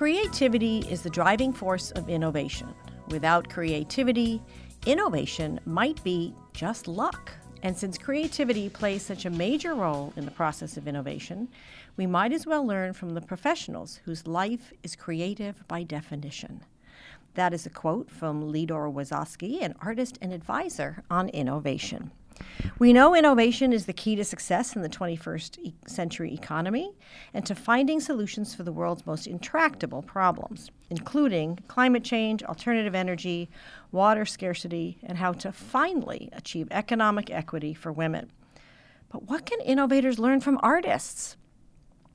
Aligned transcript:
Creativity 0.00 0.78
is 0.88 1.02
the 1.02 1.10
driving 1.10 1.52
force 1.52 1.90
of 1.90 2.08
innovation. 2.08 2.74
Without 3.08 3.50
creativity, 3.50 4.40
innovation 4.86 5.60
might 5.66 6.02
be 6.02 6.34
just 6.54 6.88
luck. 6.88 7.30
And 7.62 7.76
since 7.76 7.98
creativity 7.98 8.70
plays 8.70 9.02
such 9.02 9.26
a 9.26 9.30
major 9.30 9.74
role 9.74 10.14
in 10.16 10.24
the 10.24 10.30
process 10.30 10.78
of 10.78 10.88
innovation, 10.88 11.48
we 11.98 12.06
might 12.06 12.32
as 12.32 12.46
well 12.46 12.66
learn 12.66 12.94
from 12.94 13.10
the 13.10 13.20
professionals 13.20 14.00
whose 14.06 14.26
life 14.26 14.72
is 14.82 14.96
creative 14.96 15.68
by 15.68 15.82
definition. 15.82 16.64
That 17.34 17.52
is 17.52 17.66
a 17.66 17.70
quote 17.70 18.10
from 18.10 18.50
Lidor 18.50 18.90
Wazowski, 18.90 19.62
an 19.62 19.74
artist 19.82 20.16
and 20.22 20.32
advisor 20.32 21.04
on 21.10 21.28
innovation. 21.28 22.10
We 22.78 22.92
know 22.92 23.14
innovation 23.14 23.72
is 23.72 23.86
the 23.86 23.92
key 23.92 24.16
to 24.16 24.24
success 24.24 24.74
in 24.74 24.82
the 24.82 24.88
21st 24.88 25.72
century 25.86 26.32
economy 26.32 26.92
and 27.34 27.44
to 27.46 27.54
finding 27.54 28.00
solutions 28.00 28.54
for 28.54 28.62
the 28.62 28.72
world's 28.72 29.06
most 29.06 29.26
intractable 29.26 30.02
problems, 30.02 30.70
including 30.88 31.58
climate 31.68 32.04
change, 32.04 32.42
alternative 32.42 32.94
energy, 32.94 33.50
water 33.92 34.24
scarcity, 34.24 34.98
and 35.02 35.18
how 35.18 35.32
to 35.32 35.52
finally 35.52 36.30
achieve 36.32 36.68
economic 36.70 37.30
equity 37.30 37.74
for 37.74 37.92
women. 37.92 38.30
But 39.10 39.24
what 39.24 39.44
can 39.44 39.60
innovators 39.60 40.18
learn 40.18 40.40
from 40.40 40.58
artists? 40.62 41.36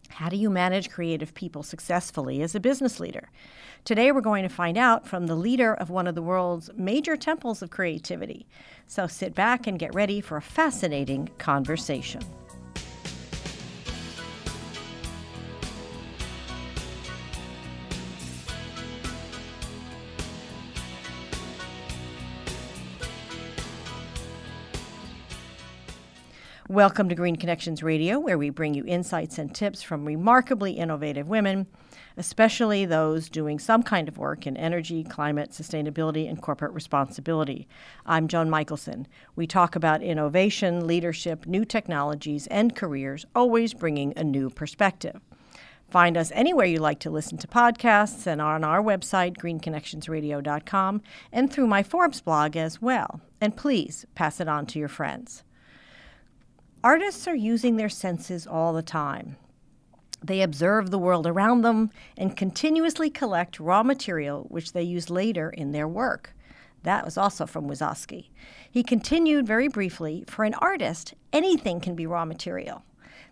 How 0.09 0.29
do 0.29 0.37
you 0.37 0.49
manage 0.49 0.89
creative 0.89 1.33
people 1.33 1.61
successfully 1.61 2.41
as 2.41 2.55
a 2.55 2.59
business 2.59 2.99
leader? 2.99 3.29
Today, 3.85 4.11
we're 4.11 4.21
going 4.21 4.41
to 4.41 4.49
find 4.49 4.79
out 4.79 5.05
from 5.05 5.27
the 5.27 5.35
leader 5.35 5.75
of 5.75 5.91
one 5.91 6.07
of 6.07 6.15
the 6.15 6.21
world's 6.23 6.71
major 6.75 7.15
temples 7.15 7.61
of 7.61 7.69
creativity. 7.69 8.47
So 8.87 9.05
sit 9.05 9.35
back 9.35 9.67
and 9.67 9.77
get 9.77 9.93
ready 9.93 10.21
for 10.21 10.37
a 10.37 10.41
fascinating 10.41 11.29
conversation. 11.37 12.23
Welcome 26.67 27.09
to 27.09 27.15
Green 27.15 27.35
Connections 27.35 27.83
Radio, 27.83 28.17
where 28.17 28.39
we 28.39 28.49
bring 28.49 28.73
you 28.73 28.83
insights 28.87 29.37
and 29.37 29.53
tips 29.53 29.83
from 29.83 30.05
remarkably 30.05 30.71
innovative 30.71 31.29
women, 31.29 31.67
especially 32.17 32.85
those 32.85 33.29
doing 33.29 33.59
some 33.59 33.83
kind 33.83 34.07
of 34.07 34.17
work 34.17 34.47
in 34.47 34.57
energy, 34.57 35.03
climate, 35.03 35.51
sustainability, 35.51 36.29
and 36.29 36.41
corporate 36.41 36.73
responsibility. 36.73 37.67
I'm 38.05 38.27
Joan 38.27 38.49
Michelson. 38.49 39.07
We 39.35 39.47
talk 39.47 39.75
about 39.75 40.01
innovation, 40.01 40.87
leadership, 40.87 41.45
new 41.45 41.65
technologies, 41.65 42.47
and 42.47 42.75
careers, 42.75 43.25
always 43.35 43.73
bringing 43.73 44.13
a 44.15 44.23
new 44.23 44.49
perspective. 44.49 45.19
Find 45.89 46.17
us 46.17 46.31
anywhere 46.33 46.65
you 46.65 46.79
like 46.79 46.99
to 47.01 47.09
listen 47.09 47.37
to 47.37 47.47
podcasts 47.47 48.25
and 48.27 48.41
on 48.41 48.63
our 48.63 48.81
website, 48.81 49.37
greenconnectionsradio.com, 49.37 51.01
and 51.31 51.51
through 51.51 51.67
my 51.67 51.83
Forbes 51.83 52.21
blog 52.21 52.57
as 52.57 52.81
well. 52.81 53.21
And 53.39 53.55
please 53.55 54.05
pass 54.15 54.39
it 54.39 54.47
on 54.47 54.65
to 54.67 54.79
your 54.79 54.87
friends. 54.87 55.43
Artists 56.83 57.27
are 57.27 57.35
using 57.35 57.77
their 57.77 57.89
senses 57.89 58.45
all 58.45 58.73
the 58.73 58.83
time. 58.83 59.37
They 60.25 60.41
observe 60.41 60.89
the 60.89 60.97
world 60.97 61.27
around 61.27 61.61
them 61.61 61.91
and 62.17 62.35
continuously 62.35 63.11
collect 63.11 63.59
raw 63.59 63.83
material 63.83 64.45
which 64.49 64.73
they 64.73 64.81
use 64.81 65.11
later 65.11 65.51
in 65.51 65.71
their 65.71 65.87
work. 65.87 66.33
That 66.81 67.05
was 67.05 67.15
also 67.15 67.45
from 67.45 67.67
Wazowski. 67.67 68.29
He 68.69 68.81
continued 68.81 69.45
very 69.45 69.67
briefly 69.67 70.23
for 70.27 70.43
an 70.43 70.55
artist, 70.55 71.13
anything 71.31 71.79
can 71.79 71.95
be 71.95 72.07
raw 72.07 72.25
material. 72.25 72.83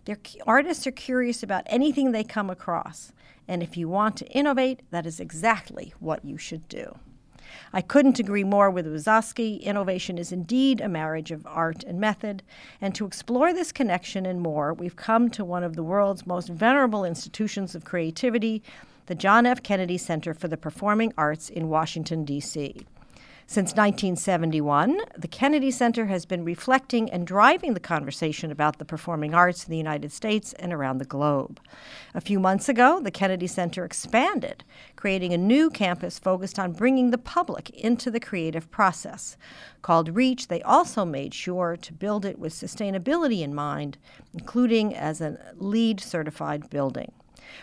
Their 0.04 0.18
artists 0.46 0.86
are 0.86 0.92
curious 0.92 1.42
about 1.42 1.64
anything 1.66 2.12
they 2.12 2.24
come 2.24 2.48
across. 2.48 3.12
And 3.48 3.62
if 3.62 3.76
you 3.76 3.88
want 3.88 4.16
to 4.18 4.28
innovate, 4.28 4.82
that 4.90 5.06
is 5.06 5.18
exactly 5.18 5.94
what 5.98 6.24
you 6.24 6.38
should 6.38 6.68
do. 6.68 6.98
I 7.74 7.80
couldn't 7.80 8.20
agree 8.20 8.44
more 8.44 8.70
with 8.70 8.86
Wazowski. 8.86 9.60
Innovation 9.60 10.16
is 10.16 10.30
indeed 10.30 10.80
a 10.80 10.88
marriage 10.88 11.32
of 11.32 11.44
art 11.44 11.82
and 11.82 11.98
method. 11.98 12.44
And 12.80 12.94
to 12.94 13.04
explore 13.04 13.52
this 13.52 13.72
connection 13.72 14.24
and 14.26 14.40
more, 14.40 14.72
we've 14.72 14.94
come 14.94 15.28
to 15.30 15.44
one 15.44 15.64
of 15.64 15.74
the 15.74 15.82
world's 15.82 16.24
most 16.24 16.48
venerable 16.48 17.04
institutions 17.04 17.74
of 17.74 17.84
creativity, 17.84 18.62
the 19.06 19.16
John 19.16 19.44
F. 19.44 19.60
Kennedy 19.60 19.98
Center 19.98 20.34
for 20.34 20.46
the 20.46 20.56
Performing 20.56 21.12
Arts 21.18 21.50
in 21.50 21.68
Washington, 21.68 22.24
D.C. 22.24 22.86
Since 23.46 23.72
1971, 23.72 25.00
the 25.18 25.28
Kennedy 25.28 25.70
Center 25.70 26.06
has 26.06 26.24
been 26.24 26.46
reflecting 26.46 27.10
and 27.10 27.26
driving 27.26 27.74
the 27.74 27.80
conversation 27.80 28.50
about 28.50 28.78
the 28.78 28.86
performing 28.86 29.34
arts 29.34 29.64
in 29.64 29.70
the 29.70 29.76
United 29.76 30.12
States 30.12 30.54
and 30.54 30.72
around 30.72 30.96
the 30.96 31.04
globe. 31.04 31.60
A 32.14 32.22
few 32.22 32.40
months 32.40 32.70
ago, 32.70 33.00
the 33.00 33.10
Kennedy 33.10 33.46
Center 33.46 33.84
expanded, 33.84 34.64
creating 34.96 35.34
a 35.34 35.38
new 35.38 35.68
campus 35.68 36.18
focused 36.18 36.58
on 36.58 36.72
bringing 36.72 37.10
the 37.10 37.18
public 37.18 37.68
into 37.70 38.10
the 38.10 38.18
creative 38.18 38.70
process. 38.70 39.36
Called 39.82 40.16
REACH, 40.16 40.48
they 40.48 40.62
also 40.62 41.04
made 41.04 41.34
sure 41.34 41.76
to 41.76 41.92
build 41.92 42.24
it 42.24 42.38
with 42.38 42.54
sustainability 42.54 43.42
in 43.42 43.54
mind, 43.54 43.98
including 44.32 44.94
as 44.94 45.20
a 45.20 45.38
LEED 45.56 46.00
certified 46.00 46.70
building. 46.70 47.12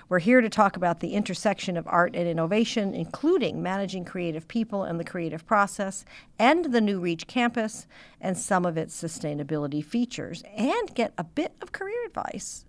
We're 0.09 0.19
here 0.19 0.42
to 0.42 0.50
talk 0.50 0.75
about 0.75 1.00
the 1.00 1.14
intersection 1.14 1.78
of 1.78 1.88
art 1.88 2.16
and 2.16 2.28
innovation, 2.28 2.94
including 2.94 3.62
managing 3.62 4.06
creative 4.06 4.47
people 4.47 4.84
and 4.84 5.00
the 5.00 5.03
creative 5.03 5.46
process, 5.46 6.06
and 6.38 6.66
the 6.66 6.81
new 6.81 7.00
Reach 7.00 7.28
campus 7.28 7.88
and 8.19 8.38
some 8.38 8.66
of 8.66 8.78
its 8.78 9.02
sustainability 9.02 9.84
features, 9.84 10.44
and 10.56 10.94
get 10.94 11.14
a 11.18 11.24
bit 11.24 11.53
of 11.62 11.72
career 11.72 12.06
advice 12.06 12.66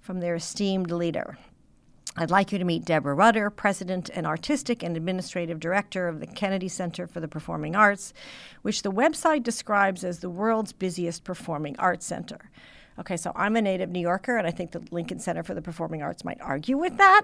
from 0.00 0.20
their 0.20 0.34
esteemed 0.34 0.90
leader. 0.90 1.38
I'd 2.16 2.30
like 2.30 2.50
you 2.50 2.58
to 2.58 2.64
meet 2.64 2.84
Deborah 2.84 3.14
Rutter, 3.14 3.50
President 3.50 4.10
and 4.12 4.26
Artistic 4.26 4.82
and 4.82 4.96
Administrative 4.96 5.60
Director 5.60 6.08
of 6.08 6.18
the 6.18 6.26
Kennedy 6.26 6.66
Center 6.66 7.06
for 7.06 7.20
the 7.20 7.28
Performing 7.28 7.76
Arts, 7.76 8.12
which 8.62 8.82
the 8.82 8.90
website 8.90 9.44
describes 9.44 10.02
as 10.02 10.18
the 10.18 10.28
world's 10.28 10.72
busiest 10.72 11.22
performing 11.22 11.76
arts 11.78 12.04
center. 12.04 12.50
Okay, 12.98 13.16
so 13.16 13.32
I'm 13.34 13.56
a 13.56 13.62
native 13.62 13.90
New 13.90 14.00
Yorker, 14.00 14.36
and 14.36 14.46
I 14.46 14.50
think 14.50 14.72
the 14.72 14.82
Lincoln 14.90 15.20
Center 15.20 15.42
for 15.42 15.54
the 15.54 15.62
Performing 15.62 16.02
Arts 16.02 16.24
might 16.24 16.40
argue 16.40 16.76
with 16.76 16.96
that 16.98 17.22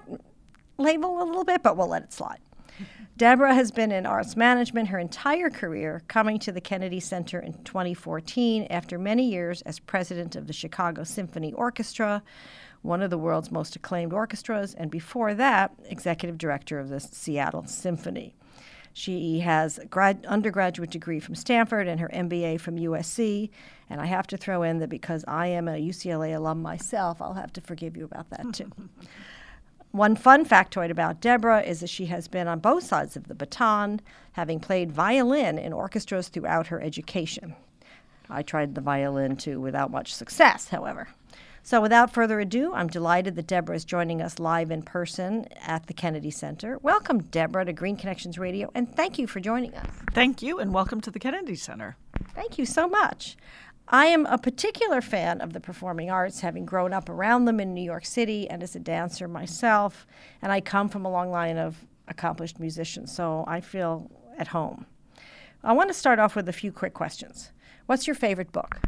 label 0.79 1.23
a 1.23 1.25
little 1.25 1.45
bit, 1.45 1.63
but 1.63 1.77
we'll 1.77 1.89
let 1.89 2.03
it 2.03 2.13
slide. 2.13 2.39
Deborah 3.17 3.55
has 3.55 3.71
been 3.71 3.93
in 3.93 4.05
arts 4.07 4.37
management 4.37 4.89
her 4.89 4.99
entire 4.99 5.51
career, 5.51 6.03
coming 6.09 6.39
to 6.41 6.53
the 6.53 6.61
Kennedy 6.61 7.01
Center 7.01 7.41
in 7.41 7.55
2014 7.65 8.67
after 8.69 8.99
many 8.99 9.29
years 9.31 9.63
as 9.63 9.79
president 9.79 10.37
of 10.37 10.47
the 10.47 10.53
Chicago 10.53 11.05
Symphony 11.05 11.53
Orchestra, 11.53 12.23
one 12.83 13.03
of 13.03 13.11
the 13.11 13.19
world's 13.19 13.51
most 13.51 13.75
acclaimed 13.75 14.13
orchestras, 14.13 14.75
and 14.75 14.91
before 14.91 15.35
that, 15.35 15.73
executive 15.87 16.39
director 16.39 16.79
of 16.79 16.89
the 16.89 17.01
Seattle 17.01 17.67
Symphony. 17.67 18.35
She 18.99 19.41
has 19.41 19.77
a 19.77 19.85
grad, 19.85 20.25
undergraduate 20.25 20.89
degree 20.89 21.21
from 21.21 21.35
Stanford 21.35 21.87
and 21.87 22.01
her 22.01 22.09
MBA 22.09 22.59
from 22.61 22.79
USC. 22.79 23.51
And 23.91 24.01
I 24.01 24.07
have 24.07 24.27
to 24.29 24.39
throw 24.39 24.63
in 24.63 24.79
that 24.79 24.89
because 24.89 25.23
I 25.29 25.49
am 25.49 25.69
a 25.69 25.73
UCLA 25.73 26.35
alum 26.35 26.63
myself, 26.63 27.21
I'll 27.21 27.35
have 27.35 27.53
to 27.53 27.61
forgive 27.61 27.95
you 27.95 28.07
about 28.07 28.31
that 28.31 28.55
too. 28.55 28.73
One 29.91 30.17
fun 30.17 30.47
factoid 30.47 30.91
about 30.91 31.21
Deborah 31.21 31.61
is 31.61 31.81
that 31.81 31.91
she 31.91 32.07
has 32.07 32.27
been 32.27 32.49
on 32.49 32.59
both 32.61 32.85
sides 32.85 33.19
of 33.19 33.29
the 33.29 33.35
baton, 33.35 34.01
having 34.33 34.61
played 34.61 34.91
violin 34.91 35.59
in 35.59 35.75
orchestras 35.75 36.29
throughout 36.29 36.69
her 36.69 36.81
education. 36.81 37.55
I 38.31 38.41
tried 38.41 38.75
the 38.75 38.81
violin 38.81 39.37
too 39.37 39.61
without 39.61 39.91
much 39.91 40.15
success, 40.15 40.69
however. 40.69 41.09
So, 41.67 41.81
without 41.81 42.13
further 42.13 42.39
ado, 42.39 42.73
I'm 42.75 42.87
delighted 42.87 43.35
that 43.35 43.49
Deborah 43.49 43.75
is 43.75 43.85
joining 43.85 44.23
us 44.23 44.39
live 44.39 44.71
in 44.71 44.83
person 44.83 45.47
at 45.61 45.89
the 45.89 45.95
Kennedy 45.95 46.31
Center. 46.31 46.79
Welcome, 46.79 47.23
Deborah, 47.23 47.65
to 47.65 47.73
Green 47.73 47.97
Connections 47.97 48.39
Radio, 48.39 48.71
and 48.77 48.95
thank 48.95 49.19
you 49.19 49.27
for 49.27 49.41
joining 49.41 49.75
us. 49.75 49.89
Thank 50.13 50.43
you, 50.43 50.61
and 50.61 50.73
welcome 50.73 51.01
to 51.01 51.11
the 51.11 51.19
Kennedy 51.19 51.57
Center. 51.57 51.97
Thank 52.37 52.57
you 52.57 52.67
so 52.67 52.87
much. 52.87 53.37
I 53.89 54.07
am 54.07 54.27
a 54.27 54.39
particular 54.39 55.01
fan 55.01 55.41
of 55.41 55.55
the 55.55 55.59
performing 55.59 56.09
arts, 56.09 56.39
having 56.39 56.67
grown 56.67 56.93
up 56.93 57.09
around 57.09 57.47
them 57.47 57.59
in 57.59 57.75
New 57.75 57.83
York 57.83 58.07
City 58.07 58.49
and 58.49 58.63
as 58.63 58.77
a 58.77 58.79
dancer 58.79 59.27
myself. 59.27 60.07
And 60.41 60.53
I 60.53 60.61
come 60.61 60.89
from 60.89 61.05
a 61.05 61.11
long 61.11 61.33
line 61.33 61.59
of 61.59 61.85
accomplished 62.07 62.61
musicians, 62.61 63.13
so 63.13 63.45
I 63.49 63.61
feel 63.61 64.09
at 64.39 64.47
home. 64.47 64.87
I 65.65 65.73
want 65.73 65.89
to 65.89 65.95
start 65.95 66.21
off 66.21 66.37
with 66.37 66.49
a 66.49 66.53
few 66.53 66.71
quick 66.71 66.95
questions. 66.95 67.51
What's 67.87 68.07
your 68.07 68.15
favorite 68.15 68.53
book? 68.53 68.79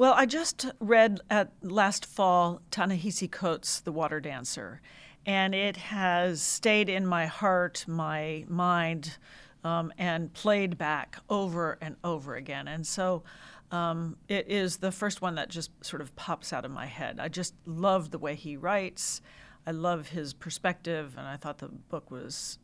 Well, 0.00 0.14
I 0.16 0.24
just 0.24 0.64
read 0.80 1.20
at 1.28 1.52
last 1.60 2.06
fall 2.06 2.62
Ta-Nehisi 2.70 3.30
Coates' 3.30 3.80
The 3.80 3.92
Water 3.92 4.18
Dancer, 4.18 4.80
and 5.26 5.54
it 5.54 5.76
has 5.76 6.40
stayed 6.40 6.88
in 6.88 7.06
my 7.06 7.26
heart, 7.26 7.84
my 7.86 8.46
mind, 8.48 9.18
um, 9.62 9.92
and 9.98 10.32
played 10.32 10.78
back 10.78 11.18
over 11.28 11.76
and 11.82 11.96
over 12.02 12.34
again. 12.34 12.66
And 12.66 12.86
so 12.86 13.24
um, 13.70 14.16
it 14.26 14.48
is 14.48 14.78
the 14.78 14.90
first 14.90 15.20
one 15.20 15.34
that 15.34 15.50
just 15.50 15.70
sort 15.84 16.00
of 16.00 16.16
pops 16.16 16.54
out 16.54 16.64
of 16.64 16.70
my 16.70 16.86
head. 16.86 17.20
I 17.20 17.28
just 17.28 17.52
love 17.66 18.10
the 18.10 18.18
way 18.18 18.34
he 18.34 18.56
writes. 18.56 19.20
I 19.66 19.72
love 19.72 20.08
his 20.08 20.32
perspective, 20.32 21.14
and 21.18 21.28
I 21.28 21.36
thought 21.36 21.58
the 21.58 21.68
book 21.68 22.10
was 22.10 22.58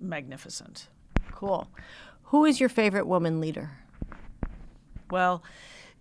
magnificent. 0.00 0.88
Cool. 1.30 1.68
Who 2.24 2.44
is 2.44 2.58
your 2.58 2.68
favorite 2.68 3.06
woman 3.06 3.40
leader? 3.40 3.70
Well, 5.12 5.44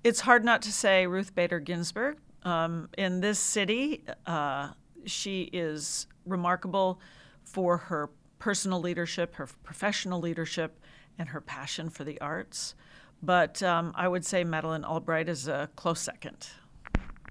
it's 0.03 0.21
hard 0.21 0.43
not 0.43 0.61
to 0.63 0.71
say 0.71 1.07
Ruth 1.07 1.35
Bader 1.35 1.59
Ginsburg. 1.59 2.17
Um, 2.43 2.89
in 2.97 3.21
this 3.21 3.39
city, 3.39 4.03
uh, 4.25 4.69
she 5.05 5.43
is 5.53 6.07
remarkable 6.25 6.99
for 7.43 7.77
her 7.77 8.09
personal 8.39 8.79
leadership, 8.79 9.35
her 9.35 9.47
professional 9.63 10.19
leadership, 10.19 10.79
and 11.19 11.29
her 11.29 11.41
passion 11.41 11.89
for 11.89 12.03
the 12.03 12.19
arts. 12.19 12.73
But 13.21 13.61
um, 13.61 13.93
I 13.95 14.07
would 14.07 14.25
say 14.25 14.43
Madeleine 14.43 14.83
Albright 14.83 15.29
is 15.29 15.47
a 15.47 15.69
close 15.75 15.99
second. 15.99 16.47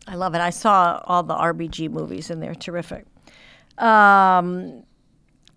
I 0.06 0.14
love 0.14 0.34
it. 0.34 0.40
I 0.40 0.50
saw 0.50 1.00
all 1.04 1.22
the 1.22 1.34
RBG 1.34 1.90
movies, 1.90 2.30
and 2.30 2.40
they're 2.40 2.54
terrific. 2.54 3.06
Um, 3.78 4.84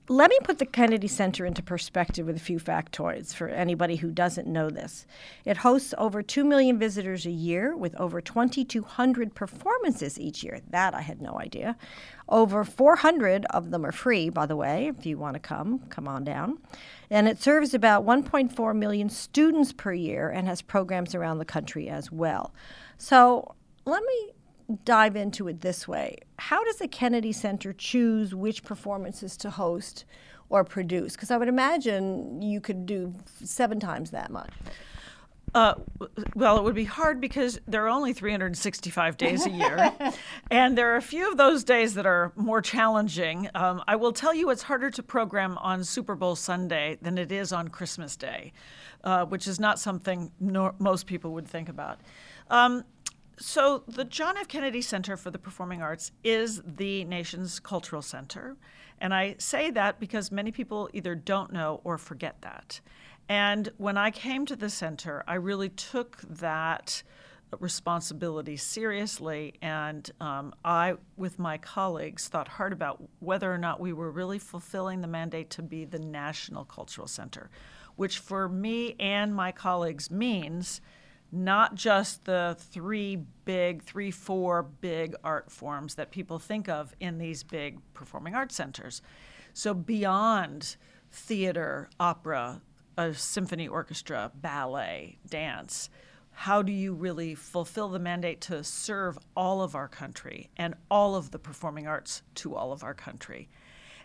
let 0.10 0.30
me 0.30 0.38
put 0.44 0.60
the 0.60 0.66
Kennedy 0.66 1.08
Center 1.08 1.46
into 1.46 1.64
perspective 1.64 2.26
with 2.26 2.36
a 2.36 2.40
few 2.40 2.60
factoids 2.60 3.34
for 3.34 3.48
anybody 3.48 3.96
who 3.96 4.12
doesn't 4.12 4.48
know 4.48 4.70
this. 4.70 5.06
It 5.46 5.58
hosts 5.58 5.94
over 5.98 6.22
2 6.22 6.44
million 6.44 6.78
visitors 6.78 7.26
a 7.26 7.32
year 7.32 7.76
with 7.76 7.96
over 7.96 8.20
2,200 8.20 9.34
performances 9.34 10.20
each 10.20 10.44
year. 10.44 10.60
That 10.70 10.94
I 10.94 11.02
had 11.02 11.22
no 11.22 11.40
idea. 11.40 11.78
Over 12.28 12.66
400 12.66 13.46
of 13.52 13.72
them 13.72 13.86
are 13.86 13.94
free, 13.94 14.30
by 14.30 14.46
the 14.46 14.58
way. 14.58 14.88
If 14.88 15.06
you 15.06 15.18
want 15.18 15.36
to 15.36 15.40
come, 15.40 15.80
come 15.90 16.08
on 16.08 16.26
down. 16.26 16.58
And 17.10 17.30
it 17.30 17.42
serves 17.42 17.74
about 17.74 18.06
1.4 18.06 18.76
million 18.76 19.10
students 19.10 19.72
per 19.72 19.94
year 19.94 20.30
and 20.30 20.48
has 20.48 20.62
programs 20.62 21.16
around 21.16 21.38
the 21.38 21.46
country 21.46 21.88
as 21.88 22.12
well. 22.12 22.54
So 22.98 23.56
let 23.86 24.04
me 24.04 24.34
dive 24.86 25.15
into 25.15 25.48
it 25.48 25.62
this 25.62 25.88
way 25.88 26.18
How 26.39 26.63
does 26.63 26.77
the 26.77 26.88
Kennedy 26.88 27.31
Center 27.31 27.74
choose 27.74 28.33
which 28.33 28.63
performances 28.63 29.38
to 29.38 29.50
host 29.50 30.06
or 30.50 30.63
produce? 30.63 31.13
Because 31.13 31.31
I 31.31 31.38
would 31.38 31.48
imagine 31.48 32.42
you 32.42 32.62
could 32.62 32.86
do 32.86 33.13
seven 33.44 33.80
times 33.80 34.12
that 34.12 34.31
much. 34.31 34.51
Uh, 35.56 35.75
well, 36.36 36.57
it 36.57 36.63
would 36.63 36.74
be 36.74 36.83
hard 36.83 37.21
because 37.21 37.60
there 37.68 37.86
are 37.86 37.89
only 37.89 38.12
365 38.12 39.18
days 39.18 39.45
a 39.45 39.51
year, 39.51 39.94
and 40.51 40.75
there 40.75 40.92
are 40.94 40.95
a 40.95 41.01
few 41.01 41.30
of 41.30 41.38
those 41.38 41.63
days 41.63 41.94
that 41.94 42.07
are 42.07 42.31
more 42.36 42.59
challenging. 42.59 43.48
Um, 43.54 43.83
I 43.88 43.95
will 43.95 44.13
tell 44.13 44.33
you, 44.33 44.50
it's 44.50 44.63
harder 44.63 44.89
to 44.89 45.04
program 45.04 45.59
on 45.59 45.83
Super 45.83 46.16
Bowl 46.16 46.36
Sunday 46.36 46.98
than 47.04 47.19
it 47.19 47.31
is 47.31 47.54
on 47.54 47.68
Christmas 47.68 48.16
Day, 48.16 48.51
uh, 49.04 49.25
which 49.25 49.48
is 49.48 49.59
not 49.59 49.77
something 49.77 50.31
no- 50.39 50.74
most 50.80 51.06
people 51.06 51.33
would 51.33 51.48
think 51.48 51.69
about. 51.69 52.00
Um, 52.50 52.83
so, 53.38 53.83
the 53.88 54.06
John 54.06 54.38
F. 54.38 54.47
Kennedy 54.47 54.81
Center 54.81 55.18
for 55.18 55.31
the 55.31 55.39
Performing 55.39 55.81
Arts 55.81 56.12
is 56.24 56.62
the 56.65 57.03
nation's 57.06 57.59
cultural 57.59 58.01
center. 58.01 58.57
And 59.00 59.13
I 59.13 59.35
say 59.39 59.71
that 59.71 60.00
because 60.00 60.31
many 60.31 60.51
people 60.51 60.89
either 60.94 61.15
don't 61.15 61.51
know 61.51 61.81
or 61.83 61.97
forget 61.97 62.41
that. 62.41 62.80
And 63.27 63.69
when 63.77 63.97
I 63.97 64.12
came 64.12 64.45
to 64.45 64.56
the 64.56 64.69
center, 64.69 65.24
I 65.27 65.35
really 65.35 65.69
took 65.69 66.21
that 66.21 67.01
responsibility 67.59 68.57
seriously. 68.57 69.56
And 69.62 70.09
um, 70.19 70.53
I, 70.63 70.95
with 71.18 71.39
my 71.39 71.57
colleagues, 71.57 72.27
thought 72.27 72.47
hard 72.47 72.74
about 72.74 73.01
whether 73.19 73.51
or 73.51 73.57
not 73.57 73.80
we 73.80 73.94
were 73.94 74.12
really 74.12 74.39
fulfilling 74.39 75.01
the 75.01 75.07
mandate 75.07 75.50
to 75.51 75.62
be 75.62 75.85
the 75.85 76.00
national 76.00 76.65
cultural 76.65 77.07
center, 77.07 77.50
which 77.95 78.19
for 78.19 78.50
me 78.50 78.95
and 79.00 79.35
my 79.35 79.51
colleagues 79.51 80.12
means 80.12 80.81
not 81.33 81.74
just 81.74 82.25
the 82.25 82.56
three 82.59 83.18
big, 83.44 83.81
three, 83.81 84.12
four 84.12 84.62
big 84.62 85.15
art 85.24 85.51
forms 85.51 85.95
that 85.95 86.12
people 86.12 86.38
think 86.38 86.69
of 86.69 86.94
in 87.00 87.18
these 87.18 87.44
big 87.44 87.80
performing 87.94 88.35
arts 88.35 88.56
centers. 88.56 89.01
So 89.53 89.74
beyond 89.74 90.75
theater, 91.12 91.89
opera, 92.00 92.62
a 92.97 93.15
symphony 93.15 93.68
orchestra, 93.68 94.31
ballet, 94.35 95.18
dance, 95.27 95.89
how 96.31 96.62
do 96.62 96.71
you 96.71 96.94
really 96.94 97.33
fulfill 97.33 97.89
the 97.89 98.00
mandate 98.00 98.41
to 98.41 98.63
serve 98.63 99.18
all 99.35 99.62
of 99.62 99.75
our 99.75 99.88
country 99.88 100.51
and 100.57 100.75
all 100.89 101.15
of 101.15 101.31
the 101.31 101.39
performing 101.39 101.88
arts 101.88 102.21
to 102.35 102.56
all 102.56 102.71
of 102.71 102.83
our 102.83 102.94
country? 102.94 103.50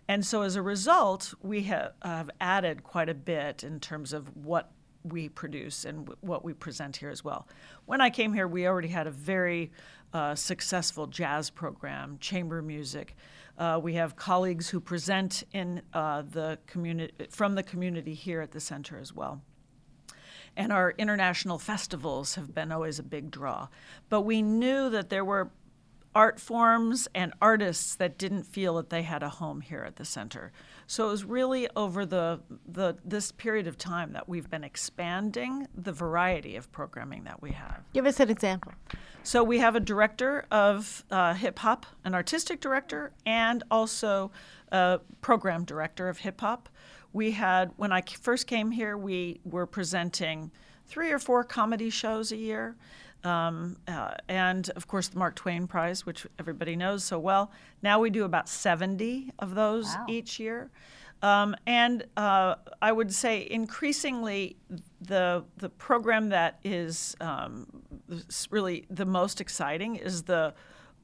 And 0.08 0.24
so 0.24 0.40
as 0.40 0.56
a 0.56 0.62
result, 0.62 1.34
we 1.42 1.62
have, 1.64 1.92
have 2.02 2.30
added 2.40 2.82
quite 2.82 3.10
a 3.10 3.14
bit 3.14 3.62
in 3.62 3.80
terms 3.80 4.14
of 4.14 4.34
what 4.34 4.70
we 5.08 5.28
produce 5.28 5.84
and 5.84 6.10
what 6.20 6.44
we 6.44 6.52
present 6.52 6.96
here 6.96 7.10
as 7.10 7.24
well. 7.24 7.46
When 7.86 8.00
I 8.00 8.10
came 8.10 8.32
here, 8.32 8.48
we 8.48 8.66
already 8.66 8.88
had 8.88 9.06
a 9.06 9.10
very 9.10 9.70
uh, 10.12 10.34
successful 10.34 11.06
jazz 11.06 11.50
program, 11.50 12.18
chamber 12.20 12.62
music. 12.62 13.14
Uh, 13.58 13.80
we 13.82 13.94
have 13.94 14.16
colleagues 14.16 14.68
who 14.70 14.80
present 14.80 15.42
in 15.52 15.82
uh, 15.92 16.22
the 16.30 16.58
community 16.66 17.12
from 17.30 17.54
the 17.54 17.62
community 17.62 18.14
here 18.14 18.40
at 18.40 18.52
the 18.52 18.60
center 18.60 18.98
as 18.98 19.12
well. 19.14 19.42
And 20.56 20.72
our 20.72 20.94
international 20.98 21.58
festivals 21.58 22.34
have 22.34 22.54
been 22.54 22.72
always 22.72 22.98
a 22.98 23.02
big 23.02 23.30
draw. 23.30 23.68
But 24.08 24.22
we 24.22 24.42
knew 24.42 24.90
that 24.90 25.08
there 25.08 25.24
were 25.24 25.50
art 26.14 26.40
forms 26.40 27.06
and 27.14 27.32
artists 27.40 27.94
that 27.94 28.18
didn't 28.18 28.44
feel 28.44 28.76
that 28.76 28.90
they 28.90 29.02
had 29.02 29.22
a 29.22 29.28
home 29.28 29.60
here 29.60 29.84
at 29.86 29.96
the 29.96 30.04
center. 30.04 30.52
So 30.86 31.08
it 31.08 31.10
was 31.10 31.24
really 31.24 31.68
over 31.76 32.06
the, 32.06 32.40
the 32.66 32.96
this 33.04 33.30
period 33.30 33.66
of 33.66 33.76
time 33.76 34.12
that 34.12 34.28
we've 34.28 34.48
been 34.48 34.64
expanding 34.64 35.68
the 35.74 35.92
variety 35.92 36.56
of 36.56 36.72
programming 36.72 37.24
that 37.24 37.42
we 37.42 37.50
have. 37.52 37.82
Give 37.92 38.06
us 38.06 38.20
an 38.20 38.30
example. 38.30 38.72
So 39.22 39.44
we 39.44 39.58
have 39.58 39.76
a 39.76 39.80
director 39.80 40.46
of 40.50 41.04
uh, 41.10 41.34
hip 41.34 41.58
hop, 41.58 41.84
an 42.04 42.14
artistic 42.14 42.60
director, 42.60 43.12
and 43.26 43.62
also 43.70 44.30
a 44.72 45.00
program 45.20 45.64
director 45.64 46.08
of 46.08 46.18
hip 46.18 46.40
hop. 46.40 46.70
We 47.12 47.32
had 47.32 47.72
when 47.76 47.92
I 47.92 48.02
first 48.02 48.46
came 48.46 48.70
here, 48.70 48.96
we 48.96 49.40
were 49.44 49.66
presenting 49.66 50.50
three 50.86 51.10
or 51.10 51.18
four 51.18 51.44
comedy 51.44 51.90
shows 51.90 52.32
a 52.32 52.36
year. 52.36 52.76
Um, 53.28 53.76
uh, 53.86 54.12
and 54.28 54.70
of 54.70 54.86
course, 54.86 55.08
the 55.08 55.18
Mark 55.18 55.34
Twain 55.34 55.66
Prize, 55.66 56.06
which 56.06 56.26
everybody 56.38 56.76
knows 56.76 57.04
so 57.04 57.18
well. 57.18 57.52
Now 57.82 58.00
we 58.00 58.08
do 58.08 58.24
about 58.24 58.48
70 58.48 59.32
of 59.38 59.54
those 59.54 59.86
wow. 59.86 60.06
each 60.08 60.40
year. 60.40 60.70
Um, 61.20 61.54
and 61.66 62.06
uh, 62.16 62.54
I 62.80 62.92
would 62.92 63.12
say 63.12 63.46
increasingly 63.50 64.56
the 65.00 65.44
the 65.56 65.68
program 65.68 66.28
that 66.28 66.60
is 66.62 67.16
um, 67.20 67.66
really 68.50 68.86
the 68.88 69.04
most 69.04 69.40
exciting 69.40 69.96
is 69.96 70.22
the 70.22 70.54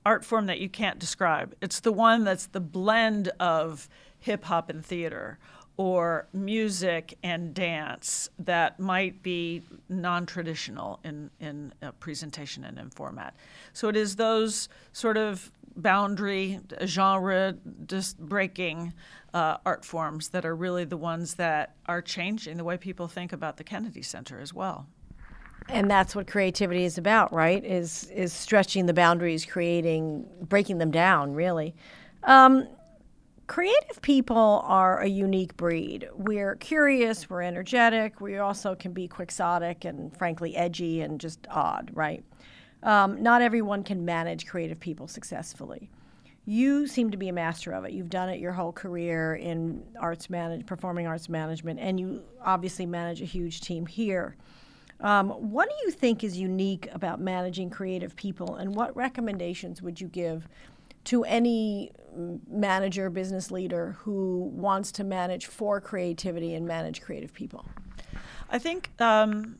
art 0.06 0.24
form 0.24 0.46
that 0.46 0.60
you 0.60 0.68
can't 0.68 0.98
describe. 0.98 1.54
It's 1.60 1.80
the 1.80 1.92
one 1.92 2.24
that's 2.24 2.46
the 2.46 2.60
blend 2.60 3.28
of 3.40 3.88
hip 4.20 4.44
hop 4.44 4.70
and 4.70 4.84
theater, 4.84 5.38
or 5.76 6.28
music 6.32 7.18
and 7.22 7.52
dance 7.52 8.28
that 8.38 8.78
might 8.78 9.22
be 9.22 9.62
non-traditional 9.88 11.00
in, 11.04 11.30
in 11.40 11.72
presentation 11.98 12.64
and 12.64 12.78
in 12.78 12.90
format. 12.90 13.34
So 13.72 13.88
it 13.88 13.96
is 13.96 14.16
those 14.16 14.69
sort 14.93 15.16
of 15.16 15.50
boundary, 15.76 16.60
genre, 16.84 17.56
just 17.86 18.19
breaking 18.19 18.93
uh, 19.32 19.56
art 19.66 19.84
forms 19.84 20.28
that 20.28 20.44
are 20.44 20.54
really 20.54 20.84
the 20.84 20.96
ones 20.96 21.34
that 21.34 21.74
are 21.86 22.00
changing 22.00 22.56
the 22.56 22.64
way 22.64 22.76
people 22.76 23.08
think 23.08 23.32
about 23.32 23.56
the 23.56 23.64
Kennedy 23.64 24.02
Center 24.02 24.38
as 24.38 24.54
well. 24.54 24.86
And 25.69 25.90
that's 25.90 26.14
what 26.14 26.26
creativity 26.26 26.84
is 26.84 26.98
about, 26.98 27.32
right? 27.32 27.64
Is 27.64 28.10
is 28.10 28.32
stretching 28.32 28.86
the 28.86 28.93
boundaries, 28.93 29.46
creating, 29.46 30.26
breaking 30.43 30.78
them 30.78 30.90
down, 30.90 31.34
really. 31.34 31.74
Um, 32.22 32.69
creative 33.46 34.01
people 34.03 34.63
are 34.65 35.01
a 35.01 35.08
unique 35.08 35.56
breed. 35.56 36.08
We're 36.15 36.56
curious, 36.56 37.29
we're 37.29 37.43
energetic, 37.43 38.20
we 38.20 38.39
also 38.39 38.74
can 38.74 38.93
be 38.93 39.08
quixotic 39.08 39.84
and 39.84 40.17
frankly 40.17 40.56
edgy 40.56 41.01
and 41.03 41.20
just 41.20 41.46
odd, 41.51 41.91
right? 41.93 42.24
Um, 42.82 43.22
not 43.22 43.43
everyone 43.43 43.82
can 43.82 44.05
manage 44.05 44.46
creative 44.46 44.79
people 44.79 45.08
successfully. 45.08 45.91
You 46.46 46.86
seem 46.86 47.10
to 47.10 47.17
be 47.17 47.29
a 47.29 47.32
master 47.32 47.72
of 47.72 47.84
it. 47.84 47.93
You've 47.93 48.10
done 48.10 48.29
it 48.29 48.39
your 48.39 48.53
whole 48.53 48.72
career 48.72 49.36
in 49.36 49.82
arts 49.98 50.29
manage, 50.29 50.67
performing 50.67 51.06
arts 51.06 51.31
management, 51.31 51.81
and 51.81 51.98
you 51.98 52.22
obviously 52.44 52.84
manage 52.84 53.22
a 53.22 53.24
huge 53.24 53.63
team 53.63 53.86
here. 53.86 54.36
Um, 55.01 55.31
what 55.31 55.69
do 55.69 55.74
you 55.86 55.91
think 55.91 56.22
is 56.22 56.39
unique 56.39 56.89
about 56.93 57.20
managing 57.20 57.70
creative 57.70 58.15
people, 58.17 58.56
and 58.56 58.74
what 58.74 58.94
recommendations 58.94 59.81
would 59.81 60.01
you 60.01 60.08
give 60.08 60.46
to 61.05 61.24
any 61.24 61.93
manager, 62.48 63.10
business 63.10 63.50
leader 63.50 63.96
who 64.00 64.50
wants 64.52 64.92
to 64.92 65.04
manage 65.04 65.46
for 65.46 65.80
creativity 65.80 66.54
and 66.54 66.66
manage 66.66 67.00
creative 67.02 67.32
people? 67.32 67.66
I 68.50 68.58
think 68.58 68.90
um, 69.00 69.58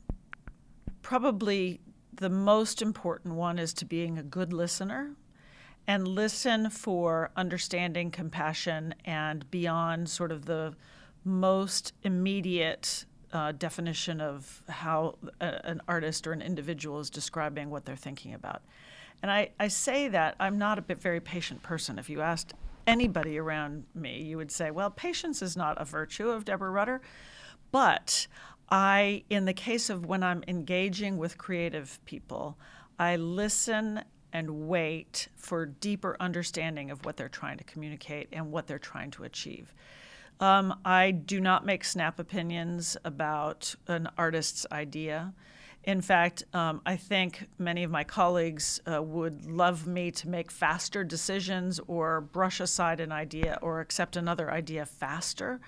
probably 1.03 1.81
the 2.13 2.31
most 2.31 2.83
important 2.83 3.35
one 3.35 3.59
is 3.59 3.73
to 3.75 3.85
being 3.85 4.19
a 4.19 4.23
good 4.23 4.53
listener 4.53 5.17
and 5.87 6.09
listen 6.09 6.71
for 6.71 7.31
understanding, 7.37 8.11
compassion, 8.11 8.95
and 9.05 9.51
beyond 9.51 10.09
sort 10.09 10.33
of 10.33 10.47
the 10.47 10.75
most 11.25 11.93
immediate 12.03 13.05
uh, 13.33 13.53
definition 13.53 14.21
of 14.21 14.63
how 14.69 15.17
a, 15.41 15.67
an 15.67 15.81
artist 15.89 16.27
or 16.27 16.33
an 16.33 16.41
individual 16.41 17.01
is 17.01 17.11
describing 17.11 17.69
what 17.69 17.85
they're 17.85 17.97
thinking 17.97 18.33
about. 18.33 18.63
And 19.25 19.33
I, 19.33 19.49
I 19.59 19.69
say 19.69 20.09
that 20.09 20.37
I'm 20.39 20.59
not 20.59 20.79
a 20.79 20.95
very 20.97 21.19
patient 21.19 21.63
person. 21.63 21.99
If 21.99 22.11
you 22.11 22.21
asked 22.21 22.53
anybody 22.87 23.39
around 23.39 23.85
me, 23.95 24.21
you 24.21 24.37
would 24.37 24.51
say, 24.51 24.71
well, 24.71 24.91
patience 24.91 25.41
is 25.41 25.57
not 25.57 25.81
a 25.81 25.87
virtue 25.87 26.29
of 26.29 26.45
Deborah 26.45 26.71
Rutter. 26.71 27.01
But 27.73 28.27
I, 28.69 29.25
in 29.31 29.47
the 29.47 29.55
case 29.55 29.89
of 29.89 30.05
when 30.05 30.23
I'm 30.23 30.45
engaging 30.47 31.17
with 31.17 31.39
creative 31.39 31.99
people, 32.05 32.59
I 32.99 33.17
listen 33.17 34.03
and 34.35 34.69
wait 34.69 35.29
for 35.37 35.65
deeper 35.65 36.19
understanding 36.21 36.91
of 36.91 37.07
what 37.07 37.17
they're 37.17 37.31
trying 37.31 37.57
to 37.57 37.65
communicate 37.65 38.29
and 38.31 38.53
what 38.53 38.67
they're 38.67 38.79
trying 38.79 39.11
to 39.13 39.25
achieve. 39.25 39.73
Um, 40.39 40.79
I 40.85 41.13
do 41.13 41.41
not 41.41 41.65
make 41.65 41.85
snap 41.85 42.19
opinions 42.19 42.95
about 43.07 43.75
an 43.89 44.07
artist's 44.19 44.67
idea. 44.71 45.33
In 45.85 46.01
fact, 46.01 46.45
um, 46.55 46.81
I 46.87 46.97
think 46.97 47.47
many 47.59 47.85
of 47.85 47.91
my 47.91 48.05
colleagues 48.05 48.81
uh, 48.91 49.03
would 49.03 49.45
love 49.45 49.87
me 49.87 50.11
to 50.13 50.29
make 50.29 50.51
faster 50.51 51.05
decisions 51.05 51.79
or 51.87 52.23
brush 52.23 52.59
aside 52.61 53.01
an 53.01 53.13
idea 53.13 53.59
or 53.61 53.81
accept 53.81 54.17
another 54.17 54.51
idea 54.51 54.87
faster. 54.87 55.61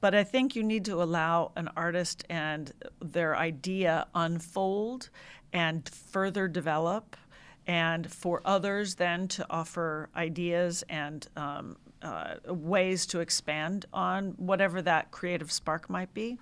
But 0.00 0.16
I 0.16 0.24
think 0.24 0.56
you 0.56 0.64
need 0.64 0.84
to 0.86 1.00
allow 1.00 1.52
an 1.54 1.70
artist 1.76 2.24
and 2.28 2.72
their 3.00 3.36
idea 3.36 4.08
unfold 4.16 5.10
and 5.52 5.88
further 5.88 6.48
develop, 6.48 7.16
and 7.64 8.10
for 8.10 8.42
others 8.44 8.96
then 8.96 9.28
to 9.28 9.46
offer 9.48 10.08
ideas 10.16 10.82
and 10.88 11.28
um, 11.36 11.76
uh, 12.02 12.34
ways 12.46 13.06
to 13.06 13.20
expand 13.20 13.86
on 13.92 14.32
whatever 14.38 14.82
that 14.82 15.12
creative 15.12 15.52
spark 15.52 15.88
might 15.88 16.12
be. 16.12 16.36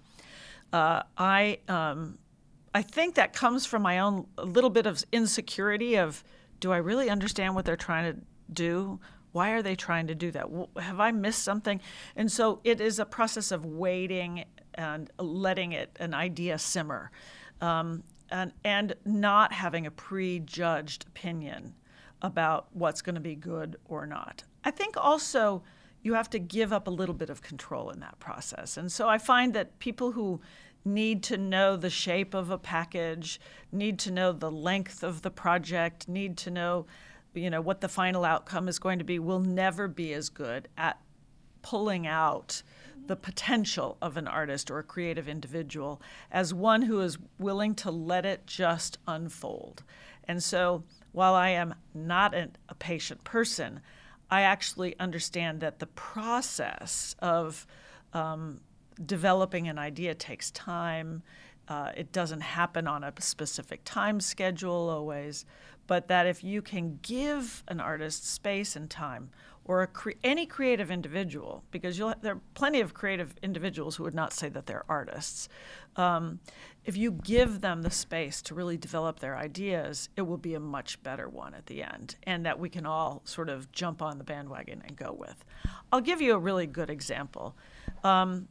Uh, 0.72 1.02
I 1.18 1.58
um, 1.68 2.16
I 2.74 2.82
think 2.82 3.16
that 3.16 3.32
comes 3.32 3.66
from 3.66 3.82
my 3.82 3.98
own 3.98 4.26
little 4.38 4.70
bit 4.70 4.86
of 4.86 5.04
insecurity 5.12 5.96
of 5.96 6.22
do 6.60 6.72
I 6.72 6.76
really 6.76 7.10
understand 7.10 7.54
what 7.54 7.64
they're 7.64 7.76
trying 7.76 8.14
to 8.14 8.20
do? 8.52 9.00
Why 9.32 9.50
are 9.50 9.62
they 9.62 9.74
trying 9.74 10.06
to 10.08 10.14
do 10.14 10.30
that? 10.32 10.46
Have 10.78 11.00
I 11.00 11.10
missed 11.10 11.42
something? 11.42 11.80
And 12.16 12.30
so 12.30 12.60
it 12.64 12.80
is 12.80 12.98
a 12.98 13.06
process 13.06 13.50
of 13.50 13.64
waiting 13.64 14.44
and 14.74 15.10
letting 15.18 15.72
it 15.72 15.96
an 16.00 16.14
idea 16.14 16.58
simmer, 16.58 17.10
um, 17.60 18.02
and 18.30 18.52
and 18.64 18.94
not 19.04 19.52
having 19.52 19.86
a 19.86 19.90
prejudged 19.90 21.06
opinion 21.08 21.74
about 22.22 22.68
what's 22.72 23.02
going 23.02 23.14
to 23.14 23.20
be 23.20 23.34
good 23.34 23.76
or 23.86 24.06
not. 24.06 24.44
I 24.64 24.70
think 24.70 24.96
also 24.96 25.62
you 26.02 26.14
have 26.14 26.30
to 26.30 26.38
give 26.38 26.72
up 26.72 26.86
a 26.86 26.90
little 26.90 27.14
bit 27.14 27.30
of 27.30 27.42
control 27.42 27.90
in 27.90 28.00
that 28.00 28.18
process. 28.20 28.76
And 28.76 28.90
so 28.90 29.08
I 29.08 29.18
find 29.18 29.54
that 29.54 29.78
people 29.78 30.12
who 30.12 30.40
need 30.84 31.22
to 31.24 31.36
know 31.36 31.76
the 31.76 31.90
shape 31.90 32.34
of 32.34 32.50
a 32.50 32.58
package, 32.58 33.40
need 33.70 33.98
to 34.00 34.10
know 34.10 34.32
the 34.32 34.50
length 34.50 35.02
of 35.02 35.22
the 35.22 35.30
project, 35.30 36.08
need 36.08 36.36
to 36.38 36.50
know 36.50 36.86
you 37.32 37.50
know 37.50 37.60
what 37.60 37.80
the 37.80 37.88
final 37.88 38.24
outcome 38.24 38.68
is 38.68 38.78
going 38.78 38.98
to 38.98 39.04
be 39.04 39.18
will 39.18 39.38
never 39.38 39.86
be 39.86 40.12
as 40.12 40.28
good 40.28 40.68
at 40.76 41.00
pulling 41.62 42.06
out 42.06 42.62
the 43.06 43.16
potential 43.16 43.96
of 44.00 44.16
an 44.16 44.28
artist 44.28 44.70
or 44.70 44.78
a 44.78 44.84
creative 44.84 45.28
individual 45.28 46.00
as 46.30 46.54
one 46.54 46.82
who 46.82 47.00
is 47.00 47.18
willing 47.38 47.74
to 47.74 47.90
let 47.90 48.24
it 48.24 48.46
just 48.46 48.98
unfold. 49.06 49.82
And 50.24 50.42
so 50.42 50.84
while 51.12 51.34
I 51.34 51.50
am 51.50 51.74
not 51.92 52.34
an, 52.34 52.56
a 52.68 52.74
patient 52.74 53.24
person, 53.24 53.80
I 54.30 54.42
actually 54.42 54.96
understand 55.00 55.60
that 55.60 55.80
the 55.80 55.88
process 55.88 57.16
of 57.18 57.66
um, 58.12 58.60
developing 59.06 59.68
an 59.68 59.78
idea 59.78 60.14
takes 60.14 60.50
time. 60.50 61.22
Uh, 61.68 61.92
it 61.96 62.12
doesn't 62.12 62.40
happen 62.40 62.86
on 62.86 63.04
a 63.04 63.12
specific 63.20 63.80
time 63.84 64.20
schedule 64.20 64.88
always, 64.90 65.44
but 65.86 66.08
that 66.08 66.26
if 66.26 66.42
you 66.42 66.62
can 66.62 66.98
give 67.02 67.62
an 67.68 67.80
artist 67.80 68.28
space 68.28 68.76
and 68.76 68.90
time, 68.90 69.30
or 69.64 69.86
cre- 69.86 70.12
any 70.24 70.46
creative 70.46 70.90
individual, 70.90 71.62
because 71.70 71.96
there 71.98 72.34
are 72.34 72.40
plenty 72.54 72.80
of 72.80 72.92
creative 72.92 73.34
individuals 73.42 73.94
who 73.94 74.02
would 74.02 74.14
not 74.14 74.32
say 74.32 74.48
that 74.48 74.66
they're 74.66 74.84
artists. 74.88 75.48
Um, 75.96 76.40
if 76.84 76.96
you 76.96 77.12
give 77.12 77.60
them 77.60 77.82
the 77.82 77.90
space 77.90 78.42
to 78.42 78.54
really 78.54 78.76
develop 78.76 79.20
their 79.20 79.36
ideas, 79.36 80.08
it 80.16 80.22
will 80.22 80.38
be 80.38 80.54
a 80.54 80.60
much 80.60 81.00
better 81.02 81.28
one 81.28 81.54
at 81.54 81.66
the 81.66 81.82
end, 81.82 82.16
and 82.24 82.44
that 82.46 82.58
we 82.58 82.68
can 82.68 82.86
all 82.86 83.22
sort 83.24 83.48
of 83.48 83.70
jump 83.70 84.02
on 84.02 84.18
the 84.18 84.24
bandwagon 84.24 84.82
and 84.86 84.96
go 84.96 85.12
with. 85.12 85.44
I'll 85.92 86.00
give 86.00 86.20
you 86.20 86.34
a 86.34 86.38
really 86.38 86.66
good 86.66 86.90
example. 86.90 87.54
Um, 88.02 88.48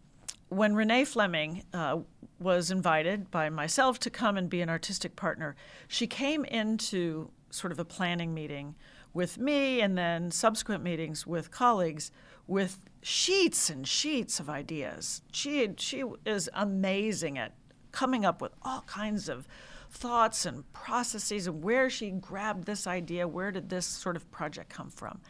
when 0.50 0.76
Renee 0.76 1.06
Fleming 1.06 1.64
uh, 1.74 2.00
was 2.40 2.72
invited 2.72 3.32
by 3.32 3.50
myself 3.50 4.00
to 4.00 4.10
come 4.10 4.38
and 4.38 4.50
be 4.50 4.62
an 4.62 4.70
artistic 4.70 5.16
partner, 5.16 5.56
she 5.88 6.08
came 6.08 6.46
into 6.46 7.32
sort 7.52 7.72
of 7.72 7.80
a 7.80 7.86
planning 7.86 8.34
meeting 8.34 8.76
with 9.14 9.38
me 9.38 9.82
and 9.82 9.98
then 9.98 10.32
subsequent 10.32 10.84
meetings 10.84 11.26
with 11.26 11.52
colleagues 11.52 12.12
with 12.48 12.80
sheets 13.02 13.70
and 13.70 13.88
sheets 13.88 14.40
of 14.40 14.50
ideas. 14.50 15.22
She, 15.32 15.70
she 15.78 16.04
is 16.26 16.50
amazing 16.54 17.38
at 17.38 17.54
coming 17.92 18.26
up 18.26 18.42
with 18.42 18.52
all 18.64 18.82
kinds 18.82 19.30
of 19.30 19.48
thoughts 19.92 20.46
and 20.46 20.72
processes 20.74 21.48
and 21.48 21.64
where 21.64 21.90
she 21.90 22.10
grabbed 22.10 22.66
this 22.66 22.88
idea, 22.88 23.28
where 23.28 23.52
did 23.52 23.70
this 23.70 23.86
sort 23.86 24.16
of 24.16 24.30
project 24.32 24.70
come 24.70 24.90
from. 24.90 25.22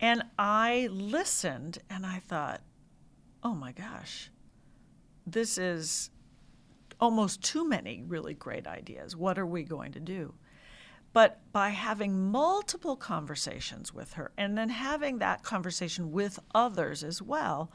And 0.00 0.22
I 0.38 0.88
listened 0.90 1.78
and 1.88 2.04
I 2.04 2.20
thought, 2.20 2.62
oh 3.42 3.54
my 3.54 3.72
gosh, 3.72 4.30
this 5.26 5.58
is 5.58 6.10
almost 7.00 7.42
too 7.42 7.68
many 7.68 8.02
really 8.06 8.34
great 8.34 8.66
ideas. 8.66 9.16
What 9.16 9.38
are 9.38 9.46
we 9.46 9.64
going 9.64 9.92
to 9.92 10.00
do? 10.00 10.34
But 11.12 11.40
by 11.52 11.70
having 11.70 12.30
multiple 12.30 12.96
conversations 12.96 13.92
with 13.92 14.14
her 14.14 14.32
and 14.36 14.56
then 14.56 14.68
having 14.68 15.18
that 15.18 15.42
conversation 15.42 16.12
with 16.12 16.38
others 16.54 17.02
as 17.02 17.22
well, 17.22 17.70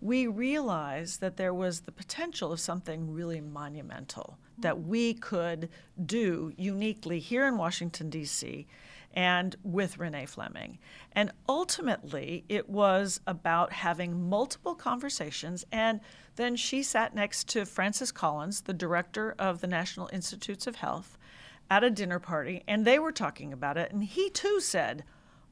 we 0.00 0.26
realized 0.26 1.20
that 1.20 1.36
there 1.36 1.52
was 1.52 1.80
the 1.80 1.92
potential 1.92 2.52
of 2.52 2.60
something 2.60 3.12
really 3.12 3.40
monumental 3.40 4.38
that 4.58 4.82
we 4.82 5.14
could 5.14 5.68
do 6.06 6.52
uniquely 6.56 7.18
here 7.18 7.46
in 7.46 7.58
Washington, 7.58 8.08
D.C., 8.08 8.66
and 9.12 9.56
with 9.62 9.98
Renee 9.98 10.26
Fleming. 10.26 10.78
And 11.12 11.32
ultimately, 11.48 12.44
it 12.48 12.68
was 12.68 13.20
about 13.26 13.72
having 13.72 14.28
multiple 14.28 14.74
conversations. 14.74 15.64
And 15.72 16.00
then 16.36 16.56
she 16.56 16.82
sat 16.82 17.14
next 17.14 17.48
to 17.48 17.66
Francis 17.66 18.12
Collins, 18.12 18.62
the 18.62 18.72
director 18.72 19.34
of 19.38 19.60
the 19.60 19.66
National 19.66 20.08
Institutes 20.12 20.66
of 20.66 20.76
Health, 20.76 21.18
at 21.70 21.84
a 21.84 21.90
dinner 21.90 22.18
party, 22.18 22.64
and 22.66 22.84
they 22.84 22.98
were 22.98 23.12
talking 23.12 23.52
about 23.52 23.76
it. 23.76 23.92
And 23.92 24.02
he 24.02 24.28
too 24.30 24.60
said, 24.60 25.04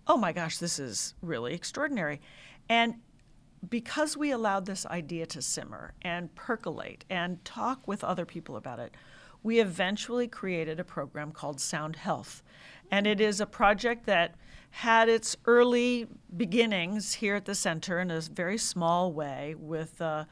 Oh 0.07 0.17
my 0.17 0.33
gosh, 0.33 0.59
this 0.59 0.79
is 0.79 1.15
really 1.21 1.55
extraordinary. 1.55 2.21
And 2.69 2.95
because 3.69 4.17
we 4.17 4.31
allowed 4.31 4.67
this 4.67 4.87
idea 4.87 5.27
to 5.27 5.43
simmer 5.43 5.95
and 6.03 6.35
percolate 6.35 7.05
and 7.11 7.45
talk 7.45 7.87
with 7.87 8.03
other 8.03 8.25
people 8.25 8.57
about 8.57 8.79
it, 8.79 8.95
we 9.43 9.61
eventually 9.61 10.27
created 10.27 10.81
a 10.81 10.85
program 10.85 11.33
called 11.33 11.61
Sound 11.61 11.97
Health. 11.97 12.43
And 12.91 13.07
it 13.07 13.21
is 13.21 13.41
a 13.41 13.47
project 13.47 14.07
that 14.07 14.35
had 14.71 15.09
its 15.09 15.37
early 15.47 16.07
beginnings 16.37 17.15
here 17.15 17.37
at 17.37 17.45
the 17.45 17.55
center 17.55 18.01
in 18.01 18.11
a 18.11 18.21
very 18.21 18.59
small 18.59 19.13
way 19.13 19.55
with 19.59 20.01
uh, 20.01 20.25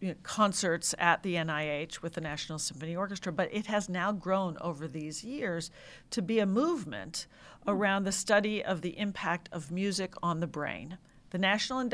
you 0.00 0.08
know, 0.08 0.14
concerts 0.22 0.94
at 0.98 1.22
the 1.22 1.36
NIH 1.36 2.02
with 2.02 2.14
the 2.14 2.20
National 2.20 2.58
Symphony 2.58 2.96
Orchestra, 2.96 3.32
but 3.32 3.48
it 3.52 3.66
has 3.66 3.88
now 3.88 4.12
grown 4.12 4.58
over 4.60 4.86
these 4.86 5.24
years 5.24 5.70
to 6.10 6.20
be 6.20 6.38
a 6.38 6.46
movement 6.46 7.26
around 7.66 8.04
the 8.04 8.12
study 8.12 8.62
of 8.62 8.82
the 8.82 8.98
impact 8.98 9.48
of 9.52 9.70
music 9.70 10.14
on 10.22 10.40
the 10.40 10.46
brain. 10.46 10.98
The 11.30 11.38
National 11.38 11.88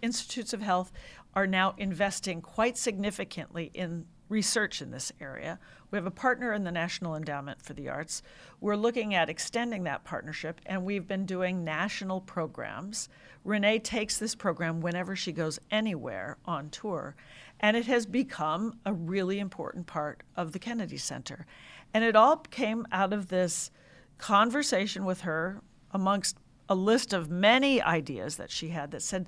Institutes 0.00 0.52
of 0.52 0.62
Health 0.62 0.92
are 1.34 1.46
now 1.46 1.74
investing 1.76 2.40
quite 2.40 2.78
significantly 2.78 3.70
in 3.74 4.06
research 4.32 4.80
in 4.80 4.90
this 4.90 5.12
area. 5.20 5.58
We 5.90 5.96
have 5.98 6.06
a 6.06 6.10
partner 6.10 6.54
in 6.54 6.64
the 6.64 6.72
National 6.72 7.14
Endowment 7.14 7.60
for 7.60 7.74
the 7.74 7.90
Arts. 7.90 8.22
We're 8.60 8.76
looking 8.76 9.14
at 9.14 9.28
extending 9.28 9.84
that 9.84 10.04
partnership, 10.04 10.58
and 10.64 10.84
we've 10.84 11.06
been 11.06 11.26
doing 11.26 11.62
national 11.62 12.22
programs. 12.22 13.10
Renee 13.44 13.78
takes 13.78 14.16
this 14.16 14.34
program 14.34 14.80
whenever 14.80 15.14
she 15.14 15.32
goes 15.32 15.60
anywhere 15.70 16.38
on 16.46 16.70
tour, 16.70 17.14
and 17.60 17.76
it 17.76 17.84
has 17.86 18.06
become 18.06 18.78
a 18.86 18.92
really 18.92 19.38
important 19.38 19.86
part 19.86 20.22
of 20.34 20.52
the 20.52 20.58
Kennedy 20.58 20.96
Center. 20.96 21.46
And 21.92 22.02
it 22.02 22.16
all 22.16 22.38
came 22.38 22.86
out 22.90 23.12
of 23.12 23.28
this 23.28 23.70
conversation 24.16 25.04
with 25.04 25.20
her 25.20 25.60
amongst 25.90 26.38
a 26.70 26.74
list 26.74 27.12
of 27.12 27.30
many 27.30 27.82
ideas 27.82 28.38
that 28.38 28.50
she 28.50 28.68
had 28.68 28.92
that 28.92 29.02
said, 29.02 29.26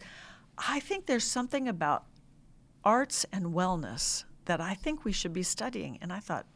I 0.56 0.80
think 0.80 1.04
there's 1.04 1.24
something 1.24 1.68
about 1.68 2.06
arts 2.84 3.26
and 3.30 3.46
wellness 3.46 4.24
that 4.46 4.60
I 4.60 4.74
think 4.74 5.04
we 5.04 5.12
should 5.12 5.32
be 5.32 5.42
studying. 5.42 5.98
And 6.00 6.12
I 6.12 6.20
thought, 6.20 6.46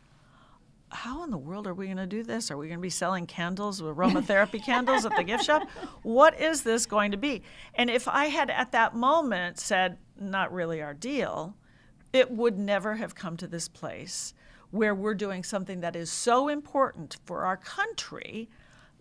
how 0.90 1.22
in 1.24 1.30
the 1.30 1.38
world 1.38 1.66
are 1.66 1.74
we 1.74 1.86
going 1.86 1.98
to 1.98 2.06
do 2.06 2.22
this? 2.22 2.50
Are 2.50 2.56
we 2.56 2.66
going 2.66 2.78
to 2.78 2.82
be 2.82 2.90
selling 2.90 3.26
candles, 3.26 3.80
aromatherapy 3.80 4.62
candles 4.64 5.04
at 5.04 5.14
the 5.16 5.22
gift 5.22 5.44
shop? 5.44 5.68
What 6.02 6.40
is 6.40 6.62
this 6.62 6.86
going 6.86 7.10
to 7.10 7.16
be? 7.16 7.42
And 7.74 7.90
if 7.90 8.08
I 8.08 8.26
had 8.26 8.50
at 8.50 8.72
that 8.72 8.94
moment 8.94 9.58
said, 9.58 9.98
not 10.18 10.52
really 10.52 10.82
our 10.82 10.94
deal, 10.94 11.54
it 12.12 12.30
would 12.30 12.58
never 12.58 12.94
have 12.94 13.14
come 13.14 13.36
to 13.36 13.46
this 13.46 13.68
place 13.68 14.32
where 14.70 14.94
we're 14.94 15.14
doing 15.14 15.44
something 15.44 15.80
that 15.80 15.96
is 15.96 16.10
so 16.10 16.48
important 16.48 17.16
for 17.24 17.44
our 17.44 17.56
country, 17.56 18.48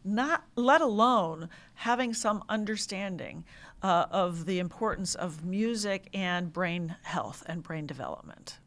not 0.04 0.44
let 0.56 0.82
alone 0.82 1.50
having 1.74 2.14
some 2.14 2.44
understanding 2.50 3.44
uh, 3.82 4.06
of 4.12 4.46
the 4.46 4.60
importance 4.60 5.16
of 5.16 5.44
music 5.46 6.10
and 6.14 6.52
brain 6.52 6.96
health 7.04 7.44
and 7.48 7.64
brain 7.64 7.86
development. 7.86 8.60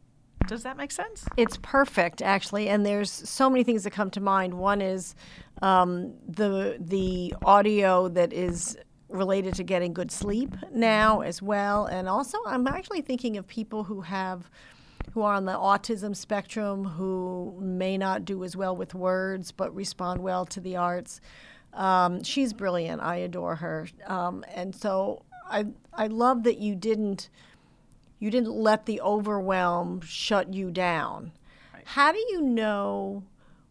Does 0.50 0.64
that 0.64 0.76
make 0.76 0.90
sense? 0.90 1.25
It's 1.37 1.57
perfect, 1.62 2.21
actually, 2.21 2.69
and 2.69 2.85
there's 2.85 3.09
so 3.09 3.49
many 3.49 3.62
things 3.62 3.85
that 3.85 3.92
come 3.92 4.11
to 4.11 4.21
mind. 4.21 4.52
One 4.54 4.80
is 4.80 5.14
um, 5.62 6.14
the 6.26 6.76
the 6.80 7.33
audio 7.45 8.09
that 8.09 8.33
is 8.33 8.76
related 9.09 9.54
to 9.54 9.62
getting 9.62 9.92
good 9.95 10.11
sleep 10.11 10.57
now 10.75 11.21
as 11.21 11.40
well, 11.40 11.87
and 11.87 12.09
also 12.09 12.37
I'm 12.45 12.66
actually 12.66 13.00
thinking 13.00 13.37
of 13.37 13.47
people 13.47 13.85
who 13.85 14.00
have 14.00 14.50
who 15.12 15.23
are 15.23 15.35
on 15.35 15.45
the 15.45 15.52
autism 15.52 16.16
spectrum 16.16 16.85
who 16.85 17.57
may 17.61 17.97
not 17.97 18.25
do 18.25 18.42
as 18.42 18.57
well 18.57 18.75
with 18.75 18.92
words 18.92 19.52
but 19.52 19.73
respond 19.73 20.21
well 20.21 20.45
to 20.47 20.61
the 20.61 20.75
arts. 20.75 21.21
Um, 21.75 22.25
she's 22.25 22.52
brilliant. 22.52 23.00
I 23.00 23.19
adore 23.19 23.54
her, 23.54 23.87
um, 24.09 24.45
and 24.52 24.75
so 24.75 25.23
I 25.49 25.66
I 25.92 26.09
love 26.09 26.42
that 26.42 26.59
you 26.59 26.75
didn't 26.75 27.30
you 28.21 28.31
didn't 28.31 28.53
let 28.53 28.87
the 28.87 29.00
overwhelm 29.00 30.00
shut 30.03 30.55
you 30.55 30.71
down. 30.71 31.33
Right. 31.75 31.83
How 31.85 32.12
do 32.12 32.19
you 32.19 32.43
know 32.43 33.25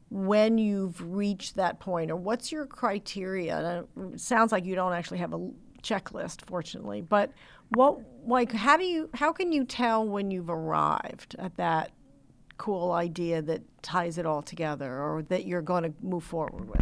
when 0.10 0.58
you've 0.58 1.00
reached 1.02 1.56
that 1.56 1.80
point, 1.80 2.12
or 2.12 2.16
what's 2.16 2.52
your 2.52 2.66
criteria? 2.66 3.86
It 3.96 4.20
sounds 4.20 4.52
like 4.52 4.66
you 4.66 4.76
don't 4.76 4.94
actually 4.94 5.20
have 5.20 5.34
a 5.34 5.50
checklist, 5.82 6.42
fortunately, 6.46 7.02
but 7.02 7.32
what 7.70 8.00
like 8.26 8.52
how 8.52 8.76
do 8.76 8.84
you 8.84 9.10
how 9.14 9.32
can 9.32 9.52
you 9.52 9.64
tell 9.64 10.06
when 10.06 10.32
you've 10.32 10.50
arrived 10.50 11.36
at 11.38 11.56
that 11.58 11.92
cool 12.58 12.92
idea 12.92 13.42
that 13.44 13.62
ties 13.82 14.18
it 14.18 14.26
all 14.26 14.42
together, 14.42 14.92
or 15.00 15.22
that 15.30 15.46
you're 15.46 15.62
going 15.62 15.84
to 15.84 15.94
move 16.02 16.24
forward 16.24 16.68
with? 16.68 16.82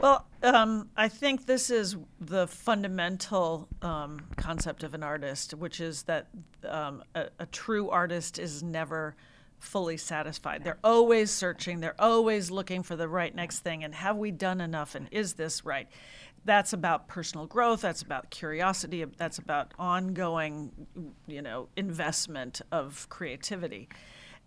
Well, 0.00 0.26
um, 0.44 0.90
I 0.96 1.08
think 1.08 1.46
this 1.46 1.70
is 1.70 1.96
the 2.20 2.46
fundamental 2.46 3.68
um, 3.82 4.20
concept 4.36 4.84
of 4.84 4.94
an 4.94 5.02
artist, 5.02 5.54
which 5.54 5.80
is 5.80 6.04
that 6.04 6.28
um, 6.64 7.02
a, 7.16 7.26
a, 7.40 7.46
true 7.46 7.90
artist 7.90 8.38
is 8.38 8.62
never 8.62 9.16
fully 9.58 9.96
satisfied. 9.96 10.62
They're 10.62 10.78
always 10.84 11.32
searching, 11.32 11.80
they're 11.80 12.00
always 12.00 12.48
looking 12.48 12.84
for 12.84 12.94
the 12.94 13.08
right 13.08 13.34
next 13.34 13.60
thing. 13.60 13.82
And 13.82 13.92
have 13.92 14.16
we 14.16 14.30
done 14.30 14.60
enough? 14.60 14.94
And 14.94 15.08
is 15.10 15.34
this 15.34 15.64
right? 15.64 15.88
That's 16.44 16.72
about 16.72 17.08
personal 17.08 17.46
growth, 17.46 17.80
that's 17.80 18.02
about 18.02 18.30
curiosity, 18.30 19.04
that's 19.04 19.38
about 19.38 19.74
ongoing, 19.80 20.70
you 21.26 21.42
know, 21.42 21.68
investment 21.76 22.60
of 22.70 23.08
creativity. 23.08 23.88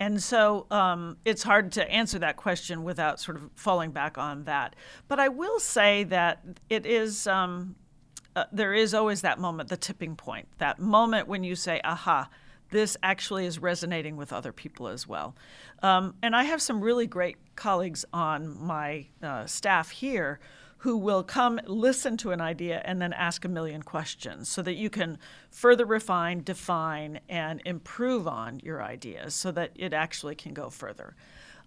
And 0.01 0.21
so 0.21 0.65
um, 0.71 1.17
it's 1.25 1.43
hard 1.43 1.73
to 1.73 1.87
answer 1.87 2.17
that 2.17 2.35
question 2.35 2.83
without 2.83 3.19
sort 3.19 3.37
of 3.37 3.51
falling 3.53 3.91
back 3.91 4.17
on 4.17 4.45
that. 4.45 4.75
But 5.07 5.19
I 5.19 5.27
will 5.27 5.59
say 5.59 6.05
that 6.05 6.43
it 6.71 6.87
is. 6.87 7.27
Um, 7.27 7.75
uh, 8.35 8.45
there 8.51 8.73
is 8.73 8.93
always 8.95 9.21
that 9.21 9.39
moment, 9.39 9.69
the 9.69 9.77
tipping 9.77 10.15
point, 10.15 10.47
that 10.57 10.79
moment 10.79 11.27
when 11.27 11.43
you 11.43 11.53
say, 11.53 11.81
aha, 11.83 12.29
this 12.71 12.97
actually 13.03 13.45
is 13.45 13.59
resonating 13.59 14.15
with 14.15 14.33
other 14.33 14.51
people 14.53 14.87
as 14.87 15.05
well. 15.05 15.35
Um, 15.83 16.15
and 16.23 16.33
I 16.33 16.45
have 16.45 16.61
some 16.61 16.81
really 16.81 17.05
great 17.05 17.35
colleagues 17.55 18.03
on 18.13 18.57
my 18.57 19.07
uh, 19.21 19.45
staff 19.45 19.91
here 19.91 20.39
who 20.81 20.97
will 20.97 21.21
come 21.21 21.59
listen 21.67 22.17
to 22.17 22.31
an 22.31 22.41
idea 22.41 22.81
and 22.85 22.99
then 22.99 23.13
ask 23.13 23.45
a 23.45 23.47
million 23.47 23.83
questions 23.83 24.49
so 24.49 24.63
that 24.63 24.73
you 24.73 24.89
can 24.89 25.15
further 25.51 25.85
refine, 25.85 26.41
define, 26.41 27.19
and 27.29 27.61
improve 27.65 28.27
on 28.27 28.59
your 28.63 28.81
ideas 28.81 29.35
so 29.35 29.51
that 29.51 29.71
it 29.75 29.93
actually 29.93 30.33
can 30.33 30.55
go 30.55 30.71
further. 30.71 31.15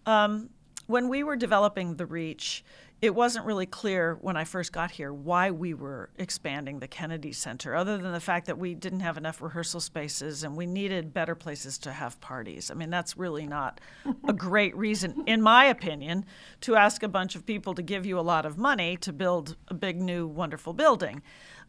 Um, 0.04 0.50
when 0.88 1.08
we 1.08 1.22
were 1.22 1.36
developing 1.36 1.94
the 1.94 2.06
reach, 2.06 2.64
it 3.04 3.14
wasn't 3.14 3.44
really 3.44 3.66
clear 3.66 4.16
when 4.22 4.34
I 4.34 4.44
first 4.44 4.72
got 4.72 4.90
here 4.90 5.12
why 5.12 5.50
we 5.50 5.74
were 5.74 6.08
expanding 6.16 6.78
the 6.78 6.88
Kennedy 6.88 7.32
Center, 7.32 7.74
other 7.74 7.98
than 7.98 8.12
the 8.12 8.20
fact 8.20 8.46
that 8.46 8.56
we 8.56 8.74
didn't 8.74 9.00
have 9.00 9.18
enough 9.18 9.42
rehearsal 9.42 9.80
spaces 9.80 10.42
and 10.42 10.56
we 10.56 10.64
needed 10.64 11.12
better 11.12 11.34
places 11.34 11.76
to 11.80 11.92
have 11.92 12.18
parties. 12.22 12.70
I 12.70 12.74
mean, 12.74 12.88
that's 12.88 13.18
really 13.18 13.46
not 13.46 13.78
a 14.26 14.32
great 14.32 14.74
reason, 14.74 15.22
in 15.26 15.42
my 15.42 15.66
opinion, 15.66 16.24
to 16.62 16.76
ask 16.76 17.02
a 17.02 17.08
bunch 17.08 17.36
of 17.36 17.44
people 17.44 17.74
to 17.74 17.82
give 17.82 18.06
you 18.06 18.18
a 18.18 18.22
lot 18.22 18.46
of 18.46 18.56
money 18.56 18.96
to 18.96 19.12
build 19.12 19.58
a 19.68 19.74
big, 19.74 20.00
new, 20.00 20.26
wonderful 20.26 20.72
building. 20.72 21.20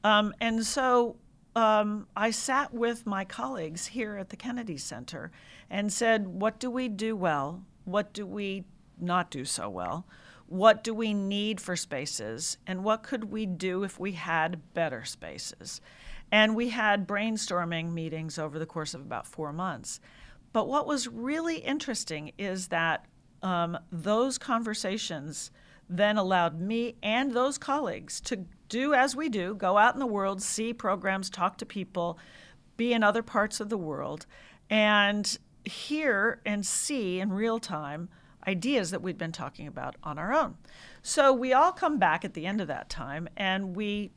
Um, 0.06 0.34
and 0.39 0.65
so 0.65 1.17
um, 1.54 2.08
I 2.15 2.32
sat 2.32 2.74
with 2.74 3.06
my 3.06 3.26
colleagues 3.26 3.88
here 3.88 4.15
at 4.15 4.30
the 4.30 4.38
Kennedy 4.38 4.78
Center 4.78 5.34
and 5.69 5.91
said, 5.91 6.30
What 6.30 6.62
do 6.62 6.71
we 6.71 6.88
do 6.88 7.13
well? 7.13 7.65
What 7.84 8.13
do 8.13 8.26
we 8.26 8.63
not 9.02 9.30
do 9.30 9.43
so 9.43 9.69
well? 9.69 10.06
What 10.47 10.84
do 10.84 10.93
we 10.93 11.13
need 11.13 11.60
for 11.60 11.75
spaces 11.75 12.58
and 12.67 12.84
what 12.84 13.03
could 13.03 13.25
we 13.25 13.45
do 13.45 13.84
if 13.84 13.99
we 13.99 14.13
had 14.13 14.73
better 14.73 15.03
spaces? 15.03 15.81
And 16.31 16.55
we 16.55 16.69
had 16.69 17.08
brainstorming 17.08 17.91
meetings 17.91 18.38
over 18.38 18.60
the 18.60 18.65
course 18.65 18.93
of 18.93 19.01
about 19.01 19.27
four 19.27 19.51
months. 19.53 19.99
But 20.53 20.67
what 20.67 20.88
was 20.88 21.08
really 21.08 21.58
interesting 21.58 22.31
is 22.38 22.67
that 22.67 23.05
um, 23.41 23.77
those 23.91 24.38
conversations 24.38 25.51
then 25.89 26.17
allowed 26.17 26.60
me 26.60 26.95
and 27.03 27.34
those 27.34 27.58
colleagues 27.58 28.19
to 28.21 28.45
do 28.69 28.93
as 28.93 29.15
we 29.15 29.29
do 29.29 29.53
go 29.53 29.77
out 29.77 29.93
in 29.93 29.99
the 29.99 30.05
world 30.05 30.41
see 30.41 30.73
programs 30.73 31.29
talk 31.29 31.58
to 31.58 31.65
people 31.65 32.17
be 32.77 32.93
in 32.93 33.03
other 33.03 33.21
parts 33.21 33.60
of 33.60 33.69
the 33.69 33.77
world 33.77 34.25
and 34.69 35.38
hear 35.63 36.41
and 36.45 36.65
see 36.65 37.19
in 37.19 37.31
real 37.31 37.60
time 37.60 38.10
ideas 38.47 38.91
that 38.91 39.01
we'd 39.01 39.17
been 39.17 39.31
talking 39.31 39.67
about 39.67 39.95
on 40.03 40.17
our 40.17 40.34
own. 40.34 40.55
So 41.01 41.34
we 41.34 41.53
all 41.53 41.71
come 41.71 41.97
back 41.97 42.23
at 42.23 42.34
the 42.34 42.45
end 42.45 42.62
of 42.62 42.67
that 42.67 42.89
time 42.89 43.27
and 43.36 43.75
we 43.75 44.12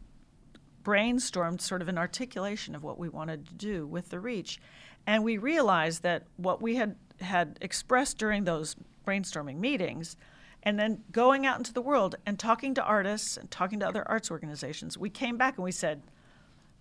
brainstormed 0.85 1.61
sort 1.61 1.83
of 1.83 1.89
an 1.89 1.99
articulation 1.99 2.75
of 2.75 2.83
what 2.83 2.99
we 2.99 3.09
wanted 3.09 3.47
to 3.47 3.55
do 3.55 3.87
with 3.87 4.11
the 4.11 4.21
reach. 4.21 4.61
And 5.07 5.25
we 5.25 5.39
realized 5.39 6.03
that 6.03 6.25
what 6.37 6.63
we 6.63 6.77
had, 6.77 6.97
had 7.21 7.59
expressed 7.61 8.19
during 8.19 8.45
those 8.45 8.77
brainstorming 9.07 9.59
meetings 9.59 10.17
and 10.63 10.79
then 10.79 11.03
going 11.13 11.47
out 11.47 11.59
into 11.59 11.73
the 11.73 11.83
world 11.83 12.17
and 12.27 12.39
talking 12.39 12.75
to 12.75 12.83
artists 12.83 13.37
and 13.37 13.51
talking 13.51 13.81
to 13.81 13.89
other 13.89 14.07
arts 14.09 14.31
organizations, 14.31 14.99
we 14.99 15.11
came 15.11 15.37
back 15.37 15.57
and 15.57 15.65
we 15.65 15.73
said, 15.73 16.03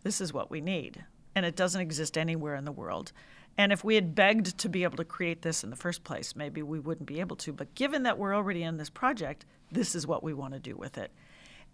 this 0.03 0.19
is 0.21 0.33
what 0.33 0.49
we 0.49 0.61
need. 0.61 1.03
And 1.35 1.45
it 1.45 1.55
doesn't 1.55 1.81
exist 1.81 2.17
anywhere 2.17 2.55
in 2.55 2.65
the 2.65 2.71
world. 2.71 3.11
And 3.57 3.71
if 3.73 3.83
we 3.83 3.95
had 3.95 4.13
begged 4.13 4.57
to 4.59 4.69
be 4.69 4.83
able 4.83 4.97
to 4.97 5.05
create 5.05 5.41
this 5.41 5.63
in 5.63 5.71
the 5.71 5.75
first 5.75 6.03
place, 6.03 6.35
maybe 6.35 6.61
we 6.61 6.79
wouldn't 6.79 7.07
be 7.07 7.19
able 7.19 7.35
to. 7.37 7.51
But 7.51 7.73
given 7.73 8.03
that 8.03 8.17
we're 8.17 8.35
already 8.35 8.61
in 8.61 8.77
this 8.77 8.89
project, 8.89 9.45
this 9.71 9.95
is 9.95 10.05
what 10.05 10.23
we 10.23 10.33
want 10.33 10.53
to 10.53 10.59
do 10.59 10.75
with 10.75 10.97
it. 10.97 11.11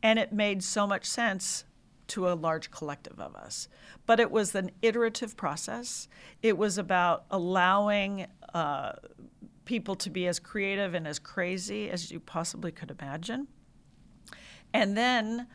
And 0.01 0.17
it 0.17 0.31
made 0.31 0.63
so 0.63 0.87
much 0.87 1.05
sense 1.05 1.65
to 2.07 2.29
a 2.29 2.33
large 2.33 2.71
collective 2.71 3.19
of 3.19 3.35
us. 3.35 3.67
But 4.05 4.19
it 4.19 4.31
was 4.31 4.55
an 4.55 4.71
iterative 4.81 5.35
process. 5.35 6.07
It 6.41 6.57
was 6.57 6.77
about 6.77 7.25
allowing 7.31 8.27
uh, 8.53 8.93
people 9.65 9.95
to 9.95 10.09
be 10.09 10.27
as 10.27 10.39
creative 10.39 10.93
and 10.93 11.07
as 11.07 11.19
crazy 11.19 11.89
as 11.89 12.11
you 12.11 12.19
possibly 12.19 12.71
could 12.71 12.91
imagine. 12.91 13.47
And 14.73 14.97
then 14.97 15.47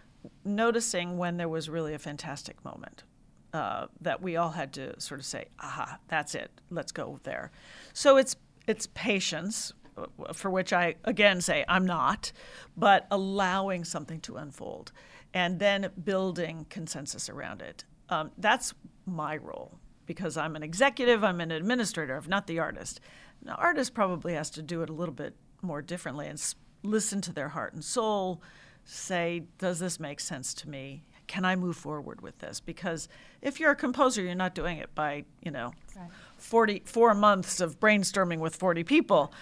noticing 0.45 1.17
when 1.17 1.37
there 1.37 1.49
was 1.49 1.69
really 1.69 1.95
a 1.95 1.99
fantastic 1.99 2.63
moment 2.65 3.05
uh, 3.53 3.87
that 4.01 4.23
we 4.23 4.37
all 4.37 4.51
had 4.51 4.73
to 4.75 5.01
sort 5.01 5.21
of 5.21 5.27
say, 5.27 5.47
aha, 5.61 5.99
that's 6.09 6.35
it, 6.35 6.51
let's 6.71 6.93
go 6.93 7.19
there. 7.23 7.51
So 7.93 8.17
it's 8.17 8.37
it's 8.67 8.89
patience, 8.95 9.73
uh, 9.97 10.33
for 10.33 10.51
which 10.51 10.73
I 10.73 10.97
again 11.05 11.41
say 11.41 11.65
I'm 11.69 11.87
not, 11.87 12.33
but 12.77 13.07
allowing 13.11 13.85
something 13.85 14.21
to 14.21 14.37
unfold, 14.37 14.93
and 15.33 15.59
then 15.59 15.91
building 16.05 16.67
consensus 16.69 17.29
around 17.29 17.63
it. 17.63 17.85
Um, 18.11 18.31
that's 18.39 18.75
my 19.07 19.37
role 19.37 19.79
because 20.07 20.37
I'm 20.37 20.57
an 20.57 20.63
executive, 20.63 21.23
I'm 21.23 21.41
an 21.41 21.51
administrator, 21.51 22.17
I'm 22.17 22.29
not 22.29 22.47
the 22.47 22.59
artist. 22.59 23.01
Now, 23.45 23.55
artist 23.55 23.95
probably 23.95 24.35
has 24.35 24.51
to 24.51 24.63
do 24.63 24.83
it 24.83 24.89
a 24.89 24.93
little 24.93 25.15
bit 25.15 25.37
more 25.61 25.83
differently 25.83 26.27
and 26.27 26.43
listen 26.83 27.21
to 27.21 27.33
their 27.33 27.51
heart 27.51 27.75
and 27.75 27.85
soul, 27.85 28.43
say, 28.85 29.45
does 29.59 29.79
this 29.79 30.01
make 30.01 30.19
sense 30.19 30.55
to 30.55 30.69
me? 30.69 31.05
Can 31.29 31.45
I 31.45 31.55
move 31.55 31.77
forward 31.77 32.21
with 32.21 32.39
this? 32.41 32.59
Because 32.59 33.09
if 33.41 33.61
you're 33.61 33.71
a 33.71 33.77
composer, 33.77 34.23
you're 34.23 34.35
not 34.35 34.55
doing 34.55 34.79
it 34.79 34.93
by, 34.95 35.25
you 35.43 35.51
know, 35.51 35.73
right. 35.97 36.11
44 36.39 37.15
months 37.15 37.61
of 37.61 37.79
brainstorming 37.79 38.41
with 38.41 38.57
40 38.57 38.83
people. 38.83 39.33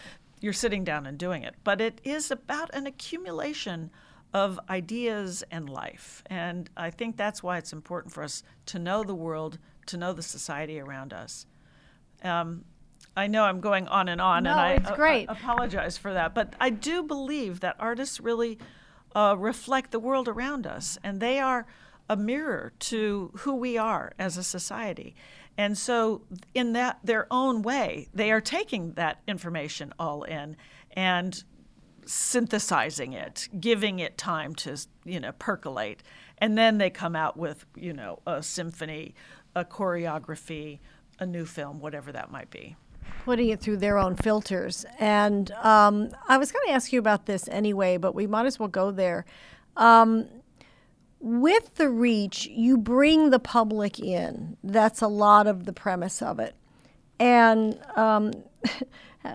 You're 0.40 0.52
sitting 0.52 0.84
down 0.84 1.06
and 1.06 1.16
doing 1.16 1.42
it. 1.42 1.54
But 1.64 1.80
it 1.80 2.00
is 2.04 2.30
about 2.30 2.74
an 2.74 2.86
accumulation 2.86 3.90
of 4.34 4.60
ideas 4.68 5.42
and 5.50 5.70
life. 5.70 6.22
And 6.26 6.68
I 6.76 6.90
think 6.90 7.16
that's 7.16 7.42
why 7.42 7.56
it's 7.56 7.72
important 7.72 8.12
for 8.12 8.22
us 8.22 8.42
to 8.66 8.78
know 8.78 9.02
the 9.02 9.14
world, 9.14 9.58
to 9.86 9.96
know 9.96 10.12
the 10.12 10.22
society 10.22 10.78
around 10.78 11.14
us. 11.14 11.46
Um, 12.22 12.64
I 13.16 13.28
know 13.28 13.44
I'm 13.44 13.60
going 13.60 13.88
on 13.88 14.08
and 14.08 14.20
on, 14.20 14.42
no, 14.42 14.50
and 14.50 14.60
I, 14.60 14.72
it's 14.72 14.90
great. 14.90 15.30
I 15.30 15.32
apologize 15.32 15.96
for 15.96 16.12
that. 16.12 16.34
But 16.34 16.54
I 16.60 16.68
do 16.68 17.02
believe 17.02 17.60
that 17.60 17.76
artists 17.78 18.20
really 18.20 18.58
uh, 19.16 19.34
reflect 19.36 19.92
the 19.92 19.98
world 19.98 20.28
around 20.28 20.66
us, 20.66 20.98
and 21.02 21.20
they 21.20 21.40
are 21.40 21.66
a 22.08 22.16
mirror 22.16 22.72
to 22.78 23.32
who 23.38 23.54
we 23.54 23.78
are 23.78 24.12
as 24.18 24.36
a 24.36 24.44
society. 24.44 25.16
And 25.56 25.76
so, 25.76 26.22
in 26.54 26.74
that 26.74 26.98
their 27.02 27.26
own 27.30 27.62
way, 27.62 28.08
they 28.12 28.30
are 28.30 28.42
taking 28.42 28.92
that 28.92 29.22
information 29.26 29.94
all 29.98 30.22
in 30.24 30.54
and 30.92 31.42
synthesizing 32.04 33.14
it, 33.14 33.48
giving 33.58 33.98
it 34.00 34.18
time 34.18 34.54
to 34.56 34.76
you 35.06 35.18
know 35.18 35.32
percolate, 35.32 36.02
and 36.36 36.58
then 36.58 36.76
they 36.76 36.90
come 36.90 37.16
out 37.16 37.38
with 37.38 37.64
you 37.74 37.94
know 37.94 38.20
a 38.26 38.42
symphony, 38.42 39.14
a 39.54 39.64
choreography, 39.64 40.80
a 41.18 41.24
new 41.24 41.46
film, 41.46 41.80
whatever 41.80 42.12
that 42.12 42.30
might 42.30 42.50
be. 42.50 42.76
Putting 43.26 43.48
it 43.48 43.60
through 43.60 43.76
their 43.76 43.98
own 43.98 44.14
filters. 44.14 44.86
And 45.00 45.50
um, 45.50 46.10
I 46.28 46.38
was 46.38 46.52
going 46.52 46.64
to 46.68 46.72
ask 46.72 46.92
you 46.92 47.00
about 47.00 47.26
this 47.26 47.48
anyway, 47.48 47.96
but 47.96 48.14
we 48.14 48.28
might 48.28 48.46
as 48.46 48.60
well 48.60 48.68
go 48.68 48.92
there. 48.92 49.24
Um, 49.76 50.28
with 51.18 51.74
the 51.74 51.90
reach, 51.90 52.46
you 52.46 52.78
bring 52.78 53.30
the 53.30 53.40
public 53.40 53.98
in. 53.98 54.56
That's 54.62 55.02
a 55.02 55.08
lot 55.08 55.48
of 55.48 55.64
the 55.64 55.72
premise 55.72 56.22
of 56.22 56.38
it. 56.38 56.54
And 57.18 57.80
um, 57.96 58.30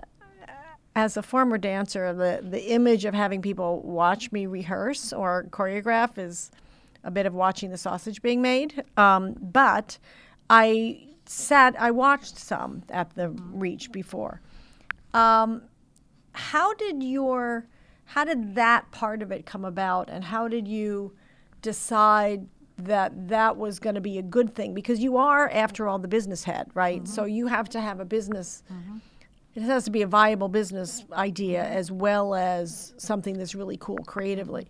as 0.96 1.18
a 1.18 1.22
former 1.22 1.58
dancer, 1.58 2.14
the, 2.14 2.40
the 2.42 2.72
image 2.72 3.04
of 3.04 3.12
having 3.12 3.42
people 3.42 3.82
watch 3.82 4.32
me 4.32 4.46
rehearse 4.46 5.12
or 5.12 5.44
choreograph 5.50 6.16
is 6.16 6.50
a 7.04 7.10
bit 7.10 7.26
of 7.26 7.34
watching 7.34 7.68
the 7.68 7.76
sausage 7.76 8.22
being 8.22 8.40
made. 8.40 8.84
Um, 8.96 9.36
but 9.38 9.98
I 10.48 11.11
sat, 11.32 11.74
I 11.80 11.90
watched 11.90 12.38
some 12.38 12.82
at 12.88 13.14
the 13.14 13.30
Reach 13.30 13.90
before. 13.90 14.40
Um, 15.14 15.62
how 16.32 16.74
did 16.74 17.02
your, 17.02 17.66
how 18.04 18.24
did 18.24 18.54
that 18.54 18.90
part 18.90 19.22
of 19.22 19.32
it 19.32 19.46
come 19.46 19.64
about, 19.64 20.10
and 20.10 20.24
how 20.24 20.48
did 20.48 20.68
you 20.68 21.14
decide 21.60 22.46
that 22.78 23.28
that 23.28 23.56
was 23.56 23.78
going 23.78 23.94
to 23.94 24.00
be 24.00 24.18
a 24.18 24.22
good 24.22 24.54
thing? 24.54 24.74
Because 24.74 25.00
you 25.00 25.16
are, 25.16 25.48
after 25.50 25.88
all, 25.88 25.98
the 25.98 26.08
business 26.08 26.44
head, 26.44 26.70
right? 26.74 27.02
Mm-hmm. 27.02 27.12
So 27.12 27.24
you 27.24 27.46
have 27.46 27.68
to 27.70 27.80
have 27.80 28.00
a 28.00 28.04
business. 28.04 28.62
Mm-hmm. 28.72 28.98
It 29.54 29.62
has 29.62 29.84
to 29.84 29.90
be 29.90 30.00
a 30.02 30.06
viable 30.06 30.48
business 30.48 31.04
idea 31.12 31.62
as 31.62 31.92
well 31.92 32.34
as 32.34 32.94
something 32.96 33.36
that's 33.36 33.54
really 33.54 33.76
cool 33.76 33.98
creatively. 33.98 34.68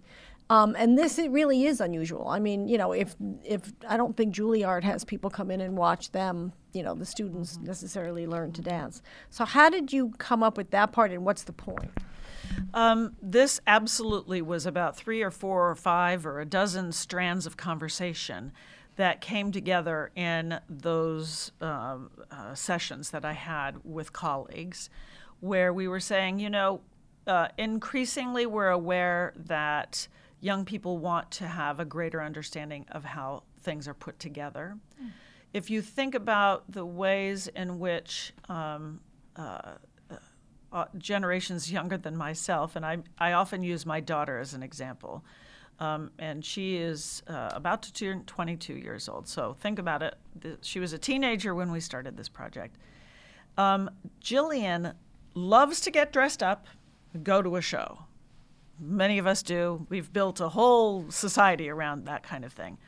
Um, 0.52 0.76
and 0.78 0.98
this 0.98 1.18
it 1.18 1.30
really 1.30 1.64
is 1.64 1.80
unusual. 1.80 2.28
I 2.28 2.38
mean, 2.38 2.68
you 2.68 2.76
know, 2.76 2.92
if 2.92 3.16
if 3.42 3.72
I 3.88 3.96
don't 3.96 4.14
think 4.14 4.34
Juilliard 4.34 4.84
has 4.84 5.02
people 5.02 5.30
come 5.30 5.50
in 5.50 5.62
and 5.62 5.78
watch 5.78 6.12
them, 6.12 6.52
you 6.74 6.82
know, 6.82 6.94
the 6.94 7.06
students 7.06 7.54
mm-hmm. 7.54 7.64
necessarily 7.64 8.26
learn 8.26 8.52
to 8.52 8.60
dance. 8.60 9.00
So 9.30 9.46
how 9.46 9.70
did 9.70 9.94
you 9.94 10.10
come 10.18 10.42
up 10.42 10.58
with 10.58 10.70
that 10.72 10.92
part, 10.92 11.10
and 11.10 11.24
what's 11.24 11.44
the 11.44 11.54
point? 11.54 11.90
Um, 12.74 13.16
this 13.22 13.62
absolutely 13.66 14.42
was 14.42 14.66
about 14.66 14.94
three 14.94 15.22
or 15.22 15.30
four 15.30 15.70
or 15.70 15.74
five 15.74 16.26
or 16.26 16.38
a 16.38 16.44
dozen 16.44 16.92
strands 16.92 17.46
of 17.46 17.56
conversation 17.56 18.52
that 18.96 19.22
came 19.22 19.52
together 19.52 20.10
in 20.14 20.60
those 20.68 21.52
um, 21.62 22.10
uh, 22.30 22.54
sessions 22.54 23.08
that 23.08 23.24
I 23.24 23.32
had 23.32 23.76
with 23.84 24.12
colleagues, 24.12 24.90
where 25.40 25.72
we 25.72 25.88
were 25.88 26.00
saying, 26.00 26.40
you 26.40 26.50
know, 26.50 26.82
uh, 27.26 27.48
increasingly 27.56 28.44
we're 28.44 28.68
aware 28.68 29.32
that 29.46 30.08
young 30.42 30.64
people 30.64 30.98
want 30.98 31.30
to 31.30 31.46
have 31.46 31.78
a 31.80 31.84
greater 31.84 32.20
understanding 32.20 32.84
of 32.90 33.04
how 33.04 33.44
things 33.62 33.86
are 33.86 33.94
put 33.94 34.18
together. 34.18 34.76
Mm. 35.00 35.10
If 35.54 35.70
you 35.70 35.80
think 35.80 36.14
about 36.14 36.64
the 36.68 36.84
ways 36.84 37.46
in 37.46 37.78
which 37.78 38.32
um, 38.48 39.00
uh, 39.36 39.74
uh, 40.10 40.16
uh, 40.72 40.84
generations 40.98 41.70
younger 41.70 41.96
than 41.96 42.16
myself, 42.16 42.74
and 42.74 42.84
I, 42.84 42.98
I 43.18 43.32
often 43.32 43.62
use 43.62 43.86
my 43.86 44.00
daughter 44.00 44.38
as 44.38 44.52
an 44.52 44.64
example, 44.64 45.24
um, 45.78 46.10
and 46.18 46.44
she 46.44 46.76
is 46.76 47.22
uh, 47.28 47.50
about 47.52 47.82
to 47.84 47.92
turn 47.92 48.24
22 48.24 48.74
years 48.74 49.08
old. 49.08 49.28
So 49.28 49.56
think 49.60 49.78
about 49.78 50.02
it. 50.02 50.16
The, 50.40 50.58
she 50.60 50.80
was 50.80 50.92
a 50.92 50.98
teenager 50.98 51.54
when 51.54 51.70
we 51.70 51.78
started 51.78 52.16
this 52.16 52.28
project. 52.28 52.76
Um, 53.56 53.90
Jillian 54.20 54.94
loves 55.34 55.80
to 55.82 55.92
get 55.92 56.12
dressed 56.12 56.42
up, 56.42 56.66
go 57.22 57.42
to 57.42 57.56
a 57.56 57.62
show. 57.62 58.06
Many 58.82 59.18
of 59.18 59.26
us 59.26 59.42
do. 59.42 59.86
We've 59.88 60.12
built 60.12 60.40
a 60.40 60.48
whole 60.50 61.10
society 61.10 61.68
around 61.68 62.04
that 62.06 62.22
kind 62.22 62.44
of 62.44 62.52
thing. 62.52 62.78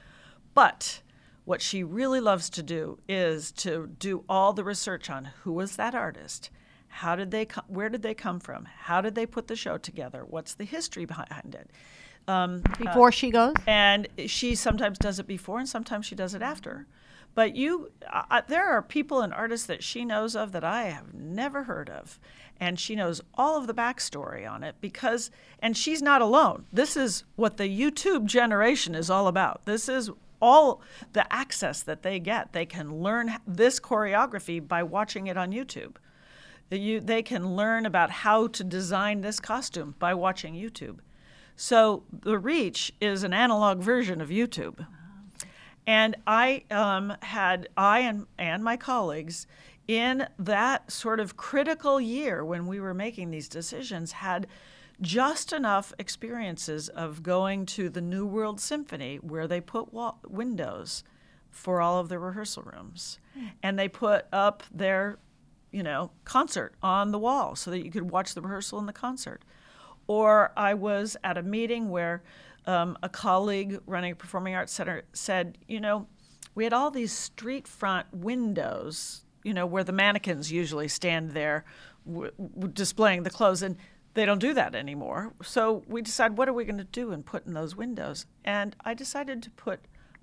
But 0.55 1.03
what 1.45 1.63
she 1.63 1.85
really 1.85 2.21
loves 2.21 2.51
to 2.51 2.63
do 2.63 2.99
is 3.09 3.53
to 3.53 3.87
do 3.99 4.25
all 4.29 4.53
the 4.53 4.65
research 4.65 5.09
on 5.09 5.31
who 5.43 5.53
was 5.53 5.77
that 5.77 5.95
artist, 5.95 6.51
how 6.89 7.15
did 7.17 7.31
they 7.31 7.45
come, 7.45 7.65
where 7.69 7.89
did 7.89 8.03
they 8.03 8.15
come 8.15 8.41
from, 8.41 8.65
how 8.65 9.01
did 9.01 9.15
they 9.15 9.27
put 9.27 9.47
the 9.47 9.57
show 9.57 9.77
together, 9.79 10.25
what's 10.25 10.55
the 10.55 10.65
history 10.65 11.05
behind 11.05 11.55
it. 11.55 11.71
Um, 12.27 12.63
before 12.79 13.09
uh, 13.09 13.11
she 13.11 13.31
goes, 13.31 13.55
and 13.67 14.09
she 14.27 14.55
sometimes 14.55 14.99
does 14.99 15.19
it 15.19 15.27
before, 15.27 15.59
and 15.59 15.69
sometimes 15.69 16.07
she 16.07 16.15
does 16.15 16.35
it 16.35 16.41
after. 16.41 16.87
But 17.35 17.57
you, 17.57 17.91
uh, 18.11 18.43
there 18.47 18.67
are 18.67 18.83
people 18.83 19.21
and 19.21 19.35
artists 19.35 19.67
that 19.67 19.83
she 19.83 20.05
knows 20.05 20.37
of 20.37 20.53
that 20.53 20.65
I 20.65 20.85
have 20.85 21.13
never 21.13 21.65
heard 21.65 21.91
of, 21.91 22.21
and 22.61 22.79
she 22.79 22.95
knows 22.95 23.21
all 23.35 23.57
of 23.57 23.67
the 23.67 23.75
backstory 23.75 24.49
on 24.49 24.63
it 24.63 24.77
because, 24.81 25.31
and 25.59 25.77
she's 25.77 26.01
not 26.01 26.23
alone. 26.23 26.67
This 26.73 26.97
is 26.97 27.25
what 27.35 27.57
the 27.57 27.69
YouTube 27.69 28.27
generation 28.27 28.95
is 28.95 29.11
all 29.11 29.27
about. 29.27 29.65
This 29.65 29.89
is 29.89 30.11
all 30.41 30.81
the 31.13 31.33
access 31.33 31.83
that 31.83 32.03
they 32.03 32.21
get. 32.21 32.53
They 32.53 32.67
can 32.67 33.03
learn 33.03 33.37
this 33.47 33.81
choreography 33.81 34.67
by 34.67 34.83
watching 34.83 35.27
it 35.27 35.37
on 35.37 35.53
YouTube. 35.53 35.97
You, 36.71 37.01
they 37.01 37.23
can 37.23 37.57
learn 37.57 37.87
about 37.87 38.11
how 38.11 38.49
to 38.49 38.65
design 38.65 39.21
this 39.21 39.41
costume 39.41 39.95
by 39.99 40.15
watching 40.15 40.55
YouTube. 40.55 40.99
So 41.57 42.03
the 42.13 42.39
Reach 42.39 42.93
is 43.01 43.23
an 43.23 43.33
analog 43.33 43.81
version 43.81 44.21
of 44.21 44.29
YouTube. 44.29 44.87
And 45.87 46.17
I 46.27 46.65
um, 46.71 47.15
had, 47.21 47.69
I 47.77 48.01
and, 48.01 48.27
and 48.39 48.65
my 48.65 48.77
colleagues 48.77 49.47
in 49.87 50.27
that 50.39 50.91
sort 50.91 51.21
of 51.21 51.37
critical 51.37 52.01
year 52.01 52.45
when 52.45 52.67
we 52.67 52.81
were 52.81 52.95
making 52.95 53.31
these 53.31 53.49
decisions 53.49 54.13
had 54.13 54.47
just 55.01 55.53
enough 55.53 55.93
experiences 55.99 56.89
of 56.89 57.23
going 57.23 57.67
to 57.67 57.89
the 57.89 58.01
New 58.01 58.25
World 58.27 58.61
Symphony 58.61 59.17
where 59.17 59.47
they 59.47 59.61
put 59.61 59.93
wall- 59.93 60.21
windows 60.27 61.05
for 61.51 61.81
all 61.81 61.99
of 61.99 62.09
the 62.09 62.19
rehearsal 62.19 62.63
rooms 62.63 63.19
mm. 63.39 63.51
and 63.63 63.79
they 63.79 63.89
put 63.89 64.27
up 64.33 64.63
their 64.73 65.19
you 65.71 65.83
know 65.83 66.11
concert 66.25 66.75
on 66.83 67.13
the 67.13 67.19
wall 67.19 67.55
so 67.57 67.71
that 67.71 67.85
you 67.85 67.91
could 67.91 68.11
watch 68.11 68.35
the 68.35 68.41
rehearsal 68.41 68.79
and 68.79 68.89
the 68.89 68.93
concert 68.93 69.43
or 70.07 70.53
i 70.57 70.75
was 70.75 71.17
at 71.23 71.39
a 71.39 71.43
meeting 71.43 71.91
where 71.91 72.23
um, 72.67 72.97
a 73.03 73.09
colleague 73.09 73.81
running 73.87 74.13
a 74.13 74.17
performing 74.17 74.55
arts 74.55 74.73
center 74.73 75.03
said 75.13 75.59
you 75.69 75.81
know 75.81 76.07
we 76.55 76.65
had 76.65 76.73
all 76.73 76.91
these 76.91 77.13
street 77.13 77.67
front 77.67 78.07
windows 78.13 79.25
you 79.45 79.55
know, 79.55 79.67
where 79.67 79.85
the 79.85 79.93
mannequins 79.93 80.51
usually 80.51 80.89
stand 80.89 81.31
there 81.31 81.65
w- 82.07 82.33
w- 82.37 82.73
displaying 82.73 83.23
the 83.23 83.31
clothes. 83.31 83.63
And 83.63 83.77
they 84.15 84.25
don't 84.25 84.41
do 84.41 84.55
that 84.55 84.75
anymore. 84.75 85.35
So 85.43 85.85
we 85.87 86.03
decided, 86.03 86.39
what 86.39 86.49
are 86.49 86.53
we 86.53 86.65
going 86.65 86.79
to 86.79 86.85
do 86.85 87.13
and 87.13 87.25
put 87.25 87.47
in 87.47 87.53
those 87.53 87.77
windows? 87.77 88.27
And 88.45 88.75
I 88.85 88.95
decided 88.95 89.43
to 89.43 89.51
put 89.51 89.81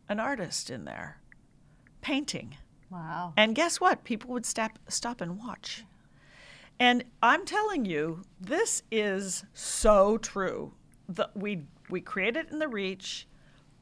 an 0.09 0.19
artist 0.19 0.69
in 0.69 0.85
there 0.85 1.21
painting. 2.01 2.57
Wow. 2.89 3.33
And 3.37 3.55
guess 3.55 3.79
what? 3.79 4.03
People 4.03 4.31
would 4.31 4.45
stop, 4.45 4.79
stop 4.89 5.21
and 5.21 5.37
watch. 5.37 5.85
And 6.79 7.03
I'm 7.21 7.45
telling 7.45 7.85
you, 7.85 8.23
this 8.39 8.81
is 8.91 9.45
so 9.53 10.17
true. 10.17 10.73
The, 11.07 11.29
we, 11.35 11.63
we 11.91 12.01
create 12.01 12.37
it 12.37 12.49
in 12.49 12.59
the 12.59 12.67
Reach 12.67 13.27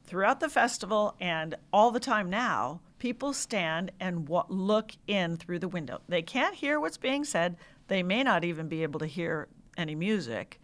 throughout 0.04 0.40
the 0.40 0.50
festival 0.50 1.16
and 1.20 1.56
all 1.72 1.92
the 1.92 2.00
time 2.00 2.30
now 2.30 2.82
people 3.00 3.34
stand 3.34 3.92
and 4.00 4.28
w- 4.28 4.44
look 4.50 4.92
in 5.08 5.38
through 5.38 5.60
the 5.60 5.68
window. 5.68 6.02
They 6.08 6.22
can't 6.22 6.56
hear 6.56 6.80
what's 6.80 6.98
being 6.98 7.24
said. 7.24 7.56
They 7.88 8.04
may 8.04 8.24
not 8.24 8.44
even 8.44 8.68
be 8.68 8.84
able 8.84 9.00
to 9.00 9.06
hear 9.06 9.48
any 9.78 9.96
music. 9.96 10.60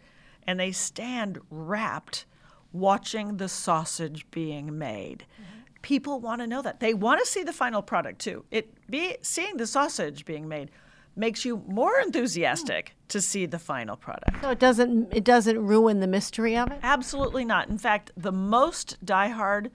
And 0.46 0.60
they 0.60 0.70
stand 0.70 1.40
rapt 1.50 2.26
watching 2.72 3.38
the 3.38 3.48
sausage 3.48 4.30
being 4.30 4.78
made. 4.78 5.24
Mm-hmm. 5.34 5.60
People 5.82 6.20
want 6.20 6.40
to 6.40 6.46
know 6.46 6.62
that. 6.62 6.80
They 6.80 6.94
want 6.94 7.20
to 7.20 7.26
see 7.26 7.42
the 7.42 7.52
final 7.52 7.82
product 7.82 8.20
too. 8.20 8.44
It 8.50 8.72
be 8.90 9.16
seeing 9.22 9.56
the 9.56 9.66
sausage 9.66 10.24
being 10.24 10.46
made 10.46 10.70
makes 11.16 11.44
you 11.44 11.62
more 11.66 11.98
enthusiastic 12.00 12.94
to 13.08 13.20
see 13.20 13.46
the 13.46 13.58
final 13.58 13.96
product. 13.96 14.42
So 14.42 14.50
it 14.50 14.58
doesn't 14.58 15.12
it 15.14 15.24
doesn't 15.24 15.58
ruin 15.58 16.00
the 16.00 16.06
mystery 16.06 16.56
of 16.56 16.70
it? 16.70 16.78
Absolutely 16.82 17.44
not. 17.44 17.68
In 17.68 17.78
fact, 17.78 18.12
the 18.16 18.32
most 18.32 19.04
diehard 19.04 19.70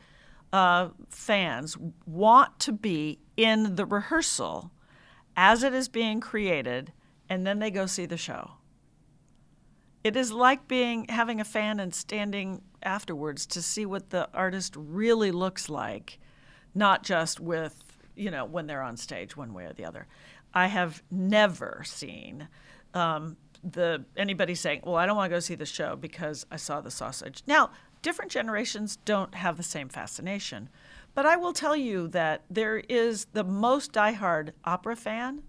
uh, 0.53 0.89
fans 1.09 1.77
want 2.05 2.59
to 2.59 2.71
be 2.71 3.19
in 3.37 3.75
the 3.75 3.85
rehearsal 3.85 4.71
as 5.35 5.63
it 5.63 5.73
is 5.73 5.87
being 5.87 6.19
created, 6.19 6.91
and 7.29 7.47
then 7.47 7.59
they 7.59 7.71
go 7.71 7.85
see 7.85 8.05
the 8.05 8.17
show. 8.17 8.51
It 10.03 10.15
is 10.15 10.31
like 10.31 10.67
being 10.67 11.05
having 11.09 11.39
a 11.39 11.45
fan 11.45 11.79
and 11.79 11.93
standing 11.93 12.61
afterwards 12.83 13.45
to 13.47 13.61
see 13.61 13.85
what 13.85 14.09
the 14.09 14.27
artist 14.33 14.75
really 14.75 15.31
looks 15.31 15.69
like, 15.69 16.19
not 16.75 17.03
just 17.03 17.39
with 17.39 17.83
you 18.15 18.29
know 18.29 18.45
when 18.45 18.67
they're 18.67 18.81
on 18.81 18.97
stage 18.97 19.37
one 19.37 19.53
way 19.53 19.65
or 19.65 19.73
the 19.73 19.85
other. 19.85 20.07
I 20.53 20.67
have 20.67 21.01
never 21.09 21.83
seen 21.85 22.47
um, 22.93 23.37
the 23.63 24.05
anybody 24.17 24.55
saying, 24.55 24.81
"Well, 24.83 24.95
I 24.95 25.05
don't 25.05 25.15
want 25.15 25.29
to 25.31 25.35
go 25.35 25.39
see 25.39 25.55
the 25.55 25.65
show 25.65 25.95
because 25.95 26.45
I 26.51 26.57
saw 26.57 26.81
the 26.81 26.91
sausage." 26.91 27.43
Now, 27.47 27.71
different 28.01 28.31
generations 28.31 28.97
don't 29.05 29.35
have 29.35 29.57
the 29.57 29.63
same 29.63 29.89
fascination. 29.89 30.69
But 31.13 31.25
I 31.25 31.35
will 31.35 31.53
tell 31.53 31.75
you 31.75 32.07
that 32.09 32.43
there 32.49 32.77
is 32.77 33.25
the 33.33 33.43
most 33.43 33.91
diehard 33.91 34.51
opera 34.63 34.95
fan 34.95 35.43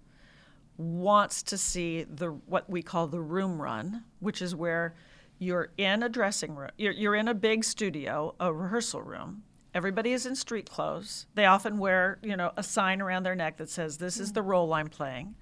wants 0.77 1.43
to 1.45 1.59
see 1.59 2.03
the 2.05 2.31
what 2.31 2.69
we 2.69 2.83
call 2.83 3.07
the 3.07 3.21
room 3.21 3.63
run, 3.63 4.05
which 4.21 4.43
is 4.43 4.55
where 4.55 4.95
you're 5.39 5.71
in 5.77 6.03
a 6.03 6.09
dressing 6.09 6.55
room, 6.55 6.71
you're, 6.79 6.93
you're 6.93 7.15
in 7.15 7.29
a 7.29 7.35
big 7.35 7.65
studio, 7.65 8.35
a 8.39 8.53
rehearsal 8.53 9.03
room. 9.03 9.43
Everybody 9.75 10.13
is 10.13 10.27
in 10.27 10.37
street 10.37 10.69
clothes. 10.69 11.27
They 11.35 11.47
often 11.47 11.79
wear, 11.79 12.19
you 12.23 12.37
know, 12.37 12.53
a 12.57 12.63
sign 12.63 13.01
around 13.01 13.23
their 13.23 13.35
neck 13.35 13.57
that 13.57 13.71
says, 13.71 13.99
"This 13.99 14.19
is 14.19 14.33
the 14.33 14.43
role 14.43 14.73
I'm 14.75 14.89
playing." 14.89 15.35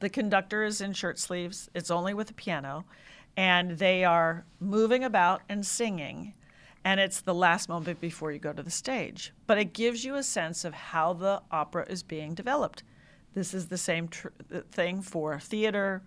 The 0.00 0.08
conductor 0.08 0.62
is 0.62 0.80
in 0.80 0.92
shirt 0.92 1.18
sleeves, 1.18 1.68
it's 1.74 1.90
only 1.90 2.14
with 2.14 2.30
a 2.30 2.34
piano, 2.34 2.84
and 3.36 3.72
they 3.72 4.04
are 4.04 4.44
moving 4.60 5.02
about 5.02 5.42
and 5.48 5.66
singing. 5.66 6.34
And 6.84 7.00
it's 7.00 7.20
the 7.20 7.34
last 7.34 7.68
moment 7.68 8.00
before 8.00 8.30
you 8.30 8.38
go 8.38 8.52
to 8.52 8.62
the 8.62 8.70
stage. 8.70 9.32
But 9.46 9.58
it 9.58 9.72
gives 9.72 10.04
you 10.04 10.14
a 10.14 10.22
sense 10.22 10.64
of 10.64 10.72
how 10.72 11.12
the 11.12 11.42
opera 11.50 11.84
is 11.88 12.02
being 12.02 12.34
developed. 12.34 12.84
This 13.34 13.52
is 13.52 13.66
the 13.66 13.78
same 13.78 14.08
tr- 14.08 14.28
thing 14.70 15.02
for 15.02 15.38
theater, 15.40 16.02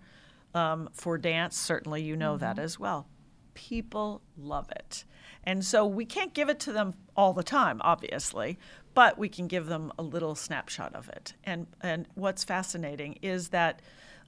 um, 0.54 0.88
for 0.92 1.18
dance. 1.18 1.56
Certainly, 1.56 2.02
you 2.02 2.16
know 2.16 2.32
mm-hmm. 2.32 2.40
that 2.40 2.58
as 2.58 2.78
well. 2.78 3.06
People 3.54 4.22
love 4.36 4.70
it. 4.70 5.04
And 5.44 5.64
so 5.64 5.84
we 5.86 6.04
can't 6.04 6.34
give 6.34 6.48
it 6.48 6.60
to 6.60 6.72
them 6.72 6.94
all 7.16 7.32
the 7.32 7.42
time, 7.42 7.80
obviously, 7.82 8.58
but 8.94 9.18
we 9.18 9.28
can 9.28 9.48
give 9.48 9.66
them 9.66 9.92
a 9.98 10.02
little 10.02 10.34
snapshot 10.34 10.94
of 10.94 11.08
it. 11.08 11.34
And 11.44 11.66
and 11.80 12.06
what's 12.14 12.44
fascinating 12.44 13.18
is 13.22 13.48
that 13.48 13.80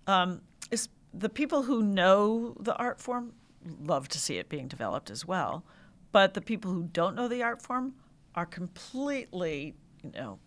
um, 0.07 0.41
is 0.71 0.89
the 1.13 1.29
people 1.29 1.63
who 1.63 1.83
know 1.83 2.57
the 2.59 2.75
art 2.77 3.01
form 3.01 3.33
love 3.81 4.09
to 4.09 4.19
see 4.19 4.39
it 4.39 4.49
being 4.49 4.69
developed 4.69 5.11
as 5.11 5.27
well, 5.27 5.65
but 6.13 6.35
the 6.35 6.41
people 6.41 6.73
who 6.73 6.85
don't 6.93 7.15
know 7.15 7.29
the 7.29 7.43
art 7.43 7.63
form 7.63 7.95
are 8.35 8.47
completely, 8.47 9.75
you 10.03 10.11
know, 10.11 10.39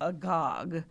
agog 0.00 0.82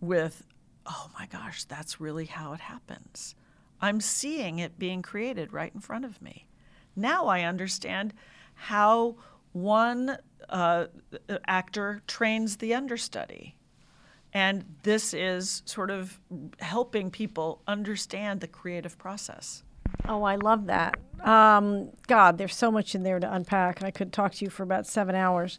with, 0.00 0.44
oh 0.86 1.10
my 1.18 1.26
gosh, 1.26 1.64
that's 1.64 2.00
really 2.00 2.26
how 2.26 2.52
it 2.52 2.60
happens. 2.60 3.34
I'm 3.80 4.00
seeing 4.00 4.58
it 4.58 4.78
being 4.78 5.02
created 5.02 5.52
right 5.52 5.72
in 5.72 5.80
front 5.80 6.04
of 6.04 6.20
me. 6.20 6.46
Now 6.96 7.26
I 7.26 7.42
understand 7.42 8.12
how 8.60 9.16
one 9.52 10.18
uh, 10.50 10.86
actor 11.46 12.02
trains 12.06 12.58
the 12.58 12.74
understudy. 12.74 13.56
And 14.32 14.64
this 14.82 15.14
is 15.14 15.62
sort 15.64 15.90
of 15.90 16.20
helping 16.58 17.10
people 17.10 17.62
understand 17.66 18.40
the 18.40 18.46
creative 18.46 18.98
process. 18.98 19.64
Oh, 20.08 20.22
I 20.22 20.36
love 20.36 20.66
that. 20.66 20.98
Um, 21.20 21.88
God, 22.06 22.38
there's 22.38 22.54
so 22.54 22.70
much 22.70 22.94
in 22.94 23.02
there 23.02 23.18
to 23.18 23.34
unpack. 23.34 23.80
And 23.80 23.86
I 23.86 23.90
could 23.90 24.12
talk 24.12 24.34
to 24.34 24.44
you 24.44 24.50
for 24.50 24.62
about 24.62 24.86
seven 24.86 25.14
hours. 25.14 25.58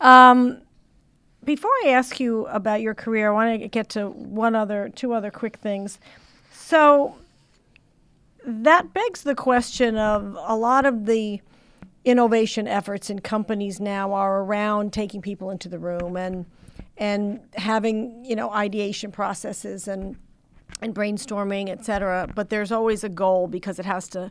Um, 0.00 0.62
before 1.44 1.72
I 1.84 1.90
ask 1.90 2.20
you 2.20 2.46
about 2.46 2.80
your 2.80 2.94
career, 2.94 3.30
I 3.30 3.34
want 3.34 3.60
to 3.60 3.68
get 3.68 3.88
to 3.90 4.08
one 4.08 4.54
other, 4.54 4.88
two 4.94 5.12
other 5.12 5.30
quick 5.30 5.56
things. 5.56 5.98
So 6.52 7.16
that 8.44 8.94
begs 8.94 9.22
the 9.22 9.34
question 9.34 9.96
of 9.96 10.36
a 10.40 10.56
lot 10.56 10.86
of 10.86 11.06
the 11.06 11.40
innovation 12.06 12.68
efforts 12.68 13.10
in 13.10 13.18
companies 13.18 13.80
now 13.80 14.12
are 14.12 14.40
around 14.42 14.92
taking 14.92 15.20
people 15.20 15.50
into 15.50 15.68
the 15.68 15.78
room 15.78 16.16
and 16.16 16.46
and 16.96 17.40
having 17.56 18.24
you 18.24 18.34
know 18.34 18.50
ideation 18.50 19.12
processes 19.12 19.86
and 19.86 20.16
and 20.80 20.94
brainstorming, 20.94 21.68
et 21.68 21.84
cetera. 21.84 22.28
But 22.34 22.48
there's 22.48 22.72
always 22.72 23.04
a 23.04 23.08
goal 23.08 23.48
because 23.48 23.78
it 23.78 23.84
has 23.84 24.08
to 24.10 24.30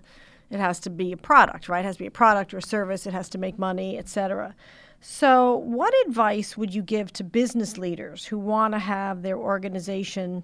it 0.50 0.60
has 0.60 0.80
to 0.82 0.90
be 0.90 1.12
a 1.12 1.18
product, 1.18 1.68
right? 1.68 1.84
It 1.84 1.88
has 1.88 1.98
to 1.98 2.04
be 2.04 2.08
a 2.08 2.12
product 2.12 2.54
or 2.54 2.60
a 2.60 2.62
service. 2.62 3.06
It 3.06 3.14
has 3.14 3.30
to 3.30 3.38
make 3.38 3.60
money, 3.60 3.98
et 3.98 4.08
cetera. 4.08 4.56
So, 5.02 5.58
what 5.58 5.94
advice 6.08 6.56
would 6.58 6.74
you 6.74 6.82
give 6.82 7.12
to 7.14 7.24
business 7.24 7.78
leaders 7.78 8.26
who 8.26 8.40
want 8.40 8.74
to 8.74 8.80
have 8.80 9.22
their 9.22 9.38
organization 9.38 10.44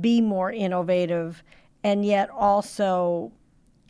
be 0.00 0.20
more 0.20 0.50
innovative 0.50 1.42
and 1.84 2.04
yet 2.04 2.30
also 2.30 3.30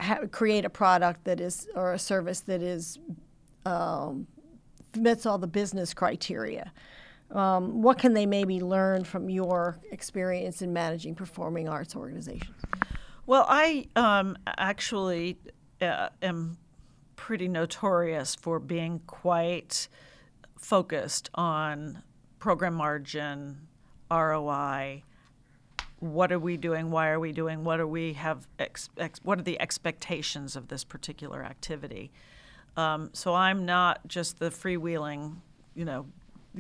ha- 0.03 0.27
create 0.31 0.65
a 0.65 0.71
product 0.71 1.25
that 1.25 1.41
is 1.41 1.69
or 1.75 1.93
a 1.93 1.99
service 1.99 2.41
that 2.41 2.63
is 2.63 2.99
um, 3.65 4.27
meets 4.97 5.27
all 5.27 5.39
the 5.39 5.47
business 5.47 5.95
criteria. 5.95 6.73
Um, 7.31 7.81
what 7.81 7.99
can 7.99 8.13
they 8.13 8.27
maybe 8.27 8.61
learn 8.61 9.05
from 9.05 9.31
your 9.31 9.79
experience 9.91 10.61
in 10.61 10.73
managing 10.73 11.15
performing 11.15 11.69
arts 11.69 11.97
organizations? 11.97 12.61
Well, 13.27 13.47
I 13.49 13.87
um, 13.97 14.37
actually 14.47 15.39
uh, 15.81 16.11
am 16.21 16.59
pretty 17.17 17.49
notorious 17.49 18.35
for 18.35 18.59
being 18.59 19.01
quite 19.07 19.89
focused 20.59 21.31
on 21.35 22.03
program 22.39 22.75
margin, 22.75 23.69
ROI, 24.11 25.05
what 26.03 26.33
are 26.33 26.39
we 26.39 26.57
doing 26.57 26.91
why 26.91 27.09
are 27.09 27.21
we 27.21 27.31
doing 27.31 27.63
what 27.63 27.79
are 27.79 27.87
we 27.87 28.13
have 28.13 28.49
ex, 28.59 28.91
ex, 28.99 29.21
what 29.23 29.39
are 29.39 29.43
the 29.43 29.61
expectations 29.61 30.57
of 30.57 30.67
this 30.67 30.83
particular 30.83 31.45
activity 31.45 32.11
um, 32.77 33.09
so 33.13 33.35
i'm 33.35 33.65
not 33.65 34.01
just 34.09 34.41
the 34.41 34.51
freewheeling 34.51 35.37
you 35.77 35.85
know 35.85 36.05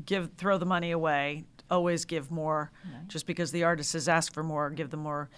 give 0.06 0.30
throw 0.38 0.58
the 0.58 0.66
money 0.66 0.92
away 0.92 1.42
always 1.68 2.04
give 2.04 2.30
more 2.30 2.70
just 3.08 3.26
because 3.26 3.50
the 3.50 3.64
artist 3.64 3.94
has 3.94 4.08
asked 4.08 4.32
for 4.32 4.44
more 4.44 4.70
give 4.70 4.90
them 4.90 5.00
more 5.00 5.28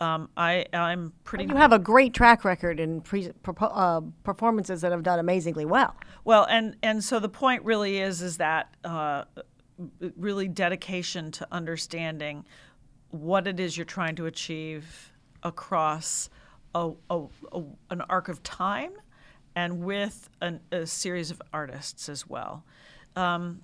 um, 0.00 0.28
I, 0.36 0.64
I'm 0.72 1.12
pretty. 1.24 1.46
you 1.46 1.56
have 1.56 1.72
a 1.72 1.78
great 1.78 2.14
track 2.14 2.44
record 2.44 2.78
in 2.78 3.00
pre, 3.00 3.32
uh, 3.44 4.00
performances 4.22 4.80
that 4.82 4.92
have 4.92 5.02
done 5.02 5.18
amazingly 5.18 5.64
well. 5.64 5.96
Well, 6.24 6.46
and 6.48 6.76
and 6.84 7.02
so 7.02 7.18
the 7.18 7.28
point 7.28 7.64
really 7.64 7.98
is 7.98 8.22
is 8.22 8.36
that 8.36 8.76
uh, 8.84 9.24
really 10.16 10.48
dedication 10.48 11.30
to 11.32 11.48
understanding 11.50 12.44
what 13.10 13.46
it 13.46 13.58
is 13.58 13.76
you're 13.76 13.86
trying 13.86 14.16
to 14.16 14.26
achieve 14.26 15.12
across 15.42 16.30
a, 16.74 16.90
a, 17.10 17.24
a, 17.52 17.62
an 17.90 18.02
arc 18.02 18.28
of 18.28 18.42
time 18.42 18.92
and 19.54 19.82
with 19.82 20.28
an, 20.40 20.60
a 20.70 20.86
series 20.86 21.30
of 21.30 21.40
artists 21.52 22.08
as 22.08 22.28
well. 22.28 22.64
Um, 23.16 23.62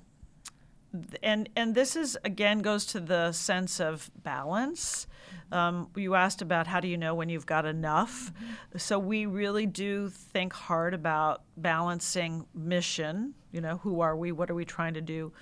and 1.22 1.48
and 1.56 1.74
this 1.74 1.96
is 1.96 2.16
again 2.24 2.60
goes 2.60 2.86
to 2.86 3.00
the 3.00 3.32
sense 3.32 3.80
of 3.80 4.10
balance. 4.22 5.06
Um, 5.50 5.88
you 5.96 6.14
asked 6.14 6.40
about 6.40 6.66
how 6.66 6.80
do 6.80 6.88
you 6.88 6.96
know 6.96 7.14
when 7.14 7.28
you've 7.28 7.46
got 7.46 7.66
enough. 7.66 8.32
Mm-hmm. 8.32 8.78
So 8.78 8.98
we 8.98 9.26
really 9.26 9.66
do 9.66 10.08
think 10.08 10.52
hard 10.52 10.94
about 10.94 11.42
balancing 11.56 12.46
mission. 12.54 13.34
You 13.52 13.60
know, 13.60 13.78
who 13.78 14.00
are 14.00 14.16
we? 14.16 14.32
What 14.32 14.50
are 14.50 14.54
we 14.54 14.64
trying 14.64 14.94
to 14.94 15.00
do? 15.00 15.32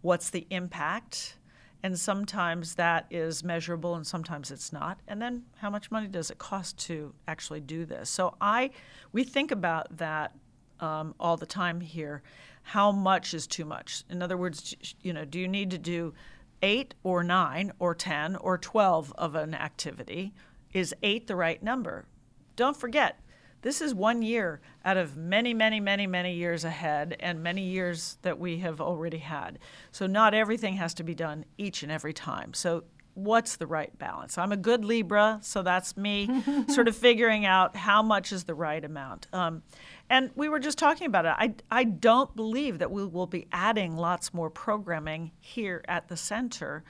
What's 0.00 0.30
the 0.30 0.46
impact? 0.50 1.36
And 1.82 1.98
sometimes 1.98 2.76
that 2.76 3.06
is 3.10 3.42
measurable 3.42 3.94
and 3.94 4.06
sometimes 4.06 4.50
it's 4.50 4.72
not. 4.72 5.00
And 5.08 5.20
then 5.20 5.42
how 5.56 5.68
much 5.68 5.90
money 5.90 6.06
does 6.06 6.30
it 6.30 6.38
cost 6.38 6.78
to 6.86 7.12
actually 7.26 7.60
do 7.60 7.84
this? 7.84 8.08
So 8.08 8.34
i 8.40 8.70
we 9.12 9.24
think 9.24 9.50
about 9.50 9.96
that 9.96 10.34
um, 10.80 11.14
all 11.18 11.36
the 11.36 11.46
time 11.46 11.80
here. 11.80 12.22
How 12.62 12.92
much 12.92 13.34
is 13.34 13.46
too 13.46 13.64
much? 13.64 14.04
In 14.08 14.22
other 14.22 14.36
words 14.36 14.74
you 15.02 15.12
know 15.12 15.24
do 15.24 15.40
you 15.40 15.48
need 15.48 15.70
to 15.70 15.78
do 15.78 16.14
eight 16.62 16.94
or 17.02 17.24
nine 17.24 17.72
or 17.80 17.94
ten 17.94 18.36
or 18.36 18.56
12 18.58 19.12
of 19.18 19.34
an 19.34 19.54
activity? 19.54 20.32
Is 20.72 20.94
eight 21.02 21.26
the 21.26 21.36
right 21.36 21.62
number? 21.62 22.06
Don't 22.54 22.76
forget 22.76 23.18
this 23.62 23.80
is 23.80 23.94
one 23.94 24.22
year 24.22 24.60
out 24.84 24.96
of 24.96 25.16
many, 25.16 25.54
many, 25.54 25.80
many, 25.80 26.06
many 26.06 26.34
years 26.34 26.64
ahead 26.64 27.16
and 27.20 27.42
many 27.42 27.62
years 27.62 28.18
that 28.22 28.38
we 28.38 28.58
have 28.58 28.80
already 28.80 29.18
had. 29.18 29.58
So, 29.92 30.06
not 30.06 30.34
everything 30.34 30.74
has 30.74 30.94
to 30.94 31.04
be 31.04 31.14
done 31.14 31.44
each 31.56 31.82
and 31.82 31.90
every 31.90 32.12
time. 32.12 32.54
So, 32.54 32.84
what's 33.14 33.56
the 33.56 33.66
right 33.66 33.96
balance? 33.98 34.36
I'm 34.36 34.52
a 34.52 34.56
good 34.56 34.84
Libra, 34.84 35.38
so 35.42 35.62
that's 35.62 35.96
me 35.96 36.28
sort 36.68 36.88
of 36.88 36.96
figuring 36.96 37.44
out 37.46 37.76
how 37.76 38.02
much 38.02 38.32
is 38.32 38.44
the 38.44 38.54
right 38.54 38.84
amount. 38.84 39.28
Um, 39.32 39.62
and 40.10 40.30
we 40.34 40.48
were 40.48 40.58
just 40.58 40.78
talking 40.78 41.06
about 41.06 41.26
it. 41.26 41.34
I, 41.38 41.54
I 41.70 41.84
don't 41.84 42.34
believe 42.34 42.78
that 42.78 42.90
we 42.90 43.04
will 43.04 43.26
be 43.26 43.46
adding 43.52 43.96
lots 43.96 44.34
more 44.34 44.50
programming 44.50 45.32
here 45.40 45.84
at 45.88 46.08
the 46.08 46.16
center 46.16 46.84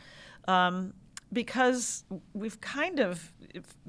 um, 0.48 0.94
because 1.32 2.04
we've 2.32 2.60
kind 2.60 3.00
of 3.00 3.32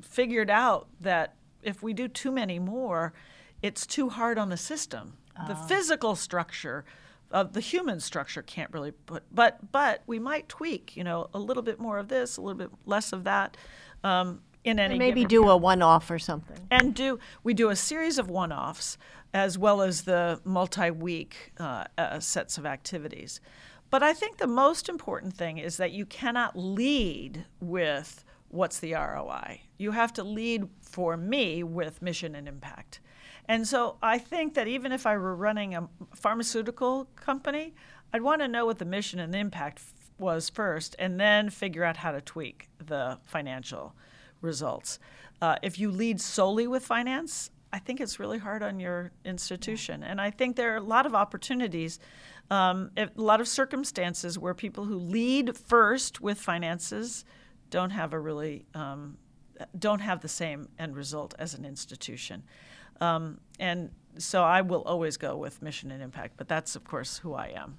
figured 0.01 0.49
out 0.49 0.87
that 1.01 1.35
if 1.63 1.83
we 1.83 1.93
do 1.93 2.07
too 2.07 2.31
many 2.31 2.59
more, 2.59 3.13
it's 3.61 3.85
too 3.85 4.09
hard 4.09 4.37
on 4.37 4.49
the 4.49 4.57
system. 4.57 5.13
Oh. 5.39 5.47
The 5.47 5.55
physical 5.55 6.15
structure 6.15 6.85
of 7.31 7.53
the 7.53 7.59
human 7.61 7.99
structure 7.99 8.43
can't 8.43 8.71
really 8.71 8.91
put, 8.91 9.23
but 9.33 9.71
but 9.71 10.03
we 10.05 10.19
might 10.19 10.47
tweak, 10.47 10.95
you 10.95 11.03
know, 11.03 11.29
a 11.33 11.39
little 11.39 11.63
bit 11.63 11.79
more 11.79 11.97
of 11.97 12.07
this, 12.07 12.37
a 12.37 12.41
little 12.41 12.57
bit 12.57 12.69
less 12.85 13.11
of 13.11 13.23
that. 13.23 13.57
Um, 14.03 14.41
in 14.63 14.79
any 14.79 14.93
and 14.93 14.99
maybe 14.99 15.25
do 15.25 15.49
a 15.49 15.57
one-off 15.57 16.09
or 16.09 16.17
something 16.17 16.57
and 16.71 16.95
do 16.95 17.19
we 17.43 17.53
do 17.53 17.69
a 17.69 17.75
series 17.75 18.17
of 18.17 18.29
one-offs 18.29 18.97
as 19.33 19.57
well 19.57 19.81
as 19.81 20.03
the 20.03 20.39
multi-week 20.45 21.51
uh, 21.57 21.83
uh, 21.97 22.19
sets 22.19 22.57
of 22.57 22.65
activities 22.65 23.41
but 23.89 24.01
i 24.01 24.13
think 24.13 24.37
the 24.37 24.47
most 24.47 24.87
important 24.87 25.35
thing 25.35 25.57
is 25.57 25.77
that 25.77 25.91
you 25.91 26.05
cannot 26.05 26.57
lead 26.57 27.45
with 27.59 28.23
what's 28.53 28.79
the 28.79 28.93
ROI? 28.93 29.61
You 29.77 29.91
have 29.91 30.13
to 30.13 30.23
lead 30.23 30.67
for 30.83 31.17
me 31.17 31.63
with 31.63 32.03
mission 32.03 32.35
and 32.35 32.47
impact. 32.47 32.99
And 33.47 33.67
so 33.67 33.97
I 34.01 34.19
think 34.19 34.53
that 34.53 34.67
even 34.67 34.91
if 34.91 35.07
I 35.07 35.17
were 35.17 35.35
running 35.35 35.73
a 35.73 35.89
pharmaceutical 36.15 37.05
company, 37.15 37.73
I'd 38.13 38.21
want 38.21 38.41
to 38.41 38.47
know 38.47 38.67
what 38.67 38.77
the 38.77 38.85
mission 38.85 39.19
and 39.19 39.33
the 39.33 39.39
impact 39.39 39.79
f- 39.79 40.11
was 40.19 40.49
first 40.49 40.95
and 40.99 41.19
then 41.19 41.49
figure 41.49 41.83
out 41.83 41.97
how 41.97 42.11
to 42.11 42.21
tweak 42.21 42.69
the 42.77 43.17
financial 43.23 43.95
results. 44.41 44.99
Uh, 45.41 45.55
if 45.63 45.79
you 45.79 45.89
lead 45.89 46.21
solely 46.21 46.67
with 46.67 46.85
finance, 46.85 47.49
I 47.73 47.79
think 47.79 47.99
it's 47.99 48.19
really 48.19 48.37
hard 48.37 48.61
on 48.61 48.79
your 48.79 49.11
institution. 49.25 50.03
And 50.03 50.21
I 50.21 50.29
think 50.29 50.55
there 50.55 50.73
are 50.73 50.77
a 50.77 50.81
lot 50.81 51.07
of 51.07 51.15
opportunities, 51.15 51.99
um, 52.51 52.91
a 52.95 53.09
lot 53.15 53.41
of 53.41 53.47
circumstances 53.47 54.37
where 54.37 54.53
people 54.53 54.85
who 54.85 54.97
lead 54.97 55.57
first 55.57 56.21
with 56.21 56.39
finances 56.39 57.25
don't 57.73 57.89
have 57.89 58.13
a 58.13 58.19
really 58.19 58.65
um, 58.75 59.17
don't 59.77 59.99
have 59.99 60.21
the 60.21 60.27
same 60.27 60.69
end 60.77 60.95
result 60.95 61.33
as 61.39 61.55
an 61.55 61.65
institution. 61.65 62.43
Um, 63.01 63.39
and 63.59 63.89
so 64.19 64.43
I 64.43 64.61
will 64.61 64.83
always 64.83 65.17
go 65.17 65.35
with 65.35 65.59
mission 65.63 65.89
and 65.89 66.01
impact, 66.01 66.35
but 66.37 66.47
that's, 66.47 66.75
of 66.75 66.83
course, 66.83 67.17
who 67.17 67.33
I 67.33 67.47
am. 67.55 67.77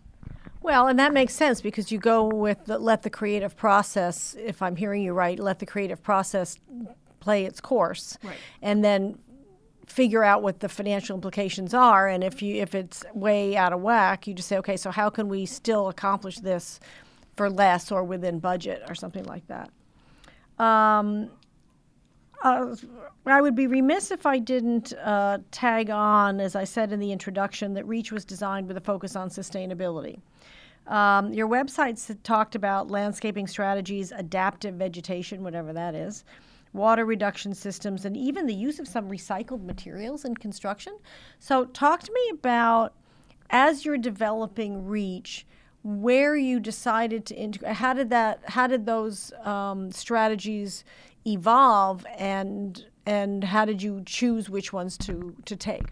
Well, 0.61 0.89
and 0.89 0.99
that 0.99 1.13
makes 1.13 1.33
sense 1.33 1.61
because 1.61 1.93
you 1.93 1.99
go 1.99 2.25
with 2.27 2.65
the, 2.65 2.77
let 2.79 3.03
the 3.03 3.11
creative 3.11 3.57
process, 3.57 4.35
if 4.37 4.63
I'm 4.63 4.75
hearing 4.75 5.03
you 5.05 5.13
right, 5.13 5.39
let 5.39 5.61
the 5.61 5.67
creative 5.67 6.03
process 6.03 6.59
play 7.21 7.45
its 7.45 7.61
course. 7.61 8.19
Right. 8.25 8.37
And 8.63 8.85
then 8.85 9.19
figure 9.87 10.25
out 10.25 10.43
what 10.43 10.59
the 10.59 10.69
financial 10.69 11.15
implications 11.15 11.73
are 11.75 12.09
and 12.09 12.25
if 12.25 12.41
you 12.41 12.55
if 12.63 12.75
it's 12.75 13.05
way 13.13 13.55
out 13.55 13.73
of 13.73 13.81
whack, 13.81 14.27
you 14.27 14.33
just 14.33 14.49
say, 14.49 14.57
okay, 14.57 14.79
so 14.79 14.91
how 14.91 15.11
can 15.11 15.29
we 15.29 15.45
still 15.45 15.89
accomplish 15.89 16.39
this 16.39 16.81
for 17.37 17.51
less 17.51 17.91
or 17.91 18.05
within 18.05 18.39
budget 18.39 18.83
or 18.89 18.95
something 18.95 19.25
like 19.25 19.47
that. 19.49 19.71
Um, 20.59 21.31
uh, 22.43 22.77
I 23.25 23.40
would 23.40 23.55
be 23.55 23.67
remiss 23.67 24.11
if 24.11 24.27
I 24.27 24.38
didn't 24.38 24.93
uh, 25.03 25.38
tag 25.51 25.88
on, 25.88 26.40
as 26.40 26.55
I 26.55 26.64
said 26.64 26.93
in 26.93 27.01
the 27.01 27.11
introduction, 27.11 27.73
that 27.75 27.87
REACH 27.87 28.12
was 28.12 28.25
designed 28.25 28.69
with 28.69 28.77
a 28.77 28.83
focus 28.83 29.17
on 29.17 29.31
sustainability. 29.31 30.21
Um, 30.87 31.33
your 31.33 31.49
websites 31.49 32.14
talked 32.23 32.55
about 32.55 32.90
landscaping 32.90 33.47
strategies, 33.47 34.12
adaptive 34.12 34.75
vegetation, 34.75 35.43
whatever 35.43 35.73
that 35.73 35.95
is, 35.95 36.25
water 36.75 37.07
reduction 37.07 37.55
systems, 37.55 38.05
and 38.05 38.14
even 38.14 38.47
the 38.47 38.55
use 38.55 38.79
of 38.79 38.87
some 38.87 39.09
recycled 39.09 39.64
materials 39.64 40.27
in 40.27 40.35
construction. 40.35 40.99
So, 41.38 41.64
talk 41.64 42.03
to 42.03 42.12
me 42.12 42.31
about 42.35 42.93
as 43.49 43.87
you're 43.87 43.97
developing 43.97 44.87
REACH, 44.87 45.47
where 45.85 46.35
you 46.35 46.59
decided 46.59 47.27
to 47.27 47.35
integrate. 47.37 47.75
How 47.75 47.92
did 47.92 48.11
that? 48.11 48.40
How 48.47 48.66
did 48.66 48.87
those 48.87 49.33
um, 49.44 49.92
strategies 49.92 50.83
evolve, 51.27 52.05
and 52.16 52.85
and 53.07 53.44
how 53.44 53.64
did 53.64 53.83
you 53.83 54.03
choose 54.05 54.51
which 54.51 54.73
ones 54.73 54.99
to 54.99 55.37
to 55.44 55.55
take? 55.55 55.85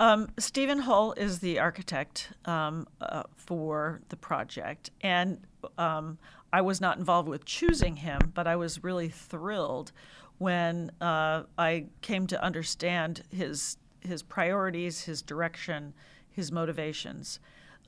Um, 0.00 0.30
Steven 0.38 0.80
Holl 0.80 1.12
is 1.12 1.38
the 1.38 1.60
architect 1.60 2.32
um, 2.46 2.88
uh, 3.00 3.22
for 3.36 4.00
the 4.08 4.16
project, 4.16 4.90
and 5.02 5.38
um, 5.78 6.18
I 6.52 6.62
was 6.62 6.80
not 6.80 6.98
involved 6.98 7.28
with 7.28 7.44
choosing 7.44 7.96
him, 7.96 8.32
but 8.34 8.46
I 8.46 8.56
was 8.56 8.82
really 8.82 9.10
thrilled 9.10 9.92
when 10.38 10.90
uh, 11.00 11.44
I 11.58 11.84
came 12.00 12.26
to 12.28 12.42
understand 12.42 13.22
his 13.30 13.76
his 14.00 14.22
priorities, 14.22 15.02
his 15.02 15.22
direction, 15.22 15.92
his 16.30 16.50
motivations. 16.50 17.38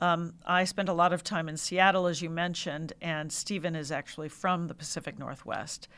Um, 0.01 0.35
I 0.45 0.65
spent 0.65 0.89
a 0.89 0.93
lot 0.93 1.13
of 1.13 1.23
time 1.23 1.49
in 1.49 1.57
Seattle, 1.57 2.07
as 2.07 2.21
you 2.21 2.31
mentioned, 2.31 2.93
and 3.01 3.33
Steven 3.33 3.77
is 3.77 3.93
actually 3.93 4.29
from 4.29 4.67
the 4.67 4.75
Pacific 4.75 5.19
Northwest. 5.19 5.89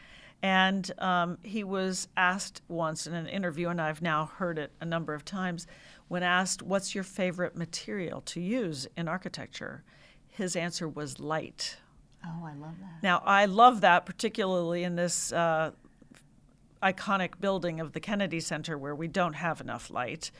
And 0.42 0.90
um, 0.98 1.38
he 1.42 1.64
was 1.64 2.08
asked 2.16 2.60
once 2.68 3.06
in 3.06 3.14
an 3.14 3.26
interview, 3.26 3.68
and 3.68 3.80
I've 3.80 4.02
now 4.02 4.26
heard 4.26 4.58
it 4.58 4.70
a 4.80 4.84
number 4.84 5.14
of 5.14 5.24
times, 5.24 5.66
when 6.08 6.22
asked, 6.22 6.62
What's 6.62 6.94
your 6.94 7.04
favorite 7.04 7.56
material 7.56 8.20
to 8.22 8.40
use 8.40 8.86
in 8.96 9.08
architecture? 9.08 9.82
His 10.28 10.54
answer 10.54 10.86
was 10.88 11.18
light. 11.18 11.78
Oh, 12.24 12.44
I 12.44 12.54
love 12.54 12.74
that. 12.80 13.02
Now, 13.02 13.22
I 13.24 13.46
love 13.46 13.80
that, 13.80 14.04
particularly 14.04 14.84
in 14.84 14.96
this 14.96 15.32
uh, 15.32 15.70
iconic 16.82 17.40
building 17.40 17.80
of 17.80 17.92
the 17.92 18.00
Kennedy 18.00 18.40
Center 18.40 18.76
where 18.76 18.94
we 18.94 19.08
don't 19.08 19.34
have 19.34 19.60
enough 19.60 19.90
light. 19.90 20.30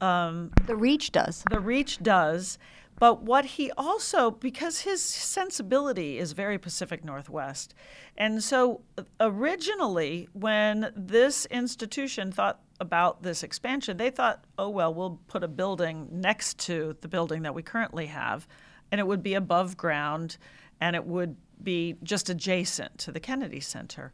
Um, 0.00 0.50
the 0.66 0.76
Reach 0.76 1.12
does. 1.12 1.44
The 1.50 1.60
Reach 1.60 1.98
does. 2.02 2.58
But 2.98 3.22
what 3.22 3.44
he 3.44 3.70
also, 3.72 4.30
because 4.30 4.80
his 4.80 5.02
sensibility 5.02 6.18
is 6.18 6.32
very 6.32 6.58
Pacific 6.58 7.04
Northwest. 7.04 7.74
And 8.16 8.42
so 8.42 8.82
uh, 8.96 9.02
originally, 9.20 10.28
when 10.32 10.92
this 10.94 11.46
institution 11.46 12.30
thought 12.30 12.60
about 12.80 13.22
this 13.22 13.42
expansion, 13.42 13.96
they 13.96 14.10
thought, 14.10 14.44
oh, 14.58 14.68
well, 14.68 14.92
we'll 14.92 15.18
put 15.26 15.42
a 15.42 15.48
building 15.48 16.08
next 16.10 16.58
to 16.60 16.96
the 17.00 17.08
building 17.08 17.42
that 17.42 17.54
we 17.54 17.62
currently 17.62 18.06
have, 18.06 18.46
and 18.90 19.00
it 19.00 19.06
would 19.06 19.22
be 19.22 19.34
above 19.34 19.76
ground, 19.76 20.36
and 20.80 20.94
it 20.94 21.04
would 21.04 21.36
be 21.62 21.96
just 22.02 22.28
adjacent 22.28 22.98
to 22.98 23.12
the 23.12 23.20
Kennedy 23.20 23.60
Center. 23.60 24.12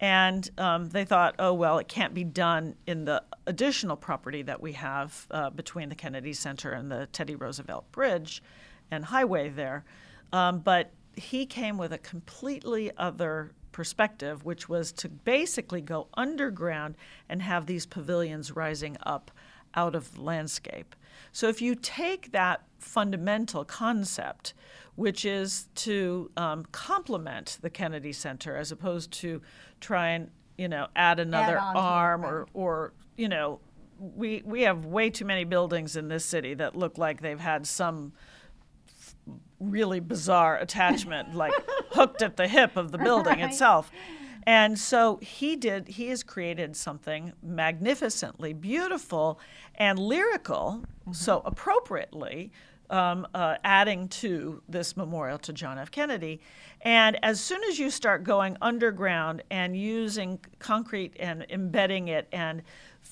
And 0.00 0.48
um, 0.58 0.88
they 0.88 1.04
thought, 1.04 1.36
oh, 1.38 1.54
well, 1.54 1.78
it 1.78 1.88
can't 1.88 2.14
be 2.14 2.24
done 2.24 2.74
in 2.86 3.04
the 3.04 3.22
additional 3.46 3.96
property 3.96 4.42
that 4.42 4.60
we 4.60 4.72
have 4.72 5.26
uh, 5.30 5.50
between 5.50 5.88
the 5.88 5.94
Kennedy 5.94 6.32
Center 6.32 6.72
and 6.72 6.90
the 6.90 7.06
Teddy 7.12 7.36
Roosevelt 7.36 7.90
Bridge 7.92 8.42
and 8.90 9.04
highway 9.04 9.48
there. 9.48 9.84
Um, 10.32 10.58
but 10.58 10.90
he 11.16 11.46
came 11.46 11.78
with 11.78 11.92
a 11.92 11.98
completely 11.98 12.90
other 12.96 13.52
perspective, 13.72 14.44
which 14.44 14.68
was 14.68 14.92
to 14.92 15.08
basically 15.08 15.80
go 15.80 16.08
underground 16.14 16.96
and 17.28 17.42
have 17.42 17.66
these 17.66 17.86
pavilions 17.86 18.54
rising 18.54 18.96
up 19.04 19.30
out 19.74 19.94
of 19.94 20.14
the 20.14 20.22
landscape. 20.22 20.94
So 21.32 21.48
if 21.48 21.60
you 21.60 21.74
take 21.74 22.32
that 22.32 22.62
fundamental 22.78 23.64
concept, 23.64 24.54
which 24.96 25.24
is 25.24 25.68
to 25.74 26.30
um, 26.36 26.64
complement 26.72 27.58
the 27.60 27.70
Kennedy 27.70 28.12
Center 28.12 28.56
as 28.56 28.70
opposed 28.70 29.10
to 29.12 29.42
try 29.80 30.10
and 30.10 30.30
you 30.56 30.68
know 30.68 30.86
add 30.94 31.18
another 31.18 31.58
add 31.58 31.76
arm 31.76 32.24
or 32.24 32.46
or 32.54 32.92
you 33.16 33.28
know 33.28 33.60
we 33.98 34.42
we 34.44 34.62
have 34.62 34.84
way 34.84 35.10
too 35.10 35.24
many 35.24 35.44
buildings 35.44 35.96
in 35.96 36.08
this 36.08 36.24
city 36.24 36.54
that 36.54 36.76
look 36.76 36.98
like 36.98 37.20
they've 37.20 37.40
had 37.40 37.66
some 37.66 38.12
really 39.60 40.00
bizarre 40.00 40.56
attachment 40.58 41.34
like 41.34 41.52
hooked 41.90 42.22
at 42.22 42.36
the 42.36 42.46
hip 42.46 42.76
of 42.76 42.92
the 42.92 42.98
building 42.98 43.40
right. 43.40 43.50
itself 43.50 43.90
and 44.46 44.78
so 44.78 45.18
he 45.22 45.56
did 45.56 45.88
he 45.88 46.08
has 46.08 46.22
created 46.22 46.76
something 46.76 47.32
magnificently 47.42 48.52
beautiful 48.52 49.38
and 49.76 49.98
lyrical 49.98 50.82
mm-hmm. 51.02 51.12
so 51.12 51.42
appropriately 51.44 52.50
um, 52.90 53.26
uh, 53.34 53.56
adding 53.64 54.08
to 54.08 54.62
this 54.68 54.96
memorial 54.96 55.38
to 55.38 55.52
John 55.52 55.78
F. 55.78 55.90
Kennedy. 55.90 56.40
And 56.82 57.18
as 57.24 57.40
soon 57.40 57.62
as 57.64 57.78
you 57.78 57.90
start 57.90 58.24
going 58.24 58.56
underground 58.60 59.42
and 59.50 59.76
using 59.76 60.38
concrete 60.58 61.14
and 61.18 61.46
embedding 61.48 62.08
it 62.08 62.28
and 62.30 62.62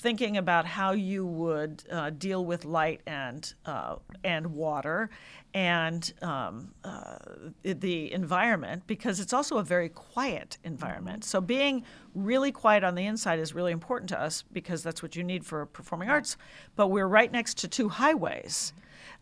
thinking 0.03 0.35
about 0.35 0.65
how 0.65 0.91
you 0.91 1.25
would 1.25 1.81
uh, 1.89 2.09
deal 2.09 2.43
with 2.45 2.65
light 2.65 2.99
and 3.07 3.53
uh, 3.65 3.95
and 4.25 4.45
water 4.47 5.09
and 5.53 6.13
um, 6.21 6.73
uh, 6.83 7.15
the 7.63 8.11
environment 8.11 8.83
because 8.85 9.21
it's 9.21 9.31
also 9.31 9.57
a 9.59 9.63
very 9.63 9.87
quiet 9.87 10.57
environment. 10.65 11.23
So 11.23 11.39
being 11.39 11.85
really 12.13 12.51
quiet 12.51 12.83
on 12.83 12.95
the 12.95 13.05
inside 13.05 13.39
is 13.39 13.55
really 13.55 13.71
important 13.71 14.09
to 14.09 14.19
us 14.19 14.43
because 14.51 14.83
that's 14.83 15.01
what 15.01 15.15
you 15.15 15.23
need 15.23 15.45
for 15.45 15.65
performing 15.67 16.09
arts. 16.09 16.35
But 16.75 16.87
we're 16.87 17.07
right 17.07 17.31
next 17.31 17.57
to 17.59 17.69
two 17.69 17.87
highways. 17.87 18.73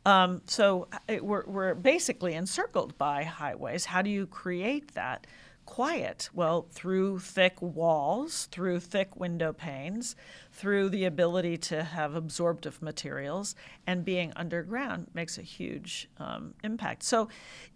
Um, 0.03 0.41
so 0.45 0.87
it, 1.07 1.23
we're, 1.23 1.45
we're 1.45 1.75
basically 1.75 2.33
encircled 2.33 2.97
by 2.97 3.23
highways. 3.23 3.85
How 3.85 4.01
do 4.01 4.09
you 4.09 4.25
create 4.25 4.95
that 4.95 5.27
quiet? 5.71 6.29
Well, 6.33 6.67
through 6.69 7.19
thick 7.19 7.61
walls, 7.61 8.49
through 8.51 8.81
thick 8.81 9.15
window 9.15 9.53
panes, 9.53 10.17
through 10.51 10.89
the 10.89 11.05
ability 11.05 11.57
to 11.59 11.81
have 11.81 12.13
absorptive 12.13 12.81
materials, 12.81 13.55
and 13.87 14.03
being 14.03 14.33
underground 14.35 15.07
makes 15.13 15.37
a 15.37 15.41
huge 15.41 16.09
um, 16.17 16.53
impact. 16.61 17.03
So 17.03 17.29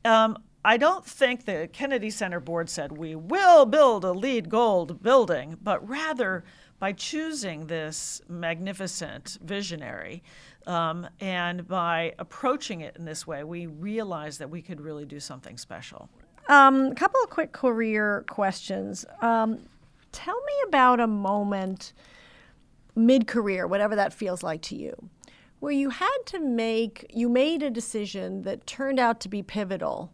um, 0.03 0.37
I 0.65 0.75
don't 0.75 1.05
think 1.05 1.45
the 1.45 1.69
Kennedy 1.71 2.09
Center 2.09 2.41
board 2.41 2.69
said 2.69 2.91
we 2.91 3.15
will 3.15 3.65
build 3.65 4.03
a 4.03 4.11
LEED 4.11 4.49
gold 4.49 5.01
building, 5.01 5.55
but 5.63 5.87
rather 5.87 6.43
by 6.79 6.91
choosing 6.91 7.67
this 7.67 8.21
magnificent 8.27 9.37
visionary 9.41 10.21
um, 10.67 11.07
and 11.21 11.65
by 11.65 12.13
approaching 12.19 12.81
it 12.81 12.97
in 12.97 13.05
this 13.05 13.25
way, 13.25 13.45
we 13.45 13.67
realized 13.67 14.39
that 14.39 14.49
we 14.49 14.61
could 14.61 14.81
really 14.81 15.05
do 15.05 15.21
something 15.21 15.57
special. 15.57 16.09
Um, 16.47 16.87
a 16.87 16.95
couple 16.95 17.21
of 17.23 17.29
quick 17.29 17.51
career 17.51 18.23
questions. 18.29 19.05
Um, 19.21 19.59
tell 20.11 20.35
me 20.35 20.53
about 20.67 20.99
a 20.99 21.07
moment 21.07 21.93
mid 22.95 23.27
career, 23.27 23.67
whatever 23.67 23.95
that 23.95 24.13
feels 24.13 24.43
like 24.43 24.61
to 24.63 24.75
you, 24.75 25.09
where 25.59 25.71
you 25.71 25.89
had 25.89 26.17
to 26.27 26.39
make, 26.39 27.05
you 27.13 27.27
made 27.27 27.63
a 27.63 27.69
decision 27.69 28.43
that 28.43 28.65
turned 28.67 28.99
out 28.99 29.19
to 29.21 29.29
be 29.29 29.43
pivotal 29.43 30.13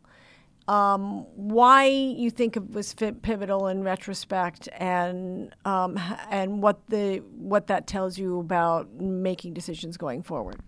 um, 0.68 1.26
why 1.36 1.86
you 1.86 2.30
think 2.30 2.56
it 2.56 2.72
was 2.72 2.94
pivotal 2.94 3.68
in 3.68 3.84
retrospect, 3.84 4.70
and 4.78 5.54
um, 5.66 6.00
and 6.30 6.62
what 6.62 6.80
the 6.88 7.18
what 7.36 7.68
that 7.68 7.88
tells 7.88 8.18
you 8.18 8.40
about 8.40 8.94
making 8.94 9.54
decisions 9.54 9.98
going 9.98 10.24
forward. 10.24 10.60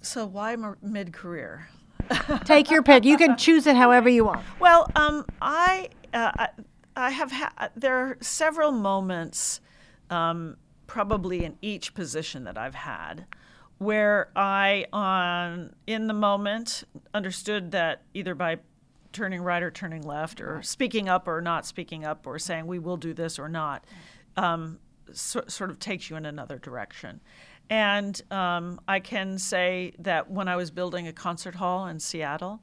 So 0.00 0.24
why 0.24 0.56
mid 0.80 1.12
career? 1.12 1.68
Take 2.44 2.70
your 2.70 2.82
pick. 2.82 3.04
You 3.04 3.16
can 3.16 3.36
choose 3.36 3.66
it 3.66 3.76
however 3.76 4.08
you 4.08 4.24
want. 4.24 4.44
Well, 4.60 4.90
um, 4.96 5.24
I, 5.40 5.90
uh, 6.12 6.48
I, 6.96 7.10
have 7.10 7.32
ha- 7.32 7.70
there 7.76 7.96
are 7.96 8.18
several 8.20 8.72
moments, 8.72 9.60
um, 10.10 10.56
probably 10.86 11.44
in 11.44 11.56
each 11.62 11.94
position 11.94 12.44
that 12.44 12.56
I've 12.56 12.74
had, 12.74 13.26
where 13.78 14.30
I, 14.34 14.86
on 14.92 15.74
in 15.86 16.06
the 16.06 16.14
moment, 16.14 16.84
understood 17.12 17.72
that 17.72 18.02
either 18.14 18.34
by 18.34 18.58
turning 19.12 19.42
right 19.42 19.62
or 19.62 19.70
turning 19.70 20.02
left, 20.02 20.40
or 20.40 20.62
speaking 20.62 21.08
up 21.08 21.26
or 21.26 21.40
not 21.40 21.66
speaking 21.66 22.04
up, 22.04 22.26
or 22.26 22.38
saying 22.38 22.66
we 22.66 22.78
will 22.78 22.96
do 22.96 23.14
this 23.14 23.38
or 23.38 23.48
not, 23.48 23.84
um, 24.36 24.78
so, 25.12 25.42
sort 25.48 25.70
of 25.70 25.78
takes 25.78 26.10
you 26.10 26.16
in 26.16 26.26
another 26.26 26.58
direction. 26.58 27.20
And 27.68 28.20
um, 28.30 28.80
I 28.86 29.00
can 29.00 29.38
say 29.38 29.92
that 29.98 30.30
when 30.30 30.48
I 30.48 30.56
was 30.56 30.70
building 30.70 31.08
a 31.08 31.12
concert 31.12 31.56
hall 31.56 31.86
in 31.86 31.98
Seattle, 31.98 32.60